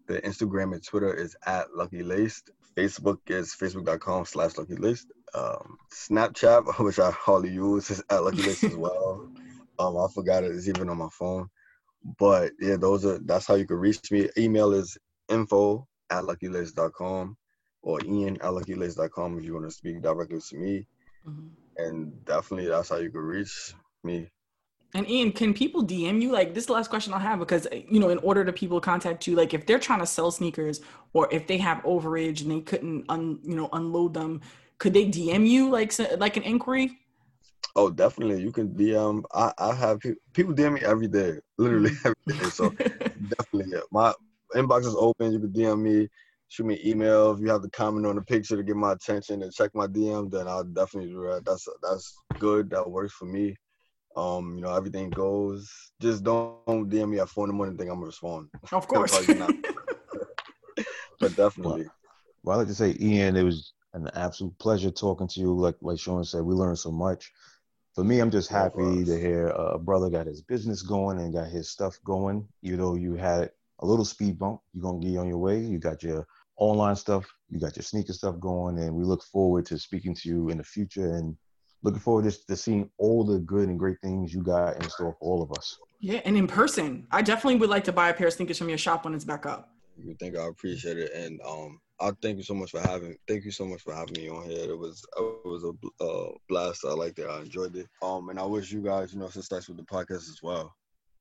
The 0.07 0.19
Instagram 0.21 0.73
and 0.73 0.83
Twitter 0.83 1.13
is 1.13 1.35
at 1.45 1.75
Lucky 1.75 2.01
Laced. 2.03 2.49
Facebook 2.75 3.19
is 3.27 3.55
facebook.com 3.55 4.25
slash 4.25 4.57
Lucky 4.57 4.75
Laced. 4.75 5.11
Um, 5.33 5.77
Snapchat, 5.93 6.79
which 6.83 6.99
I 6.99 7.11
hardly 7.11 7.51
use, 7.51 7.89
is 7.91 8.03
at 8.09 8.23
Lucky 8.23 8.41
Laced 8.41 8.65
as 8.65 8.75
well. 8.75 9.29
Um, 9.79 9.95
I 9.95 10.07
forgot 10.13 10.43
it. 10.43 10.51
It's 10.51 10.67
even 10.67 10.89
on 10.89 10.97
my 10.97 11.07
phone. 11.09 11.49
But 12.17 12.51
yeah, 12.59 12.75
those 12.75 13.05
are 13.05 13.17
that's 13.19 13.47
how 13.47 13.55
you 13.55 13.65
can 13.65 13.77
reach 13.77 14.11
me. 14.11 14.27
Email 14.37 14.73
is 14.73 14.97
info 15.29 15.87
at 16.09 16.25
luckylaced.com 16.25 17.37
or 17.81 18.01
ian 18.03 18.35
at 18.41 18.51
luckylaced.com 18.51 19.39
if 19.39 19.45
you 19.45 19.53
want 19.53 19.67
to 19.67 19.71
speak 19.71 20.01
directly 20.01 20.41
to 20.41 20.57
me. 20.57 20.85
Mm-hmm. 21.29 21.85
and 21.85 22.25
definitely 22.25 22.67
that's 22.67 22.89
how 22.89 22.97
you 22.97 23.09
can 23.09 23.21
reach 23.21 23.73
me. 24.03 24.29
And 24.95 25.07
Ian, 25.07 25.31
can 25.31 25.53
people 25.53 25.85
DM 25.85 26.21
you? 26.21 26.31
Like 26.31 26.53
this 26.53 26.63
is 26.63 26.67
the 26.67 26.73
last 26.73 26.89
question 26.89 27.13
I'll 27.13 27.19
have 27.19 27.39
because 27.39 27.67
you 27.71 27.99
know, 27.99 28.09
in 28.09 28.17
order 28.19 28.43
to 28.43 28.51
people 28.51 28.81
contact 28.81 29.27
you, 29.27 29.35
like 29.35 29.53
if 29.53 29.65
they're 29.65 29.79
trying 29.79 29.99
to 29.99 30.07
sell 30.07 30.31
sneakers 30.31 30.81
or 31.13 31.27
if 31.31 31.45
they 31.45 31.57
have 31.57 31.77
overage 31.83 32.41
and 32.41 32.51
they 32.51 32.61
couldn't 32.61 33.05
un, 33.09 33.39
you 33.43 33.55
know 33.55 33.69
unload 33.73 34.13
them, 34.13 34.41
could 34.79 34.93
they 34.93 35.05
DM 35.05 35.47
you 35.47 35.69
like 35.69 35.93
like 36.17 36.37
an 36.37 36.43
inquiry? 36.43 36.97
Oh, 37.75 37.89
definitely. 37.89 38.41
You 38.41 38.51
can 38.51 38.69
DM. 38.69 39.23
I, 39.33 39.53
I 39.57 39.75
have 39.75 39.99
people, 39.99 40.21
people 40.33 40.53
DM 40.53 40.73
me 40.73 40.81
every 40.81 41.07
day, 41.07 41.37
literally 41.57 41.91
mm. 41.91 42.15
every 42.27 42.39
day. 42.39 42.49
So 42.49 42.69
definitely, 43.37 43.73
yeah. 43.73 43.81
my 43.91 44.13
inbox 44.55 44.85
is 44.85 44.95
open. 44.97 45.31
You 45.31 45.39
can 45.39 45.49
DM 45.49 45.79
me, 45.81 46.09
shoot 46.49 46.65
me 46.65 46.75
an 46.75 46.87
email 46.87 47.31
if 47.31 47.39
you 47.39 47.47
have 47.49 47.61
to 47.61 47.69
comment 47.69 48.05
on 48.05 48.15
the 48.15 48.21
picture 48.21 48.57
to 48.57 48.63
get 48.63 48.75
my 48.75 48.91
attention 48.91 49.43
and 49.43 49.53
check 49.53 49.71
my 49.73 49.87
DM. 49.87 50.29
Then 50.29 50.47
I'll 50.47 50.63
definitely 50.63 51.11
do 51.11 51.21
that. 51.31 51.45
That's 51.45 51.67
that's 51.81 52.13
good. 52.37 52.69
That 52.71 52.89
works 52.89 53.13
for 53.13 53.25
me. 53.25 53.55
Um, 54.15 54.55
you 54.55 54.61
know, 54.61 54.75
everything 54.75 55.09
goes. 55.11 55.71
Just 56.01 56.23
don't 56.23 56.89
DM 56.89 57.09
me 57.09 57.19
at 57.19 57.29
four 57.29 57.45
in 57.45 57.49
the 57.49 57.53
morning. 57.53 57.77
Think 57.77 57.89
I'm 57.89 57.97
gonna 57.97 58.07
respond. 58.07 58.49
Of 58.71 58.87
course. 58.89 59.11
but 61.19 61.35
definitely. 61.35 61.83
Well, 61.83 61.93
well, 62.43 62.55
I 62.55 62.59
like 62.59 62.67
to 62.67 62.75
say, 62.75 62.95
Ian, 62.99 63.35
it 63.35 63.43
was 63.43 63.73
an 63.93 64.09
absolute 64.15 64.57
pleasure 64.59 64.91
talking 64.91 65.27
to 65.27 65.39
you. 65.39 65.53
Like 65.53 65.75
like 65.81 65.99
Sean 65.99 66.23
said, 66.23 66.41
we 66.41 66.55
learned 66.55 66.79
so 66.79 66.91
much. 66.91 67.31
For 67.95 68.03
me, 68.03 68.19
I'm 68.19 68.31
just 68.31 68.49
happy 68.49 69.03
to 69.03 69.19
hear 69.19 69.47
a 69.47 69.77
brother 69.77 70.09
got 70.09 70.27
his 70.27 70.41
business 70.41 70.81
going 70.81 71.19
and 71.19 71.33
got 71.33 71.47
his 71.47 71.69
stuff 71.69 71.97
going. 72.03 72.47
You 72.61 72.77
know, 72.77 72.95
you 72.95 73.15
had 73.15 73.51
a 73.79 73.85
little 73.85 74.05
speed 74.05 74.39
bump. 74.39 74.61
You're 74.73 74.83
gonna 74.83 74.99
get 74.99 75.17
on 75.17 75.27
your 75.27 75.37
way. 75.37 75.59
You 75.59 75.79
got 75.79 76.03
your 76.03 76.25
online 76.59 76.95
stuff. 76.95 77.25
You 77.49 77.59
got 77.59 77.75
your 77.75 77.83
sneaker 77.83 78.13
stuff 78.13 78.39
going, 78.39 78.77
and 78.79 78.93
we 78.93 79.03
look 79.03 79.23
forward 79.23 79.65
to 79.67 79.79
speaking 79.79 80.13
to 80.15 80.29
you 80.29 80.49
in 80.49 80.57
the 80.57 80.63
future 80.63 81.15
and 81.15 81.35
looking 81.83 81.99
forward 81.99 82.29
to, 82.29 82.45
to 82.47 82.55
seeing 82.55 82.89
all 82.97 83.23
the 83.23 83.39
good 83.39 83.69
and 83.69 83.79
great 83.79 83.97
things 84.01 84.33
you 84.33 84.43
got 84.43 84.75
in 84.75 84.89
store 84.89 85.15
for 85.19 85.27
all 85.27 85.41
of 85.41 85.51
us. 85.53 85.77
Yeah, 85.99 86.21
and 86.25 86.37
in 86.37 86.47
person, 86.47 87.07
I 87.11 87.21
definitely 87.21 87.55
would 87.55 87.69
like 87.69 87.83
to 87.85 87.91
buy 87.91 88.09
a 88.09 88.13
pair 88.13 88.27
of 88.27 88.33
sneakers 88.33 88.57
from 88.57 88.69
your 88.69 88.77
shop 88.77 89.05
when 89.05 89.13
it's 89.13 89.25
back 89.25 89.45
up. 89.45 89.69
You 89.97 90.15
think 90.19 90.37
I 90.37 90.45
appreciate 90.45 90.97
it, 90.97 91.11
and 91.13 91.41
um, 91.45 91.79
I 91.99 92.11
thank 92.21 92.37
you 92.37 92.43
so 92.43 92.53
much 92.53 92.71
for 92.71 92.79
having. 92.79 93.17
Thank 93.27 93.43
you 93.43 93.51
so 93.51 93.65
much 93.65 93.81
for 93.81 93.93
having 93.93 94.13
me 94.15 94.29
on 94.29 94.49
here. 94.49 94.69
It 94.69 94.77
was 94.77 95.03
it 95.17 95.45
was 95.45 95.63
a 95.65 96.03
uh, 96.03 96.31
blast. 96.47 96.85
I 96.85 96.93
liked 96.93 97.19
it. 97.19 97.27
I 97.29 97.41
enjoyed 97.41 97.75
it. 97.75 97.87
Um, 98.01 98.29
and 98.29 98.39
I 98.39 98.45
wish 98.45 98.71
you 98.71 98.81
guys, 98.81 99.13
you 99.13 99.19
know, 99.19 99.27
success 99.27 99.67
with 99.67 99.77
the 99.77 99.83
podcast 99.83 100.29
as 100.29 100.39
well. 100.41 100.73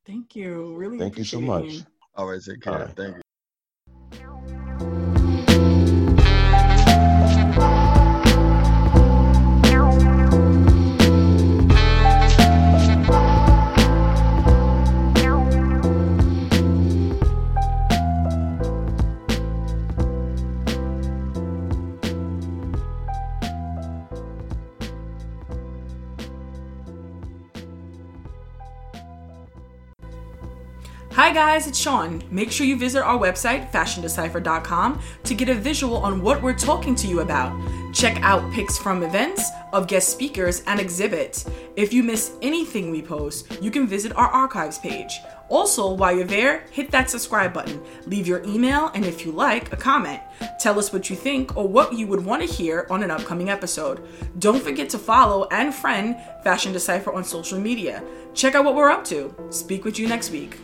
Thank 0.07 0.37
you. 0.37 0.77
Really. 0.77 0.99
Thank 0.99 1.19
you 1.19 1.25
so 1.25 1.41
much. 1.41 1.65
You. 1.65 1.83
All 2.15 2.27
right, 2.27 2.41
take 2.41 2.63
care. 2.63 2.79
Right. 2.79 2.97
Thank 2.97 3.17
you. 3.17 3.23
Guys, 31.39 31.69
it's 31.69 31.79
Sean. 31.79 32.21
Make 32.33 32.51
sure 32.51 32.67
you 32.67 32.77
visit 32.77 33.01
our 33.01 33.17
website, 33.17 33.71
fashiondecipher.com, 33.71 35.01
to 35.23 35.35
get 35.37 35.49
a 35.49 35.55
visual 35.55 35.99
on 35.99 36.21
what 36.21 36.43
we're 36.43 36.53
talking 36.53 36.97
to 36.97 37.07
you 37.07 37.21
about. 37.21 37.57
Check 37.95 38.21
out 38.23 38.53
pics 38.53 38.77
from 38.77 39.05
events, 39.05 39.49
of 39.73 39.87
guest 39.87 40.09
speakers, 40.09 40.65
and 40.67 40.81
exhibits. 40.81 41.49
If 41.77 41.93
you 41.93 42.03
miss 42.03 42.33
anything 42.43 42.91
we 42.91 43.03
post, 43.03 43.57
you 43.63 43.71
can 43.71 43.87
visit 43.87 44.11
our 44.17 44.27
archives 44.27 44.81
page. 44.81 45.21
Also, 45.49 45.95
while 45.95 46.13
you're 46.13 46.25
there, 46.25 46.65
hit 46.73 46.91
that 46.91 47.09
subscribe 47.09 47.53
button, 47.53 47.81
leave 48.07 48.27
your 48.27 48.43
email, 48.43 48.91
and 48.97 49.05
if 49.05 49.25
you 49.25 49.31
like, 49.31 49.73
a 49.73 49.77
comment. 49.77 50.21
Tell 50.59 50.77
us 50.77 50.93
what 50.93 51.09
you 51.09 51.15
think 51.15 51.57
or 51.57 51.69
what 51.69 51.93
you 51.93 52.09
would 52.09 52.25
want 52.25 52.43
to 52.43 52.53
hear 52.53 52.85
on 52.91 53.05
an 53.05 53.13
upcoming 53.13 53.49
episode. 53.49 54.05
Don't 54.41 54.61
forget 54.61 54.91
to 54.91 54.99
follow 54.99 55.47
and 55.53 55.73
friend 55.73 56.17
Fashion 56.43 56.73
Decipher 56.73 57.13
on 57.13 57.23
social 57.23 57.61
media. 57.61 58.03
Check 58.35 58.57
out 58.57 58.65
what 58.65 58.75
we're 58.75 58.91
up 58.91 59.05
to. 59.05 59.33
Speak 59.51 59.85
with 59.85 60.01
you 60.01 60.09
next 60.09 60.33
week. 60.33 60.59